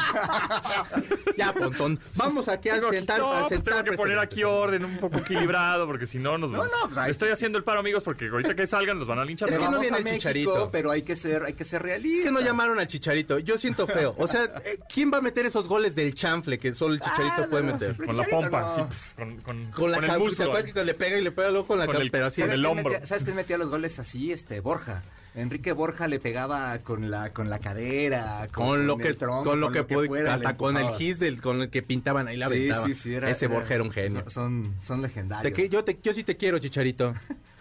Ya, 1.37 1.53
Pontón. 1.53 1.99
Vamos 2.17 2.47
aquí 2.49 2.69
a 2.69 2.79
sentar, 2.79 3.19
no, 3.19 3.33
a 3.33 3.49
pues 3.49 3.63
tengo 3.63 3.83
que 3.85 3.93
poner 3.93 4.19
aquí 4.19 4.45
orden 4.45 4.85
un 4.85 4.99
poco 4.99 5.19
equilibrado, 5.19 5.87
porque 5.87 6.05
si 6.05 6.19
no 6.19 6.37
nos 6.37 6.51
No, 6.51 6.65
no, 6.65 6.71
pues 6.93 7.09
Estoy 7.09 7.31
haciendo 7.31 7.57
el 7.57 7.65
paro, 7.65 7.81
amigos, 7.81 8.03
porque 8.03 8.29
ahorita 8.29 8.55
que 8.55 8.67
salgan 8.67 8.99
los 8.99 9.09
van 9.09 9.19
a 9.19 9.25
linchar. 9.25 9.49
Es 9.49 9.55
que 9.55 9.61
no 9.65 9.71
vamos 9.71 9.81
viene 9.81 9.99
el 9.99 10.17
Chicharito. 10.17 10.69
pero 10.71 10.91
hay 10.91 11.03
que 11.03 11.17
ser, 11.17 11.43
hay 11.45 11.55
que 11.55 11.65
ser 11.65 11.81
Es 11.81 11.87
realistas. 11.87 12.27
que 12.27 12.33
no 12.33 12.41
llamaron 12.41 12.79
al 12.79 12.87
Chicharito. 12.87 13.39
Yo 13.39 13.57
siento 13.57 13.87
feo. 13.87 14.15
O 14.19 14.27
sea, 14.27 14.45
eh, 14.65 14.79
¿quién 14.93 15.11
va 15.13 15.19
a 15.19 15.21
meter 15.23 15.47
esos 15.47 15.67
goles 15.67 15.95
del 15.95 16.15
chanfle 16.15 16.42
chanfle 16.43 16.59
que 16.59 16.75
solo 16.75 16.95
el 16.95 17.01
chicharito 17.01 17.35
Ah, 17.43 17.47
puede 17.49 17.65
no, 17.65 17.73
meter. 17.73 17.97
Con 17.97 18.07
la 18.17 18.25
Chicharito, 18.25 18.41
pompa, 18.41 18.61
no. 18.63 18.75
sí, 18.75 18.83
pf, 18.83 19.15
con, 19.17 19.37
con, 19.37 19.71
Con 19.73 19.91
la 19.91 19.97
con 19.97 20.05
el 20.05 20.37
¿te 20.37 20.43
acuerdas 20.43 20.73
que 20.73 20.85
le 20.85 20.95
pega 20.95 21.19
y 21.19 21.23
le 21.23 21.33
pega 21.33 21.51
luego 21.51 21.67
con 21.67 21.79
la 21.79 21.87
Con 21.87 21.97
el- 21.97 22.11
pero 22.11 22.27
así 22.27 22.41
con 22.43 22.51
es. 22.51 22.59
el 22.59 22.67
hombro. 22.67 22.85
metía- 22.91 23.07
¿Sabes 23.07 23.25
quién 23.25 23.37
metía 23.37 23.59
los 23.59 23.69
goles 23.71 23.99
así? 23.99 24.33
Este, 24.33 24.61
Borja. 24.61 25.03
Enrique 25.35 25.73
Borja 25.73 26.09
le 26.09 26.19
pegaba 26.21 26.79
con 26.81 27.11
la, 27.11 27.33
con 27.33 27.49
la 27.49 27.59
cadera, 27.59 28.49
con, 28.53 28.67
con 28.67 28.87
lo 28.87 28.99
que 28.99 29.09
el 29.09 29.17
tronco, 29.17 29.45
con 29.49 29.61
lo 29.61 29.73
que, 29.73 29.83
puede- 29.83 30.07
fuera, 30.09 30.25
le 30.25 30.31
hasta 30.47 30.59
con 30.59 30.77
el 30.77 30.91
gis 30.97 31.19
del 31.19 31.41
con 31.41 31.63
el 31.63 31.71
que 31.71 31.83
pintaban 31.83 32.29
ahí 32.29 32.37
la 32.37 32.49
Sí, 32.49 32.53
aventaba. 32.55 32.87
sí, 32.87 32.95
sí, 32.95 33.15
era- 33.15 33.31
ese 33.31 33.47
era- 33.47 33.55
Borja 33.55 33.75
era 33.75 33.83
un 33.83 33.91
genio 33.93 34.29
Son, 34.29 34.75
son, 34.81 35.01
Te 35.01 35.07
legendarios. 35.09 35.55
que- 35.55 35.69
yo 35.71 35.85
te 35.85 35.99
yo 36.03 36.13
sí 36.13 36.23
te 36.23 36.37
quiero 36.37 36.59
chicharito 36.59 37.15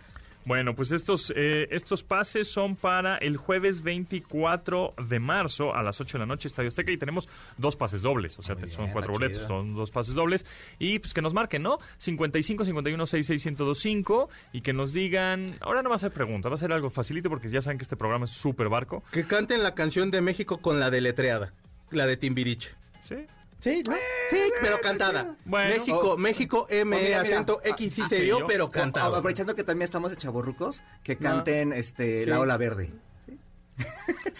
Bueno, 0.45 0.75
pues 0.75 0.91
estos, 0.91 1.31
eh, 1.35 1.67
estos 1.71 2.03
pases 2.03 2.47
son 2.47 2.75
para 2.75 3.17
el 3.17 3.37
jueves 3.37 3.83
24 3.83 4.95
de 5.07 5.19
marzo 5.19 5.75
a 5.75 5.83
las 5.83 6.01
8 6.01 6.17
de 6.17 6.19
la 6.19 6.25
noche, 6.25 6.47
Estadio 6.47 6.69
Azteca, 6.69 6.91
y 6.91 6.97
tenemos 6.97 7.29
dos 7.57 7.75
pases 7.75 8.01
dobles, 8.01 8.39
o 8.39 8.41
sea, 8.41 8.55
son 8.69 8.91
cuatro 8.91 8.99
está 9.01 9.11
boletos, 9.11 9.37
chido. 9.37 9.47
son 9.47 9.75
dos 9.75 9.91
pases 9.91 10.15
dobles, 10.15 10.45
y 10.79 10.99
pues 10.99 11.13
que 11.13 11.21
nos 11.21 11.33
marquen, 11.33 11.61
¿no? 11.61 11.77
55 11.97 12.65
51 12.65 13.05
66 13.05 13.45
1025 13.45 14.29
y 14.53 14.61
que 14.61 14.73
nos 14.73 14.93
digan, 14.93 15.55
ahora 15.61 15.83
no 15.83 15.89
va 15.89 15.95
a 15.95 15.99
ser 15.99 16.11
pregunta, 16.11 16.49
va 16.49 16.55
a 16.55 16.57
ser 16.57 16.71
algo 16.71 16.89
facilito 16.89 17.29
porque 17.29 17.49
ya 17.49 17.61
saben 17.61 17.77
que 17.77 17.83
este 17.83 17.95
programa 17.95 18.25
es 18.25 18.31
súper 18.31 18.69
barco. 18.69 19.03
que 19.11 19.25
canten 19.25 19.61
la 19.61 19.75
canción 19.75 20.09
de 20.11 20.21
México 20.21 20.57
con 20.57 20.79
la 20.79 20.89
deletreada 20.89 21.53
la 21.91 22.05
de 22.05 22.17
Timbiriche 22.17 22.69
¿Sí? 23.03 23.15
Sí 23.61 23.83
¿no? 23.87 23.95
sí 24.29 24.37
pero 24.61 24.79
cantada 24.81 25.35
Bueno. 25.45 25.75
México 25.77 26.17
México 26.17 26.67
M 26.69 26.95
Oh, 26.95 26.99
mira, 26.99 27.21
mira. 27.23 27.35
acento 27.35 27.61
X 27.63 27.93
sí 27.93 28.01
Ah, 28.03 28.09
se 28.09 28.19
vio 28.21 28.39
yo. 28.39 28.47
pero 28.47 28.65
Ah, 28.65 28.71
cantado 28.71 29.15
Aprovechando 29.15 29.55
que 29.55 29.63
también 29.63 29.85
estamos 29.85 30.11
de 30.11 30.17
chaborrucos, 30.17 30.83
que 31.03 31.17
canten 31.17 31.71
este 31.73 32.25
la 32.25 32.39
ola 32.39 32.57
verde. 32.57 32.91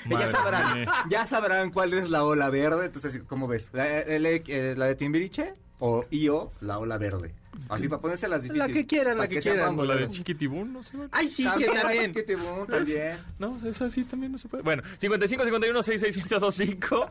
ya 0.09 0.28
sabrán, 0.28 0.80
mía. 0.82 0.91
ya 1.09 1.26
sabrán 1.26 1.72
cuál 1.72 1.93
es 1.93 2.09
la 2.09 2.24
ola 2.24 2.49
verde. 2.49 2.86
Entonces, 2.86 3.22
¿cómo 3.26 3.47
ves? 3.47 3.69
¿La, 3.74 3.99
el- 4.01 4.26
eh, 4.26 4.76
la 4.78 4.86
de 4.86 4.95
Timbiriche 4.95 5.53
o 5.80 6.05
IO, 6.11 6.51
la 6.61 6.78
ola 6.80 6.97
verde? 6.97 7.34
Así 7.70 7.88
para 7.88 8.01
ponerse 8.01 8.28
las 8.28 8.43
difíciles. 8.43 8.68
La 8.68 8.74
que 8.74 8.86
quieran, 8.86 9.18
la 9.18 9.28
que 9.28 9.39
quieran. 9.39 9.80
O 9.80 9.86
la 9.86 9.95
de. 9.95 10.09
Chiquitibún, 10.09 10.74
no 10.74 10.84
sé. 10.84 10.97
bueno. 10.97 11.09
ay 11.14 11.30
sí 11.30 11.43
que 11.43 11.49
También, 11.49 11.74
también 11.74 12.14
Chiquitibum, 12.14 12.68
también. 12.68 13.18
No, 13.39 13.57
esa 13.66 13.89
sí 13.89 14.03
también 14.03 14.32
no 14.32 14.38
se 14.38 14.47
puede. 14.47 14.64
Bueno, 14.64 14.84
55 14.97 15.43
51 15.43 15.84
66 15.84 16.26
1025 16.26 17.09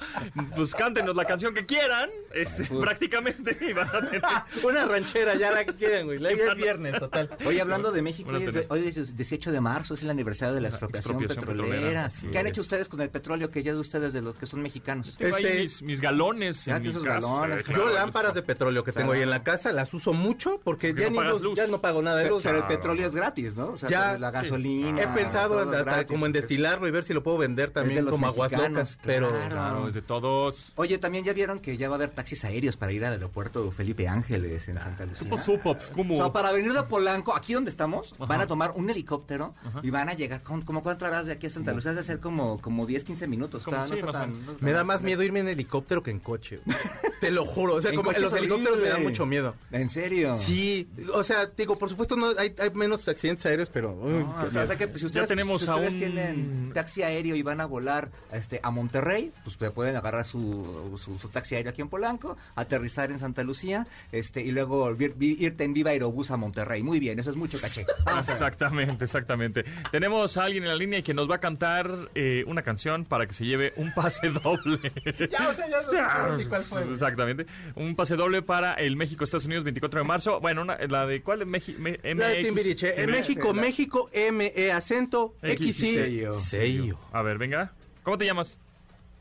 pues 0.56 0.74
cántenos 0.74 1.16
la 1.16 1.24
canción 1.24 1.54
que 1.54 1.66
quieran, 1.66 2.08
este, 2.32 2.64
prácticamente, 2.64 3.56
y 3.68 3.72
van 3.72 3.88
a 3.88 4.00
tener... 4.00 4.22
una 4.62 4.84
ranchera 4.86 5.34
ya 5.34 5.50
la 5.50 5.64
que 5.64 5.74
quieran 5.74 6.06
güey 6.06 6.18
la 6.18 6.30
es 6.30 6.56
viernes 6.56 6.98
total 6.98 7.30
Oye, 7.44 7.60
hablando 7.60 7.92
de 7.92 8.02
México, 8.02 8.30
hoy 8.30 8.44
es, 8.44 8.64
hoy 8.68 8.88
es 8.88 9.16
18 9.16 9.52
de 9.52 9.60
marzo, 9.60 9.94
es 9.94 10.02
el 10.02 10.10
aniversario 10.10 10.54
de 10.54 10.60
la 10.60 10.68
expropiación, 10.68 11.22
expropiación 11.22 11.56
petrolera. 11.56 12.10
¿Qué 12.30 12.38
han 12.38 12.46
hecho 12.46 12.60
ustedes 12.60 12.88
con 12.88 13.00
el 13.00 13.10
petróleo 13.10 13.50
que 13.50 13.62
ya 13.62 13.70
es 13.70 13.76
de 13.76 13.80
ustedes 13.80 14.12
de 14.12 14.20
los 14.20 14.36
que 14.36 14.46
son 14.46 14.62
mexicanos? 14.62 15.16
Este- 15.18 15.60
mis, 15.60 15.82
mis 15.82 16.00
galones. 16.00 16.64
Ya 16.64 16.76
en 16.76 16.82
tienes 16.82 17.02
mi 17.02 17.08
esos 17.08 17.20
casa, 17.20 17.26
galones. 17.26 17.66
yo 17.66 17.88
lámparas 17.90 18.34
de 18.34 18.42
petróleo 18.42 18.84
que 18.84 18.92
tengo 18.92 19.12
ahí 19.12 19.22
en 19.22 19.30
la 19.30 19.42
casa 19.42 19.72
las 19.72 19.92
uso 19.94 20.12
mucho 20.12 20.39
porque 20.64 20.88
Porque 20.88 20.94
ya, 20.94 21.04
no 21.06 21.10
ni 21.10 21.16
pagas 21.18 21.32
luz, 21.34 21.42
luz. 21.42 21.54
ya 21.58 21.66
no 21.66 21.80
pago 21.80 22.02
nada 22.02 22.18
de 22.18 22.28
luz 22.28 22.42
pero 22.42 22.58
el 22.58 22.64
petróleo 22.64 23.06
es 23.06 23.14
gratis, 23.14 23.56
¿no? 23.56 23.68
O 23.72 23.76
sea, 23.76 23.88
Ya, 23.88 24.18
la 24.18 24.30
gasolina. 24.30 25.00
He 25.02 25.06
pensado 25.08 25.58
hasta 25.58 25.82
gratis, 25.82 26.06
como 26.06 26.26
en 26.26 26.32
destilarlo 26.32 26.88
y 26.88 26.90
ver 26.90 27.04
si 27.04 27.12
lo 27.12 27.22
puedo 27.22 27.38
vender 27.38 27.68
de 27.68 27.74
también 27.74 28.04
los 28.04 28.12
como 28.12 28.26
aguas 28.26 28.50
locas, 28.52 28.98
pero 29.04 29.28
claro. 29.48 29.88
Es 29.88 29.94
de 29.94 30.02
todos. 30.02 30.72
Oye, 30.76 30.98
también 30.98 31.24
ya 31.24 31.32
vieron 31.32 31.60
que 31.60 31.76
ya 31.76 31.88
va 31.88 31.94
a 31.94 31.96
haber 31.96 32.10
taxis 32.10 32.44
aéreos 32.44 32.76
para 32.76 32.92
ir 32.92 33.04
al 33.04 33.12
aeropuerto 33.14 33.70
Felipe 33.70 34.08
Ángeles 34.08 34.68
en 34.68 34.78
Santa 34.80 35.04
Lucía. 35.04 35.24
Tipo 35.24 35.38
supops, 35.38 35.88
como... 35.88 36.14
O 36.14 36.16
sea, 36.18 36.32
para 36.32 36.52
venir 36.52 36.72
de 36.72 36.82
Polanco, 36.84 37.34
aquí 37.34 37.52
donde 37.54 37.70
estamos, 37.70 38.12
Ajá. 38.14 38.26
van 38.26 38.40
a 38.40 38.46
tomar 38.46 38.72
un 38.76 38.88
helicóptero 38.90 39.54
y 39.82 39.90
van 39.90 40.08
a 40.08 40.14
llegar, 40.14 40.42
con, 40.42 40.62
como 40.62 40.82
cuánto 40.82 41.06
harás 41.06 41.26
de 41.26 41.32
aquí 41.32 41.46
a 41.46 41.50
Santa 41.50 41.72
Lucía? 41.72 41.90
Es 41.90 41.96
de 41.96 42.02
ser 42.04 42.20
como, 42.20 42.58
como 42.60 42.86
10, 42.86 43.04
15 43.04 43.26
minutos. 43.28 43.66
No 43.66 43.84
está 43.84 44.12
tan- 44.12 44.32
no 44.44 44.52
está 44.52 44.64
me 44.64 44.72
da 44.72 44.84
más 44.84 45.02
miedo 45.02 45.22
irme 45.22 45.40
en 45.40 45.48
helicóptero 45.48 46.02
que 46.02 46.10
en 46.10 46.20
coche. 46.20 46.60
Te 47.20 47.30
lo 47.30 47.44
juro, 47.44 47.74
o 47.74 47.82
sea, 47.82 47.92
como 47.94 48.12
los 48.12 48.22
es 48.22 48.32
helicópteros 48.32 48.78
me 48.78 48.84
dan 48.84 48.92
horrible. 48.94 49.10
mucho 49.10 49.26
miedo. 49.26 49.54
¿En 49.70 49.88
serio? 49.88 50.29
Sí, 50.38 50.88
o 51.12 51.22
sea, 51.22 51.46
digo, 51.46 51.78
por 51.78 51.88
supuesto 51.88 52.16
no 52.16 52.28
hay, 52.38 52.54
hay 52.58 52.70
menos 52.74 53.06
accidentes 53.08 53.44
aéreos, 53.46 53.68
pero 53.72 53.92
uy, 54.00 54.12
No, 54.24 54.36
qué 54.40 54.46
o 54.46 54.50
sea, 54.52 54.62
o 54.62 54.66
sea 54.66 54.76
miedo. 54.76 54.92
que 54.92 54.98
si 54.98 55.06
ustedes, 55.06 55.28
tenemos 55.28 55.60
si 55.62 55.68
a 55.68 55.74
ustedes 55.74 55.92
un- 55.94 55.98
tienen 55.98 56.70
taxi 56.74 57.02
aéreo 57.02 57.36
y 57.36 57.42
van 57.42 57.60
a 57.60 57.66
volar 57.66 58.10
este, 58.32 58.60
a 58.62 58.70
Monterrey, 58.70 59.32
pues 59.44 59.56
pueden 59.72 59.96
agarrar 59.96 60.24
su, 60.24 60.96
su, 61.02 61.18
su 61.18 61.28
taxi 61.28 61.54
aéreo 61.54 61.70
aquí 61.70 61.82
en 61.82 61.88
Polanco, 61.88 62.36
aterrizar 62.54 63.10
en 63.10 63.18
Santa 63.18 63.42
Lucía 63.42 63.86
este, 64.12 64.40
y 64.42 64.50
luego 64.52 64.90
vir- 64.96 65.14
irte 65.18 65.64
en 65.64 65.72
Viva 65.74 65.90
Aerobús 65.90 66.30
a 66.30 66.36
Monterrey. 66.36 66.82
Muy 66.82 66.98
bien, 67.00 67.18
eso 67.18 67.30
es 67.30 67.36
mucho 67.36 67.58
caché. 67.60 67.84
Vamos. 68.04 68.28
Exactamente, 68.28 69.04
exactamente. 69.04 69.64
Tenemos 69.90 70.36
a 70.36 70.42
alguien 70.44 70.64
en 70.64 70.68
la 70.70 70.76
línea 70.76 71.02
que 71.02 71.14
nos 71.14 71.30
va 71.30 71.36
a 71.36 71.40
cantar 71.40 71.90
eh, 72.14 72.44
una 72.46 72.62
canción 72.62 73.04
para 73.04 73.26
que 73.26 73.32
se 73.34 73.44
lleve 73.44 73.72
un 73.76 73.92
pase 73.94 74.28
doble. 74.44 74.92
Ya, 75.30 75.48
o 75.48 75.54
sea, 75.54 75.68
ya 75.92 76.26
no 76.28 76.36
ni 76.36 76.44
cuál 76.44 76.64
fue. 76.64 76.82
Exactamente. 76.92 77.46
Un 77.74 77.94
pase 77.96 78.16
doble 78.16 78.42
para 78.42 78.74
el 78.74 78.96
México-Estados 78.96 79.46
Unidos 79.46 79.64
24 79.64 80.00
de 80.00 80.06
marzo. 80.10 80.40
Bueno, 80.40 80.62
una- 80.62 80.76
la 80.88 81.06
de 81.06 81.22
¿cuál? 81.22 81.38
La 81.40 82.28
de 82.28 82.42
Timbiriche, 82.42 83.00
en 83.00 83.10
México, 83.10 83.54
México, 83.54 84.10
M, 84.12 84.52
E, 84.54 84.72
acento, 84.72 85.34
X, 85.42 85.82
X, 85.82 85.82
y 85.82 86.40
sello. 86.40 86.98
A 87.12 87.22
ver, 87.22 87.38
venga. 87.38 87.72
¿Cómo 88.02 88.18
te 88.18 88.24
llamas? 88.24 88.58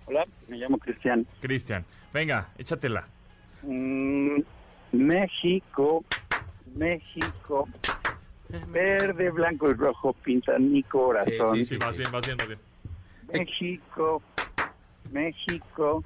Hola, 0.05 0.25
me 0.47 0.57
llamo 0.57 0.77
Cristian. 0.79 1.25
Cristian. 1.41 1.85
Venga, 2.11 2.49
échatela. 2.57 3.07
Mm, 3.61 4.39
México, 4.93 6.03
México, 6.75 7.67
verde, 8.67 9.29
blanco 9.29 9.69
y 9.69 9.73
rojo 9.73 10.13
pintan 10.13 10.71
mi 10.71 10.81
corazón. 10.83 11.55
Sí, 11.57 11.65
sí, 11.65 11.77
vas 11.77 11.95
bien, 11.95 12.11
vas 12.11 12.25
bien, 12.25 12.37
bien. 12.47 12.59
México, 13.31 14.23
México, 15.11 16.03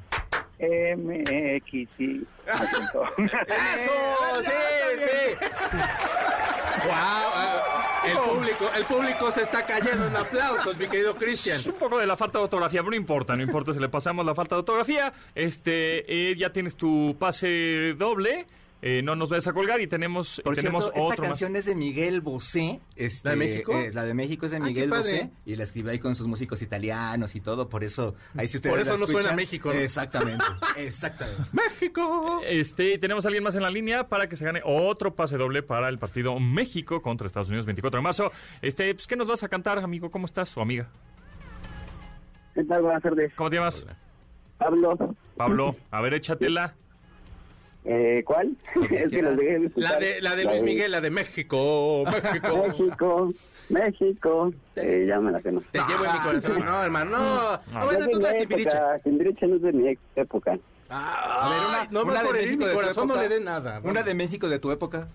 MX. 0.97 1.89
¡Eso! 1.89 3.05
¡Sí, 4.41 4.51
sí! 4.97 5.45
¡Guau! 6.85 7.33
El 8.05 8.17
público, 8.17 8.69
el 8.75 8.83
público 8.83 9.31
se 9.31 9.43
está 9.43 9.65
cayendo 9.65 10.07
en 10.07 10.15
aplausos, 10.15 10.77
mi 10.77 10.87
querido 10.87 11.15
Cristian. 11.15 11.61
Un 11.65 11.73
poco 11.73 11.97
de 11.99 12.05
la 12.05 12.17
falta 12.17 12.39
de 12.39 12.43
ortografía, 12.43 12.81
pero 12.81 12.91
no 12.91 12.97
importa, 12.97 13.35
no 13.35 13.43
importa 13.43 13.73
si 13.73 13.79
le 13.79 13.87
pasamos 13.87 14.25
la 14.25 14.35
falta 14.35 14.55
de 14.55 14.59
ortografía. 14.59 15.13
Este, 15.33 16.31
eh, 16.31 16.35
ya 16.37 16.51
tienes 16.51 16.75
tu 16.75 17.15
pase 17.17 17.93
doble. 17.97 18.45
Eh, 18.85 19.01
no 19.01 19.15
nos 19.15 19.29
vayas 19.29 19.47
a 19.47 19.53
colgar 19.53 19.79
y 19.79 19.87
tenemos, 19.87 20.39
y 20.39 20.41
Por 20.41 20.55
tenemos 20.55 20.83
cierto, 20.83 20.99
esta 21.09 21.21
más. 21.21 21.29
canción 21.29 21.55
es 21.55 21.65
de 21.65 21.73
Miguel 21.73 22.19
Bosé. 22.19 22.81
Este, 22.97 23.29
¿La 23.29 23.31
de 23.31 23.37
México? 23.37 23.71
eh, 23.73 23.91
la 23.93 24.03
de 24.03 24.13
México 24.13 24.45
es 24.45 24.51
de 24.51 24.57
Ah, 24.57 24.59
Miguel. 24.59 24.89
Bosé. 24.89 25.29
Y 25.45 25.55
la 25.55 25.63
escribió 25.63 25.91
ahí 25.91 25.99
con 25.99 26.15
sus 26.15 26.27
músicos 26.27 26.61
italianos 26.61 27.33
y 27.35 27.39
todo. 27.39 27.69
Por 27.69 27.85
eso, 27.85 28.13
ahí 28.35 28.49
si 28.49 28.57
ustedes 28.57 28.73
Por 28.73 28.81
eso 28.81 28.91
la 28.91 28.97
no 28.97 29.05
suena 29.07 29.19
escuchan- 29.29 29.35
México, 29.37 29.73
¿no? 29.73 29.79
Exactamente, 29.79 30.43
exactamente. 30.77 31.41
¡México! 31.53 32.41
Este, 32.45 32.97
tenemos 32.97 33.23
a 33.25 33.29
alguien 33.29 33.43
más 33.45 33.55
en 33.55 33.61
la 33.63 33.69
línea 33.69 34.09
para 34.09 34.27
que 34.27 34.35
se 34.35 34.43
gane 34.43 34.59
otro 34.65 35.15
pase 35.15 35.37
doble 35.37 35.63
para 35.63 35.87
el 35.87 35.97
partido 35.97 36.37
México 36.39 37.01
contra 37.01 37.25
Estados 37.27 37.47
Unidos 37.47 37.65
24 37.65 37.99
de 37.99 38.03
marzo. 38.03 38.31
Este, 38.61 38.93
pues, 38.93 39.07
¿qué 39.07 39.15
nos 39.15 39.29
vas 39.29 39.43
a 39.43 39.47
cantar, 39.47 39.79
amigo? 39.79 40.11
¿Cómo 40.11 40.25
estás? 40.25 40.55
O 40.57 40.61
amiga. 40.61 40.89
¿Qué 42.53 42.63
tal? 42.65 42.81
Buenas 42.81 43.01
tardes. 43.01 43.33
¿Cómo 43.35 43.49
te 43.49 43.55
llamas? 43.55 43.85
Pablo, 44.57 45.15
Pablo, 45.35 45.75
a 45.89 46.01
ver, 46.01 46.13
échatela. 46.15 46.75
Eh, 47.85 48.23
¿cuál? 48.25 48.55
es 48.91 49.09
que 49.11 49.21
los 49.21 49.37
dejé 49.37 49.59
de. 49.59 49.71
La 49.75 49.95
de, 49.97 50.21
la 50.21 50.35
de 50.35 50.43
Luis 50.45 50.61
Miguel, 50.63 50.91
la 50.91 51.01
de 51.01 51.09
México, 51.09 52.03
México. 52.23 52.57
México, 52.67 53.31
México, 53.69 54.53
eh, 54.75 55.05
ya 55.07 55.19
me 55.19 55.31
la 55.31 55.41
que 55.41 55.51
no. 55.51 55.61
Te 55.71 55.79
llevo 55.79 56.05
en 56.05 56.11
mi 56.13 56.19
corazón. 56.19 56.65
No, 56.65 56.83
hermano, 56.83 57.11
no. 57.11 57.57
No 57.79 57.85
bueno, 57.85 58.05
tú 58.07 58.17
mi 58.17 58.23
la 58.23 58.33
Timbiriche. 58.37 58.69
época, 58.69 58.99
Timbiriche 59.03 59.47
no 59.47 59.55
es 59.55 59.61
de 59.61 59.71
mi 59.73 59.97
época. 60.15 60.59
Ah, 60.89 61.39
A 61.41 61.49
ver, 61.49 61.59
una, 61.69 61.85
no 61.91 62.03
una 62.11 62.23
de 62.23 62.33
México 62.33 62.65
de 62.65 62.71
tu 62.71 62.75
corazón, 62.75 63.07
no 63.07 63.13
época. 63.15 63.27
le 63.29 63.35
dé 63.35 63.41
nada. 63.43 63.81
Una 63.83 64.03
de 64.03 64.13
México 64.13 64.49
de 64.49 64.59
tu 64.59 64.71
época. 64.71 65.07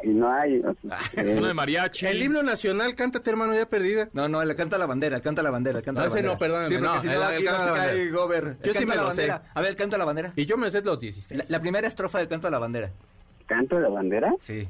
Ay, 0.00 0.08
no 0.10 0.32
hay. 0.32 0.60
o 0.60 0.74
sea, 0.82 1.22
eh, 1.24 1.34
Uno 1.36 1.48
de 1.48 1.54
mariachi. 1.54 2.06
El 2.06 2.22
himno 2.22 2.42
nacional, 2.42 2.94
cántate, 2.94 3.28
hermano, 3.30 3.54
ya 3.54 3.66
perdida. 3.66 4.08
No, 4.12 4.28
no, 4.28 4.44
le 4.44 4.54
canta 4.54 4.78
la 4.78 4.86
bandera, 4.86 5.16
el 5.16 5.22
canta 5.22 5.42
la 5.42 5.50
bandera, 5.50 5.78
el 5.78 5.84
canta 5.84 6.00
No, 6.02 6.06
la 6.06 6.10
bandera. 6.14 6.32
no, 6.32 6.38
perdóname, 6.38 6.68
Sí, 6.68 6.74
porque 6.74 6.86
no, 6.88 7.00
si 7.00 7.06
no, 7.08 7.12
el 7.14 7.22
aquí 7.22 7.44
canta 7.44 7.52
no 7.52 7.58
la 7.58 7.72
se 7.74 7.78
cae 7.80 7.88
bandera. 7.96 8.16
Gober. 8.18 8.56
Yo 8.62 8.72
sí 8.74 8.86
me 8.86 8.94
la 8.94 9.02
lo 9.02 9.08
bandera. 9.08 9.38
sé. 9.38 9.48
A 9.54 9.60
ver, 9.60 9.76
canta 9.76 9.98
la 9.98 10.04
bandera. 10.04 10.32
Y 10.36 10.46
yo 10.46 10.56
me 10.56 10.70
sé 10.70 10.82
los 10.82 11.00
16. 11.00 11.38
La, 11.38 11.44
la 11.48 11.60
primera 11.60 11.86
estrofa 11.88 12.18
del 12.18 12.28
canto 12.28 12.46
de 12.46 12.50
la 12.52 12.58
bandera. 12.58 12.90
¿Canto 13.46 13.76
de 13.78 13.88
bandera? 13.88 14.34
Sí. 14.40 14.68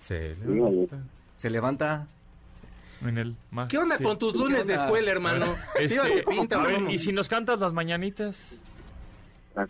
Se 0.00 0.36
Híjole. 0.48 0.88
Se 1.36 1.50
levanta. 1.50 2.06
En 3.04 3.18
el 3.18 3.34
más. 3.50 3.68
¿Qué 3.68 3.78
onda 3.78 3.98
Sí. 3.98 4.04
con 4.04 4.16
tus 4.18 4.34
lunes 4.34 4.64
de 4.66 4.74
escuela, 4.74 5.10
hermano? 5.10 5.56
Este, 5.78 6.22
pinta, 6.28 6.62
a 6.62 6.66
ver, 6.66 6.82
y 6.90 6.98
si 6.98 7.12
nos 7.12 7.28
cantas 7.28 7.58
las 7.60 7.72
mañanitas. 7.72 8.40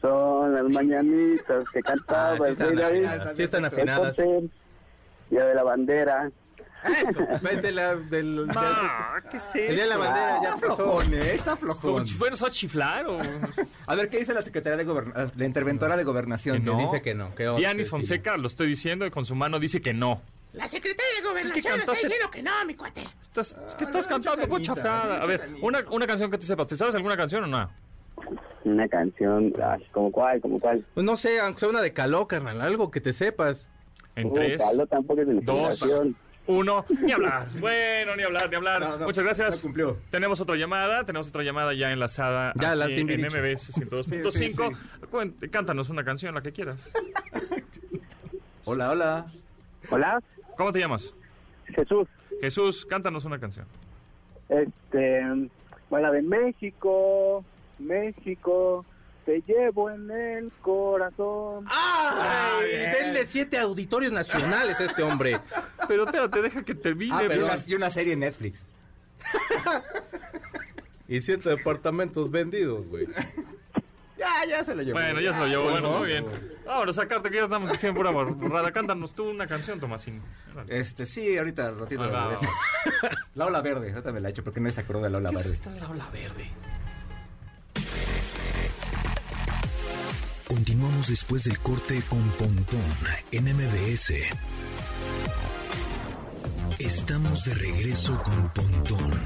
Son 0.01 0.55
las 0.55 0.71
mañanitas 0.71 1.69
que 1.71 1.81
cantaba 1.83 2.35
Ah, 2.35 2.37
sí 2.37 2.43
el 2.45 2.53
están 2.53 2.69
rey 2.69 2.77
David. 2.77 3.05
afinadas, 3.05 3.37
sí 3.37 3.43
están 3.43 3.65
afinadas. 3.65 4.15
porter, 4.17 4.43
Día 5.33 5.45
de 5.47 5.55
la 5.55 5.62
bandera. 5.62 6.30
Eso, 7.09 7.26
vete 7.43 7.72
la, 7.72 7.95
del, 7.97 8.47
Ah, 8.55 9.20
¿qué 9.30 9.37
es 9.39 9.55
el 9.55 9.74
día 9.76 9.85
de 9.85 9.89
la 9.89 9.97
bandera 9.97 10.41
ya 10.43 10.57
flojón, 10.59 11.14
¿eh? 11.14 11.35
Está 11.35 11.57
flojón. 11.57 12.07
¿Fueron 12.09 12.39
a 12.45 12.51
chiflar 12.51 13.07
o...? 13.07 13.18
A 13.87 13.95
ver, 13.95 14.09
¿qué 14.11 14.18
dice 14.18 14.35
la 14.35 14.43
Secretaría 14.43 14.76
de 14.76 14.85
Gobernación? 14.85 15.33
La 15.39 15.47
interventora 15.47 15.97
de 15.97 16.05
Gobernación. 16.05 16.59
Que 16.59 16.64
no. 16.70 16.78
dice 16.78 17.01
que 17.01 17.14
no, 17.14 17.35
que 17.35 17.49
Dianis. 17.57 17.89
Fonseca, 17.89 18.37
lo 18.37 18.47
estoy 18.47 18.66
diciendo, 18.66 19.07
y 19.07 19.11
con 19.11 19.24
su 19.24 19.35
mano 19.35 19.59
dice 19.59 19.80
que 19.80 19.95
no. 19.95 20.20
La 20.53 20.68
secretaria 20.68 21.07
de 21.12 21.18
Es 21.18 21.22
que 21.22 21.28
Gobernación 21.62 21.78
está 21.80 21.93
cantaste- 21.93 22.03
diciendo 22.09 22.30
que 22.30 22.43
no, 22.43 22.51
mi 22.66 22.74
cuate. 22.74 23.01
Estás, 23.22 23.57
es 23.68 23.74
que 23.76 23.85
estás 23.85 24.07
cantando 24.07 24.47
mucha 24.49 24.74
chacanita, 24.74 24.83
chafada. 24.93 25.22
A 25.22 25.26
ver, 25.26 25.41
una, 25.62 25.83
una 25.91 26.07
canción 26.07 26.30
que 26.30 26.37
te 26.37 26.45
sepas. 26.45 26.66
¿Te 26.66 26.76
sabes 26.76 26.95
alguna 26.95 27.16
canción 27.16 27.45
o 27.45 27.47
no? 27.47 27.70
Una 28.64 28.87
canción, 28.89 29.53
¿como 29.93 30.12
cuál? 30.12 30.41
¿Como 30.43 30.61
cuál? 30.61 30.85
Pues 30.93 31.07
no 31.07 31.16
sé, 31.16 31.41
aunque 31.41 31.61
sea 31.61 31.68
una 31.70 31.80
de 31.80 31.93
caló, 31.95 32.28
carnal, 32.28 32.61
algo 32.61 32.91
que 32.91 33.01
te 33.01 33.12
sepas. 33.14 33.66
En 34.17 34.27
Uh, 34.29 34.35
tres, 34.35 34.63
mi 35.27 35.41
dos, 35.41 35.85
uno, 36.47 36.85
ni 37.03 37.13
hablar. 37.13 37.47
Bueno, 37.61 38.17
ni 38.17 38.23
hablar, 38.25 38.51
ni 38.51 38.57
hablar. 38.57 38.81
No, 38.81 38.97
no, 38.99 39.07
Muchas 39.07 39.25
gracias. 39.25 39.57
no 39.57 39.63
cumplió. 39.63 39.97
Tenemos 40.11 40.41
otra 40.41 40.57
llamada, 40.57 41.05
tenemos 41.05 41.29
otra 41.29 41.43
llamada 41.43 41.73
ya 41.73 41.93
enlazada 41.93 42.53
Ya, 42.57 42.75
la 42.75 42.87
en 42.87 42.97
Timbiriche. 42.97 43.29
MBS 43.29 43.73
102.5. 43.73 44.77
Cuen- 45.11 45.51
Cántanos 45.51 45.89
una 45.89 46.05
canción, 46.05 46.35
la 46.35 46.43
que 46.43 46.53
quieras. 46.53 46.91
Hola, 48.65 48.91
hola. 48.91 49.27
Hola, 49.91 50.21
¿Cómo 50.57 50.73
te 50.73 50.79
llamas? 50.79 51.13
Jesús. 51.67 52.07
Jesús, 52.41 52.87
cántanos 52.87 53.25
una 53.25 53.39
canción. 53.41 53.67
Este, 54.49 55.23
bueno, 55.91 56.13
de 56.13 56.23
México, 56.23 57.45
México, 57.79 58.85
te 59.25 59.41
llevo 59.47 59.91
en 59.91 60.11
el 60.11 60.53
corazón. 60.61 61.66
¡Ay! 61.68 62.68
Denle 63.01 63.27
siete 63.27 63.59
auditorios 63.59 64.12
nacionales 64.12 64.79
a 64.81 64.85
este 64.85 65.03
hombre. 65.03 65.39
Pero 65.89 66.05
espérate, 66.05 66.43
deja 66.43 66.62
que 66.64 66.75
termine. 66.75 67.14
Ah, 67.14 67.23
y, 67.25 67.39
una, 67.39 67.55
y 67.66 67.75
una 67.75 67.91
serie 67.91 68.12
en 68.14 68.20
Netflix. 68.20 68.64
Y 71.09 71.20
siete 71.20 71.51
departamentos 71.51 72.31
vendidos, 72.31 72.87
güey. 72.87 73.07
Ya, 74.16 74.47
ya 74.49 74.64
se 74.64 74.75
lo 74.75 74.83
llevó. 74.83 74.99
Bueno, 74.99 75.20
ya 75.20 75.35
se 75.35 75.41
lo 75.41 75.47
llevó. 75.47 75.70
Bueno, 75.70 75.99
muy 75.99 76.07
bien. 76.07 76.25
Ahora, 76.66 76.91
sacarte 76.95 77.29
que 77.29 77.37
ya 77.37 77.45
estamos 77.45 77.70
diciendo 77.70 77.99
pura 77.99 78.11
borrada. 78.11 78.73
Cántanos 78.73 79.14
tú 79.14 79.29
una 79.29 79.47
canción, 79.47 79.79
Tomasín. 79.79 80.23
Este, 80.68 81.05
sí, 81.05 81.37
ahorita, 81.37 81.73
ratito 81.73 82.03
Ah, 82.03 82.07
de 82.07 82.12
regreso. 82.12 82.47
La 83.35 83.45
ola 83.47 83.61
verde, 83.61 83.91
ahorita 83.91 84.11
me 84.12 84.20
la 84.20 84.29
he 84.29 84.31
hecho 84.31 84.43
porque 84.43 84.61
no 84.61 84.70
se 84.70 84.81
acordó 84.81 85.03
de 85.03 85.11
la 85.11 85.18
ola 85.18 85.33
verde. 85.33 85.59
la 85.79 85.91
ola 85.91 86.09
verde? 86.11 86.51
Continuamos 90.53 91.09
después 91.09 91.45
del 91.45 91.59
corte 91.61 92.03
con 92.11 92.21
Pontón 92.33 92.85
en 93.31 93.45
MBS. 93.57 94.13
Estamos 96.79 97.47
de 97.47 97.55
regreso 97.55 98.23
con 98.23 98.51
Pontón 98.51 99.19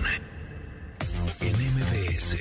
en 1.40 1.52
MBS. 1.74 2.36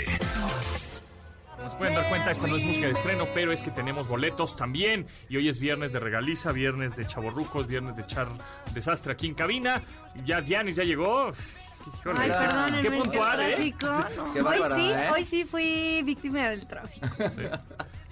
Como 1.58 1.72
se 1.72 1.78
pueden 1.78 1.96
dar 1.96 2.10
cuenta, 2.10 2.30
esta 2.30 2.46
no 2.46 2.58
es 2.58 2.64
música 2.64 2.86
de 2.86 2.94
estreno, 2.94 3.26
pero 3.34 3.52
es 3.52 3.64
que 3.64 3.72
tenemos 3.72 4.08
boletos 4.08 4.56
también. 4.56 5.08
Y 5.30 5.38
hoy 5.38 5.50
es 5.50 5.58
viernes 5.58 5.92
de 5.92 6.00
regaliza, 6.00 6.52
viernes 6.52 6.96
de 6.96 7.08
chaborrucos, 7.08 7.66
viernes 7.66 7.96
de 7.96 8.04
echar 8.04 8.28
desastre 8.76 9.14
aquí 9.14 9.26
en 9.26 9.34
cabina. 9.34 9.82
Ya 10.28 10.42
Dianis 10.42 10.76
ya 10.76 10.84
llegó. 10.84 11.32
Híjole, 11.88 12.20
Ay, 12.20 12.30
perdón, 12.30 12.82
qué 12.82 12.88
el 12.88 12.94
puntual, 12.94 13.42
¿eh? 13.42 13.74
tráfico. 13.80 14.32
Qué 14.34 14.42
hoy 14.42 14.58
sí, 14.76 14.90
¿eh? 14.92 15.10
hoy 15.12 15.26
sí 15.26 15.46
fui 15.46 16.02
víctima 16.04 16.50
del 16.50 16.68
tráfico. 16.68 17.08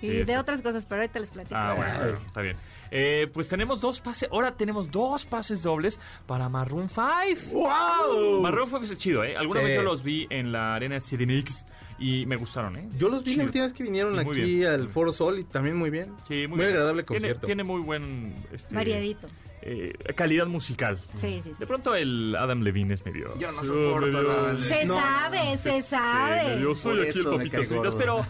Y 0.03 0.09
Sí, 0.09 0.23
de 0.23 0.37
otras 0.37 0.61
cosas, 0.61 0.85
pero 0.85 1.01
ahorita 1.01 1.19
les 1.19 1.29
platico. 1.29 1.55
Ah, 1.55 1.73
bueno, 1.75 2.17
está 2.25 2.41
bien. 2.41 2.57
Eh, 2.91 3.27
pues 3.33 3.47
tenemos 3.47 3.79
dos 3.81 4.01
pases, 4.01 4.29
ahora 4.31 4.55
tenemos 4.55 4.91
dos 4.91 5.25
pases 5.25 5.63
dobles 5.63 5.99
para 6.27 6.47
Maroon 6.49 6.89
5. 6.89 7.03
¡Wow! 7.51 8.41
Maroon 8.41 8.67
5 8.69 8.83
es 8.83 8.97
chido, 8.97 9.23
¿eh? 9.23 9.35
Alguna 9.35 9.61
Sí. 9.61 9.65
vez 9.67 9.75
yo 9.77 9.81
los 9.83 10.03
vi 10.03 10.27
en 10.29 10.51
la 10.51 10.75
arena 10.75 10.99
CDMX 10.99 11.65
y 12.03 12.25
me 12.25 12.35
gustaron, 12.35 12.75
¿eh? 12.75 12.89
Yo 12.97 13.07
los 13.09 13.23
vi 13.23 13.35
la 13.35 13.45
última 13.45 13.63
vez 13.65 13.73
que 13.73 13.83
vinieron 13.83 14.13
muy 14.13 14.21
aquí 14.41 14.57
bien. 14.57 14.69
al 14.71 14.89
Foro 14.89 15.13
Sol 15.13 15.39
y 15.39 15.43
también 15.45 15.75
muy 15.77 15.89
bien. 15.89 16.13
Sí, 16.27 16.47
muy, 16.47 16.57
bien. 16.59 16.71
agradable 16.71 17.05
concierto. 17.05 17.45
Tiene, 17.45 17.63
muy 17.63 17.81
buen... 17.81 18.35
este, 18.51 18.75
Variadito. 18.75 19.27
eh, 19.61 19.93
calidad 20.15 20.45
musical. 20.47 20.99
Sí, 21.15 21.39
sí, 21.43 21.51
sí. 21.53 21.59
De 21.59 21.65
pronto 21.67 21.95
el 21.95 22.35
Adam 22.35 22.61
Levine 22.61 22.93
es 22.95 23.05
medio... 23.05 23.33
Yo 23.39 23.51
no 23.53 23.63
soporto 23.63 24.17
Adam 24.17 24.57
Se 24.57 24.85
No. 24.85 24.99
sabe, 24.99 25.57
se 25.57 25.81
sabe. 25.81 26.59
yo 26.61 26.75
soy 26.75 27.07
aquí 27.07 27.19
el 27.19 27.25
papitas 27.25 27.67
fritas, 27.67 27.95
pero, 27.95 28.25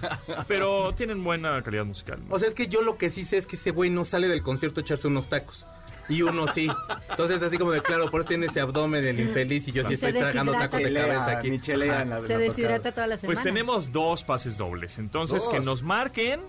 pero 0.47 0.93
tienen 0.93 1.23
buena 1.23 1.61
calidad 1.63 1.85
musical. 1.85 2.19
O 2.29 2.37
sea, 2.37 2.47
es 2.49 2.53
que 2.53 2.67
yo 2.67 2.81
lo 2.83 2.97
que 2.97 3.09
sí 3.09 3.25
sé 3.25 3.37
es 3.37 3.47
que 3.47 3.55
ese 3.55 3.71
güey 3.71 3.89
no 3.89 4.05
sale 4.05 4.27
del 4.27 4.43
concierto 4.43 4.81
a 4.81 4.83
echarse 4.83 5.07
unos 5.07 5.27
tacos. 5.29 5.65
Y 6.09 6.21
uno 6.21 6.47
sí. 6.53 6.67
Entonces, 7.09 7.41
así 7.41 7.57
como 7.57 7.71
de 7.71 7.81
claro, 7.81 8.09
por 8.11 8.21
eso 8.21 8.27
tiene 8.29 8.47
ese 8.47 8.59
abdomen 8.59 9.05
el 9.05 9.19
infeliz 9.19 9.67
y 9.67 9.71
yo 9.71 9.83
sí 9.85 9.93
estoy 9.93 10.13
tragando 10.13 10.51
tacos 10.51 10.79
de 10.81 10.93
cabeza 10.93 11.37
aquí. 11.37 11.49
la- 11.75 12.21
Se 12.21 12.33
la 12.33 12.37
deshidrata 12.39 12.91
toda 12.91 13.07
la 13.07 13.17
semana. 13.17 13.33
Pues 13.35 13.43
tenemos 13.43 13.91
dos 13.91 14.23
pases 14.23 14.57
dobles. 14.57 14.99
Entonces, 14.99 15.43
Dos. 15.43 15.53
que 15.53 15.59
nos 15.61 15.81
marquen 15.83 16.41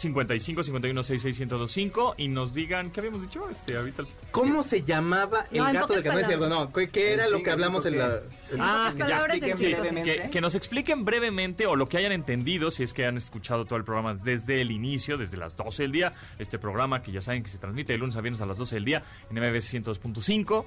55 0.00 0.62
51 0.62 1.02
66 1.02 1.38
1025 1.40 2.14
y 2.18 2.28
nos 2.28 2.54
digan, 2.54 2.90
¿qué 2.90 3.00
habíamos 3.00 3.22
dicho? 3.22 3.48
Este, 3.50 3.76
ahorita 3.76 4.04
¿Cómo 4.30 4.62
se 4.62 4.82
llamaba 4.82 5.46
el 5.50 5.58
No, 5.58 5.72
gato 5.72 5.92
del 5.94 6.02
canal 6.02 6.24
cierto? 6.26 6.48
No, 6.48 6.72
¿qué, 6.72 6.88
qué 6.88 7.12
era 7.14 7.28
lo 7.28 7.42
que 7.42 7.50
hablamos 7.50 7.84
en 7.86 7.98
la... 7.98 8.20
Ah, 8.58 8.92
que 8.92 8.98
ya 8.98 9.18
expliquen 9.20 9.58
Sí, 9.58 9.66
cinco. 9.66 9.80
brevemente. 9.80 10.22
que, 10.22 10.30
que 10.30 10.40
nos 10.40 10.54
expliquen 10.54 11.04
brevemente 11.04 11.66
o 11.66 11.76
lo 11.76 11.88
que 11.88 11.98
hayan 11.98 12.12
entendido, 12.12 12.70
si 12.70 12.82
es 12.82 12.92
que 12.94 13.04
han 13.06 13.16
escuchado 13.16 13.64
todo 13.66 13.76
el 13.78 13.84
programa 13.84 14.14
desde 14.14 14.60
el 14.60 14.70
inicio, 14.70 15.18
desde 15.18 15.36
las 15.36 15.56
12 15.56 15.82
del 15.84 15.92
día. 15.92 16.14
Este 16.38 16.58
programa 16.58 17.02
que 17.02 17.12
ya 17.12 17.20
saben 17.20 17.42
que 17.42 17.50
se 17.50 17.58
transmite 17.58 17.92
de 17.92 17.98
lunes 17.98 18.16
a 18.16 18.20
viernes 18.20 18.40
a 18.40 18.46
las 18.46 18.56
12 18.58 18.76
del 18.76 18.84
día 18.84 19.02
en 19.30 19.36
MBS 19.38 19.74
102.5. 19.74 20.64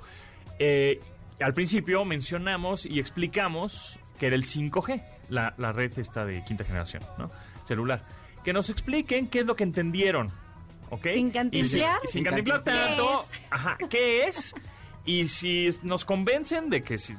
Eh, 0.60 1.02
al 1.40 1.54
principio 1.54 2.06
mencionamos 2.06 2.86
y 2.86 3.00
explicamos 3.00 3.98
que 4.20 4.28
era 4.28 4.36
el 4.36 4.44
5G, 4.44 5.04
la, 5.30 5.54
la 5.58 5.72
red 5.72 5.92
esta 5.98 6.24
de 6.26 6.44
quinta 6.46 6.64
generación, 6.64 7.02
¿no? 7.18 7.32
Celular. 7.66 8.04
Que 8.44 8.54
nos 8.54 8.70
expliquen 8.70 9.28
qué 9.28 9.40
es 9.40 9.46
lo 9.46 9.56
que 9.56 9.64
entendieron, 9.64 10.32
¿ok? 10.90 11.08
Sin 11.14 11.28
Y 11.28 11.32
cantinflear. 11.32 12.00
sin, 12.02 12.10
sin 12.12 12.24
cantinflar 12.24 12.64
tanto. 12.64 13.26
Ajá, 13.50 13.78
¿qué 13.90 14.26
es? 14.26 14.54
Y 15.06 15.28
si 15.28 15.70
nos 15.84 16.06
convencen 16.06 16.70
de 16.70 16.82
que 16.82 16.98
si 16.98 17.14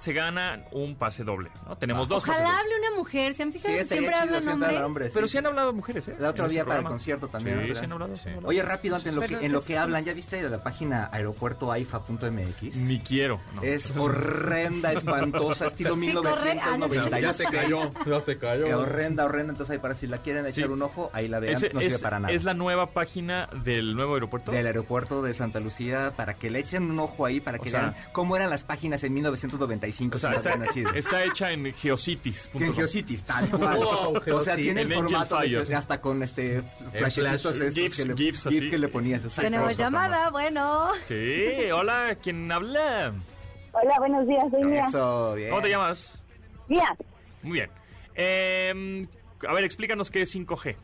se 0.00 0.12
gana 0.14 0.64
un 0.72 0.94
pase 0.96 1.22
doble, 1.22 1.50
¿no? 1.66 1.76
Tenemos 1.76 2.08
dos 2.08 2.24
pases 2.24 2.42
Ojalá 2.42 2.58
hable 2.60 2.78
una 2.78 2.96
mujer. 2.96 3.34
¿Se 3.34 3.42
han 3.42 3.52
fijado 3.52 3.72
Sí, 3.74 3.78
que 3.80 3.84
siempre 3.84 4.14
hablan 4.14 4.48
hombres? 4.48 4.80
hombres. 4.80 5.12
Pero 5.14 5.26
sí. 5.26 5.32
sí 5.32 5.38
han 5.38 5.46
hablado 5.46 5.72
mujeres, 5.74 6.08
¿eh? 6.08 6.16
El 6.18 6.24
otro 6.24 6.48
día 6.48 6.60
este 6.60 6.68
para 6.68 6.80
el 6.80 6.86
concierto 6.86 7.28
también. 7.28 7.56
Sí, 7.56 7.62
¿verdad? 7.66 7.80
sí 7.80 7.84
han 7.84 7.92
hablado, 7.92 8.16
sí 8.16 8.22
han 8.22 8.28
hablado. 8.28 8.48
Oye, 8.48 8.62
rápido, 8.62 8.96
antes, 8.96 9.08
en 9.10 9.14
lo, 9.16 9.20
que, 9.20 9.28
Pero 9.28 9.40
en 9.42 9.52
lo 9.52 9.60
que 9.60 9.66
que 9.66 9.72
sí. 9.74 9.78
hablan, 9.78 10.04
¿ya 10.06 10.14
viste 10.14 10.42
de 10.42 10.48
la 10.48 10.62
página 10.62 11.10
aeropuertoaifa.mx? 11.12 12.76
Ni 12.76 13.00
quiero. 13.00 13.40
no. 13.54 13.62
Es 13.62 13.94
horrenda, 13.96 14.92
espantosa, 14.92 15.66
estilo 15.66 15.96
Sí, 15.96 16.12
corre. 16.14 16.58
Ah, 16.62 16.76
no, 16.78 16.88
sí. 16.88 16.98
1996. 16.98 17.22
Ya 17.22 17.32
se 17.32 17.44
cayó, 17.44 17.78
ya 18.06 18.20
se 18.22 18.32
Eh, 18.32 18.38
cayó. 18.38 18.80
horrenda, 18.80 19.24
horrenda. 19.24 19.52
Entonces, 19.52 19.74
ahí 19.74 19.78
para 19.78 19.94
si 19.94 20.06
la 20.06 20.18
quieren 20.18 20.46
echar 20.46 20.66
Sí. 20.66 20.72
un 20.72 20.82
ojo, 20.82 21.10
ahí 21.12 21.28
la 21.28 21.40
vean. 21.40 21.54
Ese- 21.56 21.72
no 21.74 21.80
sirve 21.80 21.94
es, 21.96 22.00
para 22.02 22.20
nada. 22.20 22.32
es 22.32 22.44
la 22.44 22.54
nueva 22.54 22.86
página 22.92 23.48
del 23.64 23.94
nuevo 23.94 24.14
aeropuerto. 24.14 24.52
Del 24.52 24.66
aeropuerto 24.66 25.22
de 25.22 25.34
Santa 25.34 25.60
Lucía, 25.60 26.12
para 26.16 26.34
que 26.38 26.50
le 26.50 26.60
echen 26.60 26.90
un 26.90 26.98
ojo 27.00 27.26
ahí, 27.26 27.40
para 27.40 27.58
que 27.58 27.68
O 27.68 27.70
sea- 27.70 27.80
vean 27.80 27.94
cómo 28.12 28.36
eran 28.36 28.48
las 28.50 28.62
páginas 28.64 29.02
en 29.04 29.14
1995. 29.14 30.16
O 30.16 30.18
sea, 30.18 30.30
si 30.30 30.36
está, 30.36 30.56
nacido. 30.56 30.92
está 30.94 31.24
hecha 31.24 31.50
en 31.52 31.72
Geocities. 31.74 32.48
Que 32.56 32.64
en 32.64 32.74
Geocities, 32.74 33.24
tal 33.24 33.48
cual. 33.50 33.78
Wow, 33.78 34.22
o 34.36 34.40
sea, 34.40 34.56
tiene 34.56 34.82
el 34.82 34.94
formato 34.94 35.38
de- 35.40 35.74
hasta 35.74 36.00
con 36.00 36.22
este 36.22 36.62
flashecitos 36.92 37.42
flash, 37.42 37.62
estos 37.62 37.74
gifs, 37.74 37.96
que 37.96 38.04
le, 38.06 38.14
gifs 38.16 38.46
así. 38.46 38.58
gifs 38.58 38.70
que 38.70 38.78
le 38.78 38.88
ponías. 38.88 39.22
Tenemos 39.36 39.76
llamada, 39.76 40.30
bueno. 40.30 40.88
Sí, 41.06 41.70
hola, 41.72 42.16
¿quién 42.22 42.50
habla? 42.50 43.12
Hola, 43.72 43.94
buenos 43.98 44.26
días, 44.26 44.44
soy 44.50 44.64
Mía. 44.64 44.86
Eso, 44.88 45.34
bien. 45.34 45.50
¿Cómo 45.50 45.62
te 45.62 45.68
llamas? 45.68 46.20
Mía, 46.68 46.96
Muy 47.42 47.52
bien. 47.52 47.70
Eh, 48.14 49.06
a 49.48 49.52
ver, 49.52 49.64
explícanos 49.64 50.10
qué 50.10 50.22
es 50.22 50.34
5G. 50.34 50.74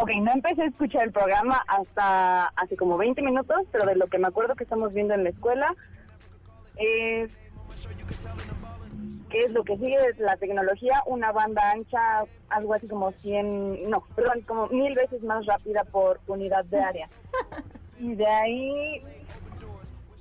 Ok, 0.00 0.10
no 0.22 0.32
empecé 0.32 0.62
a 0.62 0.66
escuchar 0.66 1.04
el 1.04 1.12
programa 1.12 1.62
hasta 1.68 2.46
hace 2.46 2.76
como 2.76 2.96
20 2.96 3.20
minutos, 3.20 3.66
pero 3.70 3.84
de 3.84 3.96
lo 3.96 4.06
que 4.06 4.18
me 4.18 4.28
acuerdo 4.28 4.54
que 4.54 4.64
estamos 4.64 4.94
viendo 4.94 5.12
en 5.12 5.24
la 5.24 5.30
escuela 5.30 5.74
es 6.76 7.30
que 9.28 9.40
es 9.42 9.50
lo 9.52 9.62
que 9.62 9.76
sigue 9.76 9.96
es 10.08 10.18
la 10.18 10.36
tecnología, 10.38 11.02
una 11.06 11.32
banda 11.32 11.70
ancha, 11.70 12.24
algo 12.48 12.74
así 12.74 12.88
como 12.88 13.12
100, 13.12 13.88
no, 13.90 14.02
perdón, 14.16 14.40
como 14.40 14.68
mil 14.68 14.94
veces 14.94 15.22
más 15.22 15.44
rápida 15.46 15.84
por 15.84 16.18
unidad 16.26 16.64
de 16.66 16.80
área. 16.80 17.08
Y 18.02 18.14
de 18.14 18.26
ahí, 18.26 19.02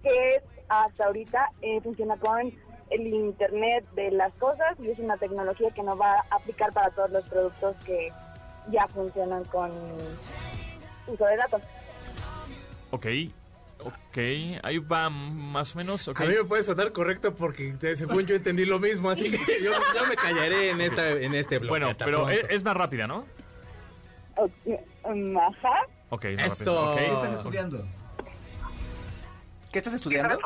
que 0.03 0.35
es 0.35 0.43
hasta 0.67 1.05
ahorita, 1.05 1.49
eh, 1.61 1.79
funciona 1.79 2.17
con 2.17 2.51
el 2.89 3.07
Internet 3.07 3.85
de 3.95 4.11
las 4.11 4.35
cosas 4.35 4.77
y 4.81 4.89
es 4.89 4.99
una 4.99 5.15
tecnología 5.15 5.71
que 5.71 5.81
nos 5.81 5.97
va 5.97 6.15
a 6.15 6.35
aplicar 6.35 6.73
para 6.73 6.89
todos 6.89 7.09
los 7.09 7.23
productos 7.29 7.77
que 7.85 8.11
ya 8.71 8.87
funcionan 8.87 9.43
con 9.45 9.71
uso 11.07 11.25
de 11.25 11.37
datos. 11.37 11.61
Ok, 12.91 13.05
ok, 13.79 14.17
ahí 14.63 14.77
va 14.79 15.09
más 15.09 15.75
o 15.75 15.77
menos. 15.77 16.07
ok. 16.07 16.21
A 16.21 16.25
mí 16.25 16.35
me 16.35 16.43
puede 16.43 16.63
sonar 16.63 16.91
correcto 16.91 17.33
porque 17.35 17.75
según 17.95 18.25
yo 18.25 18.35
entendí 18.35 18.65
lo 18.65 18.79
mismo, 18.79 19.09
así 19.09 19.31
que 19.31 19.37
yo, 19.63 19.71
yo 19.95 20.07
me 20.07 20.15
callaré 20.15 20.71
en, 20.71 20.81
esta, 20.81 21.09
en 21.11 21.35
este 21.35 21.59
blog. 21.59 21.69
Bueno, 21.69 21.89
Hasta 21.89 22.05
pero 22.05 22.29
es, 22.29 22.45
es 22.49 22.63
más 22.63 22.75
rápida, 22.75 23.07
¿no? 23.07 23.25
Um, 25.03 25.37
Ajá. 25.37 25.85
Ok, 26.09 26.25
es 26.25 26.47
más 26.49 26.61
Eso. 26.61 26.95
rápida. 26.95 27.05
¿Qué 27.05 27.11
ok. 27.11 27.23
estás 27.23 27.37
estudiando? 27.39 27.85
¿Qué 29.71 29.79
estás 29.79 29.93
estudiando? 29.93 30.39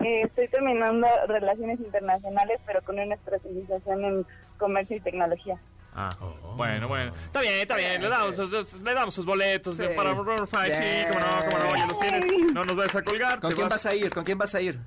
Eh, 0.00 0.22
estoy 0.22 0.48
terminando 0.48 1.06
relaciones 1.28 1.78
internacionales, 1.80 2.60
pero 2.66 2.82
con 2.82 2.98
una 2.98 3.14
especialización 3.14 4.04
en 4.04 4.26
comercio 4.58 4.96
y 4.96 5.00
tecnología. 5.00 5.58
Ah, 5.96 6.10
bueno, 6.56 6.88
bueno. 6.88 7.12
Está 7.26 7.40
bien, 7.40 7.54
está 7.60 7.76
bien. 7.76 8.02
Le 8.02 8.08
damos, 8.08 8.34
sus- 8.34 8.72
le 8.82 8.94
damos 8.94 9.14
sus 9.14 9.24
boletos 9.24 9.76
de- 9.76 9.88
Sí. 9.88 9.94
para 9.94 10.12
Roar 10.12 10.46
Fight. 10.46 10.74
Sí, 10.74 11.04
cómo 11.08 11.20
no, 11.20 11.44
cómo 11.44 11.58
no, 11.70 11.76
ya 11.76 11.86
los 11.86 12.00
tienes. 12.00 12.52
No 12.52 12.64
nos 12.64 12.76
vayas 12.76 12.96
a 12.96 13.02
colgar. 13.02 13.38
¿Con 13.40 13.52
quién 13.52 13.68
vas 13.68 13.86
a 13.86 13.94
ir? 13.94 14.10
¿Con 14.12 14.24
quién 14.24 14.38
vas 14.38 14.54
a 14.54 14.60
ir? 14.60 14.78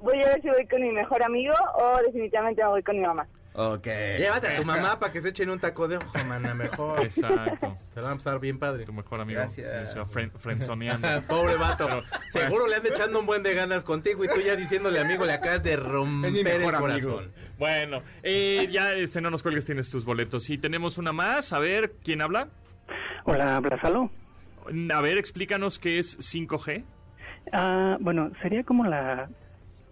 Voy 0.00 0.20
a 0.22 0.26
ver 0.26 0.42
si 0.42 0.48
voy 0.48 0.66
con 0.66 0.82
mi 0.82 0.90
mejor 0.90 1.22
amigo 1.22 1.54
o 1.76 1.98
definitivamente 2.06 2.62
me 2.62 2.68
voy 2.68 2.82
con 2.82 2.96
mi 2.96 3.02
mamá. 3.06 3.26
Ok. 3.56 3.86
Llévate 4.18 4.48
a 4.48 4.56
tu 4.56 4.64
mamá 4.64 4.98
para 4.98 5.12
que 5.12 5.20
se 5.20 5.28
echen 5.28 5.48
un 5.48 5.60
taco 5.60 5.86
de 5.86 5.96
ojo, 5.98 6.06
mana, 6.26 6.54
mejor. 6.54 7.02
Exacto. 7.04 7.78
Se 7.94 8.00
la 8.00 8.08
van 8.08 8.12
a 8.14 8.16
pasar 8.16 8.40
bien 8.40 8.58
padre. 8.58 8.84
Tu 8.84 8.92
mejor 8.92 9.20
amigo. 9.20 9.38
Gracias. 9.38 9.92
Se 9.92 10.04
frenzoneando. 10.38 11.06
Pobre 11.28 11.54
vato. 11.56 11.86
Pero, 11.86 12.02
Seguro 12.46 12.66
le 12.66 12.76
anda 12.76 12.88
echando 12.88 13.20
un 13.20 13.26
buen 13.26 13.42
de 13.44 13.54
ganas 13.54 13.84
contigo 13.84 14.24
y 14.24 14.28
tú 14.28 14.40
ya 14.40 14.56
diciéndole 14.56 14.98
amigo, 14.98 15.24
le 15.24 15.34
acabas 15.34 15.62
de 15.62 15.76
romper 15.76 16.28
Es 16.30 16.32
mi 16.34 16.42
mejor 16.42 16.74
el 16.74 16.90
amigo. 16.90 17.22
Bueno, 17.58 18.02
eh, 18.22 18.68
ya 18.70 18.92
este, 18.94 19.20
no 19.20 19.30
nos 19.30 19.42
cuelgues, 19.42 19.64
tienes 19.64 19.90
tus 19.90 20.04
boletos. 20.04 20.50
Y 20.50 20.58
tenemos 20.58 20.98
una 20.98 21.12
más. 21.12 21.52
A 21.52 21.58
ver, 21.58 21.92
¿quién 22.02 22.20
habla? 22.20 22.48
Hola, 23.24 23.58
Blasalo. 23.60 24.10
A 24.94 25.00
ver, 25.00 25.18
explícanos 25.18 25.78
qué 25.78 25.98
es 25.98 26.18
5G. 26.18 26.84
Ah, 27.52 27.96
bueno, 28.00 28.30
sería 28.42 28.64
como 28.64 28.84
la 28.84 29.28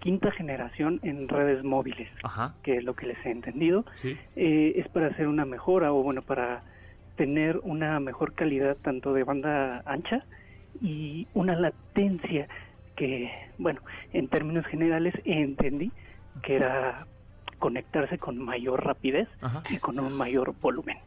quinta 0.00 0.32
generación 0.32 0.98
en 1.04 1.28
redes 1.28 1.62
móviles, 1.62 2.08
Ajá. 2.24 2.54
que 2.62 2.78
es 2.78 2.84
lo 2.84 2.94
que 2.94 3.06
les 3.06 3.24
he 3.24 3.30
entendido. 3.30 3.84
Sí. 3.94 4.16
Eh, 4.34 4.72
es 4.76 4.88
para 4.88 5.08
hacer 5.08 5.28
una 5.28 5.44
mejora 5.44 5.92
o 5.92 6.02
bueno, 6.02 6.22
para 6.22 6.62
tener 7.16 7.58
una 7.62 8.00
mejor 8.00 8.34
calidad 8.34 8.76
tanto 8.82 9.12
de 9.12 9.22
banda 9.22 9.82
ancha 9.86 10.24
y 10.80 11.28
una 11.34 11.54
latencia 11.54 12.48
que, 12.96 13.30
bueno, 13.58 13.80
en 14.12 14.28
términos 14.28 14.66
generales 14.66 15.14
entendí 15.24 15.92
que 16.42 16.56
era 16.56 17.06
conectarse 17.62 18.18
con 18.18 18.38
mayor 18.38 18.84
rapidez 18.84 19.28
Ajá. 19.40 19.62
y 19.70 19.76
con 19.76 19.96
un 20.00 20.12
mayor 20.12 20.52
volumen. 20.60 20.98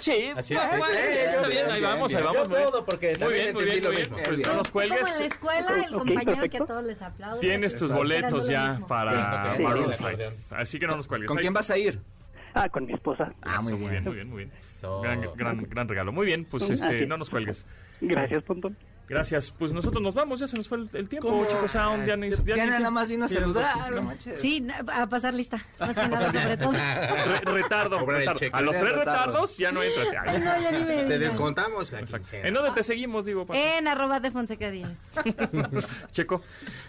Sí, 0.00 0.30
Así 0.36 0.52
bueno, 0.54 0.86
es, 0.88 0.96
sí, 0.96 1.18
está 1.18 1.46
bien, 1.46 1.50
bien, 1.50 1.70
ahí 1.70 1.80
vamos, 1.80 2.08
bien. 2.12 2.18
ahí 2.18 2.24
vamos. 2.34 2.48
Yo 2.48 2.54
muy 2.54 2.62
todo, 2.70 2.84
porque 2.84 3.16
muy 3.18 3.32
bien, 3.32 3.54
muy 3.54 3.64
bien, 3.64 3.76
muy 3.76 3.80
lo 3.80 3.90
bien. 3.90 4.00
mismo. 4.02 4.16
Pues 4.22 4.38
no 4.40 4.54
nos 4.54 4.66
Es 4.66 4.70
como 4.72 4.82
en 4.82 4.88
cuelgues. 4.90 5.18
la 5.18 5.24
escuela, 5.24 5.84
el 5.86 5.94
compañero 5.94 6.50
que 6.50 6.56
a 6.58 6.66
todos 6.66 6.84
les 6.84 7.00
aplaude. 7.02 7.40
Tienes 7.40 7.76
tus 7.76 7.90
boletos 7.90 8.48
ya 8.48 8.78
para 8.86 9.56
Sí, 9.56 9.62
Maroon 9.62 9.92
sí. 9.94 10.04
5. 10.10 10.22
Así 10.50 10.78
que 10.78 10.86
no 10.86 10.96
nos 10.96 11.06
cuelgues. 11.06 11.28
¿Con 11.28 11.38
Ahí 11.38 11.42
quién 11.42 11.54
vas 11.54 11.70
a 11.70 11.78
ir? 11.78 11.98
Ah, 12.52 12.68
con 12.68 12.84
mi 12.86 12.92
esposa. 12.92 13.32
Ah, 13.42 13.62
muy 13.62 13.72
Eso, 13.72 13.88
bien. 13.88 14.04
muy 14.04 14.14
bien, 14.14 14.28
muy 14.30 14.36
bien. 14.44 14.50
Gran, 15.02 15.20
gran, 15.36 15.62
gran 15.62 15.88
regalo. 15.88 16.12
Muy 16.12 16.26
bien, 16.26 16.44
pues 16.44 16.68
este, 16.68 17.06
no 17.06 17.16
nos 17.16 17.30
cuelgues. 17.30 17.64
Gracias, 18.02 18.42
Pontón. 18.42 18.76
Gracias. 19.08 19.50
Pues 19.58 19.72
nosotros 19.72 20.02
nos 20.02 20.14
vamos, 20.14 20.38
ya 20.40 20.46
se 20.46 20.56
nos 20.56 20.68
fue 20.68 20.78
el, 20.78 20.90
el 20.92 21.08
tiempo, 21.08 21.28
¿Cómo? 21.28 21.46
chicos. 21.46 21.70
Sound, 21.70 22.06
ya 22.06 22.16
ni, 22.16 22.28
ya 22.30 22.36
Ya 22.56 22.64
ni- 22.66 22.70
nada 22.72 22.90
más 22.90 23.08
vino 23.08 23.24
a 23.24 23.28
saludar, 23.28 23.90
no. 23.94 24.12
Sí, 24.20 24.66
a 24.92 25.06
pasar 25.08 25.32
lista. 25.34 25.64
Más 25.78 25.88
que 25.96 26.08
nada, 26.08 26.32
sobre 26.32 26.56
todo. 26.58 26.72
Re- 26.72 27.40
retardo, 27.62 28.06
retardo. 28.06 28.38
cheque. 28.38 28.56
A 28.56 28.60
los 28.60 28.76
tres 28.76 28.92
Retardo. 28.92 29.10
retardos 29.12 29.56
ya 29.58 29.72
no 29.72 29.82
entras. 29.82 30.08
Ay, 30.26 30.40
no, 30.40 30.60
ya 30.60 30.70
ni 30.72 30.84
me 30.84 31.04
Te 31.04 31.18
descontamos 31.18 31.90
la. 31.90 32.00
¿En 32.32 32.54
dónde 32.54 32.70
te 32.72 32.82
seguimos, 32.82 33.24
digo? 33.24 33.46
Paco? 33.46 33.58
En 33.58 33.88
arroba 33.88 34.20
de 34.20 34.30
Fonseca 34.30 34.70
10. 34.70 34.88
Checo. 36.12 36.42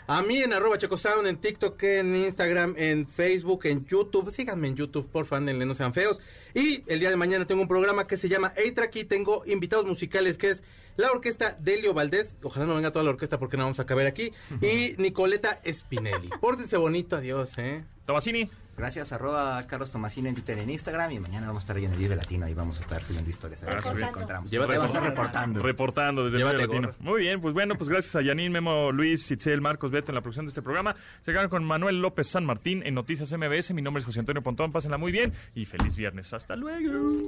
A 0.08 0.22
mí 0.22 0.38
en 0.42 0.54
arroba 0.54 0.78
checosound, 0.78 1.28
en 1.28 1.38
TikTok, 1.38 1.82
en 1.84 2.16
Instagram, 2.16 2.74
en 2.78 3.08
Facebook, 3.08 3.66
en 3.66 3.86
YouTube. 3.86 4.32
Síganme 4.32 4.68
en 4.68 4.76
YouTube, 4.76 5.08
por 5.10 5.26
favor, 5.26 5.46
denle, 5.46 5.66
no 5.66 5.74
sean 5.76 5.94
feos. 5.94 6.20
Y 6.54 6.84
el 6.88 7.00
día 7.00 7.10
de 7.10 7.16
mañana 7.16 7.46
tengo 7.46 7.62
un 7.62 7.68
programa 7.68 8.08
que 8.08 8.18
se 8.18 8.28
llama 8.28 8.54
A-Track 8.58 8.96
y 8.98 9.04
tengo 9.06 9.44
invitados 9.46 9.86
musicales 9.86 10.38
que 10.38 10.50
es 10.52 10.64
la 11.00 11.12
orquesta 11.12 11.56
Delio 11.60 11.93
Valdés. 11.93 12.36
Ojalá 12.43 12.66
no 12.66 12.76
venga 12.76 12.91
toda 12.91 13.04
la 13.06 13.12
orquesta 13.12 13.39
porque 13.39 13.58
no 13.58 13.64
vamos 13.64 13.80
a 13.80 13.86
caber 13.86 14.06
aquí. 14.08 14.32
Y 14.62 14.95
Nicoleta 14.97 15.60
Spinelli. 15.72 16.30
Pórtense 16.41 16.78
bonito, 16.78 17.16
adiós, 17.16 17.58
¿eh? 17.58 17.84
Tomasini. 18.06 18.50
Gracias, 18.76 19.12
arroba 19.12 19.68
Carlos 19.68 19.91
Tomasino 19.91 20.30
en 20.30 20.36
Twitter 20.36 20.58
y 20.58 20.62
en 20.62 20.70
Instagram. 20.70 21.12
Y 21.12 21.20
mañana 21.20 21.47
vamos 21.47 21.62
a 21.62 21.64
estar 21.66 21.76
ahí 21.76 21.84
en 21.86 21.91
el 21.91 21.97
Vive 21.97 22.16
Latino 22.16 22.47
y 22.47 22.54
vamos 22.54 22.78
a 22.80 22.82
estar 22.82 23.04
subiendo 23.04 23.30
historias. 23.30 23.62
A 23.64 23.66
ver 23.66 23.78
Ah, 23.78 23.82
si 23.82 24.04
encontramos. 24.04 24.50
Llévate 24.50 24.78
vamos 24.78 24.93
a 24.93 24.97
estar 24.97 25.10
reportando. 25.10 25.62
Reportando 25.62 26.24
desde 26.24 26.38
el 26.38 26.43
Llévate 26.43 26.58
medio 26.68 26.68
latino. 26.82 26.88
gorra. 26.88 27.12
Muy 27.12 27.22
bien, 27.22 27.41
pues 27.41 27.54
bueno, 27.54 27.76
pues 27.76 27.89
gracias 27.89 28.16
a 28.16 28.22
Yanin, 28.22 28.52
Memo, 28.54 28.91
Luis, 28.93 29.30
Itzel, 29.32 29.60
Marcos, 29.60 29.91
Beto 29.91 30.12
en 30.12 30.16
la 30.16 30.22
producción 30.22 30.45
de 30.45 30.52
este 30.52 30.62
programa. 30.62 30.95
Se 31.22 31.34
quedan 31.34 31.50
con 31.50 31.66
Manuel 31.66 32.02
López 32.02 32.28
San 32.28 32.45
Martín 32.45 32.82
en 32.86 32.93
Noticias 32.93 33.32
MBS. 33.34 33.74
Mi 33.74 33.82
nombre 33.82 34.00
es 34.00 34.06
José 34.06 34.22
Antonio 34.22 34.41
Pontón. 34.41 34.72
Pásenla 34.72 34.97
muy 34.97 35.12
bien 35.12 35.34
y 35.56 35.66
feliz 35.66 35.95
viernes. 35.97 36.34
Hasta 36.34 36.56
luego. 36.56 37.28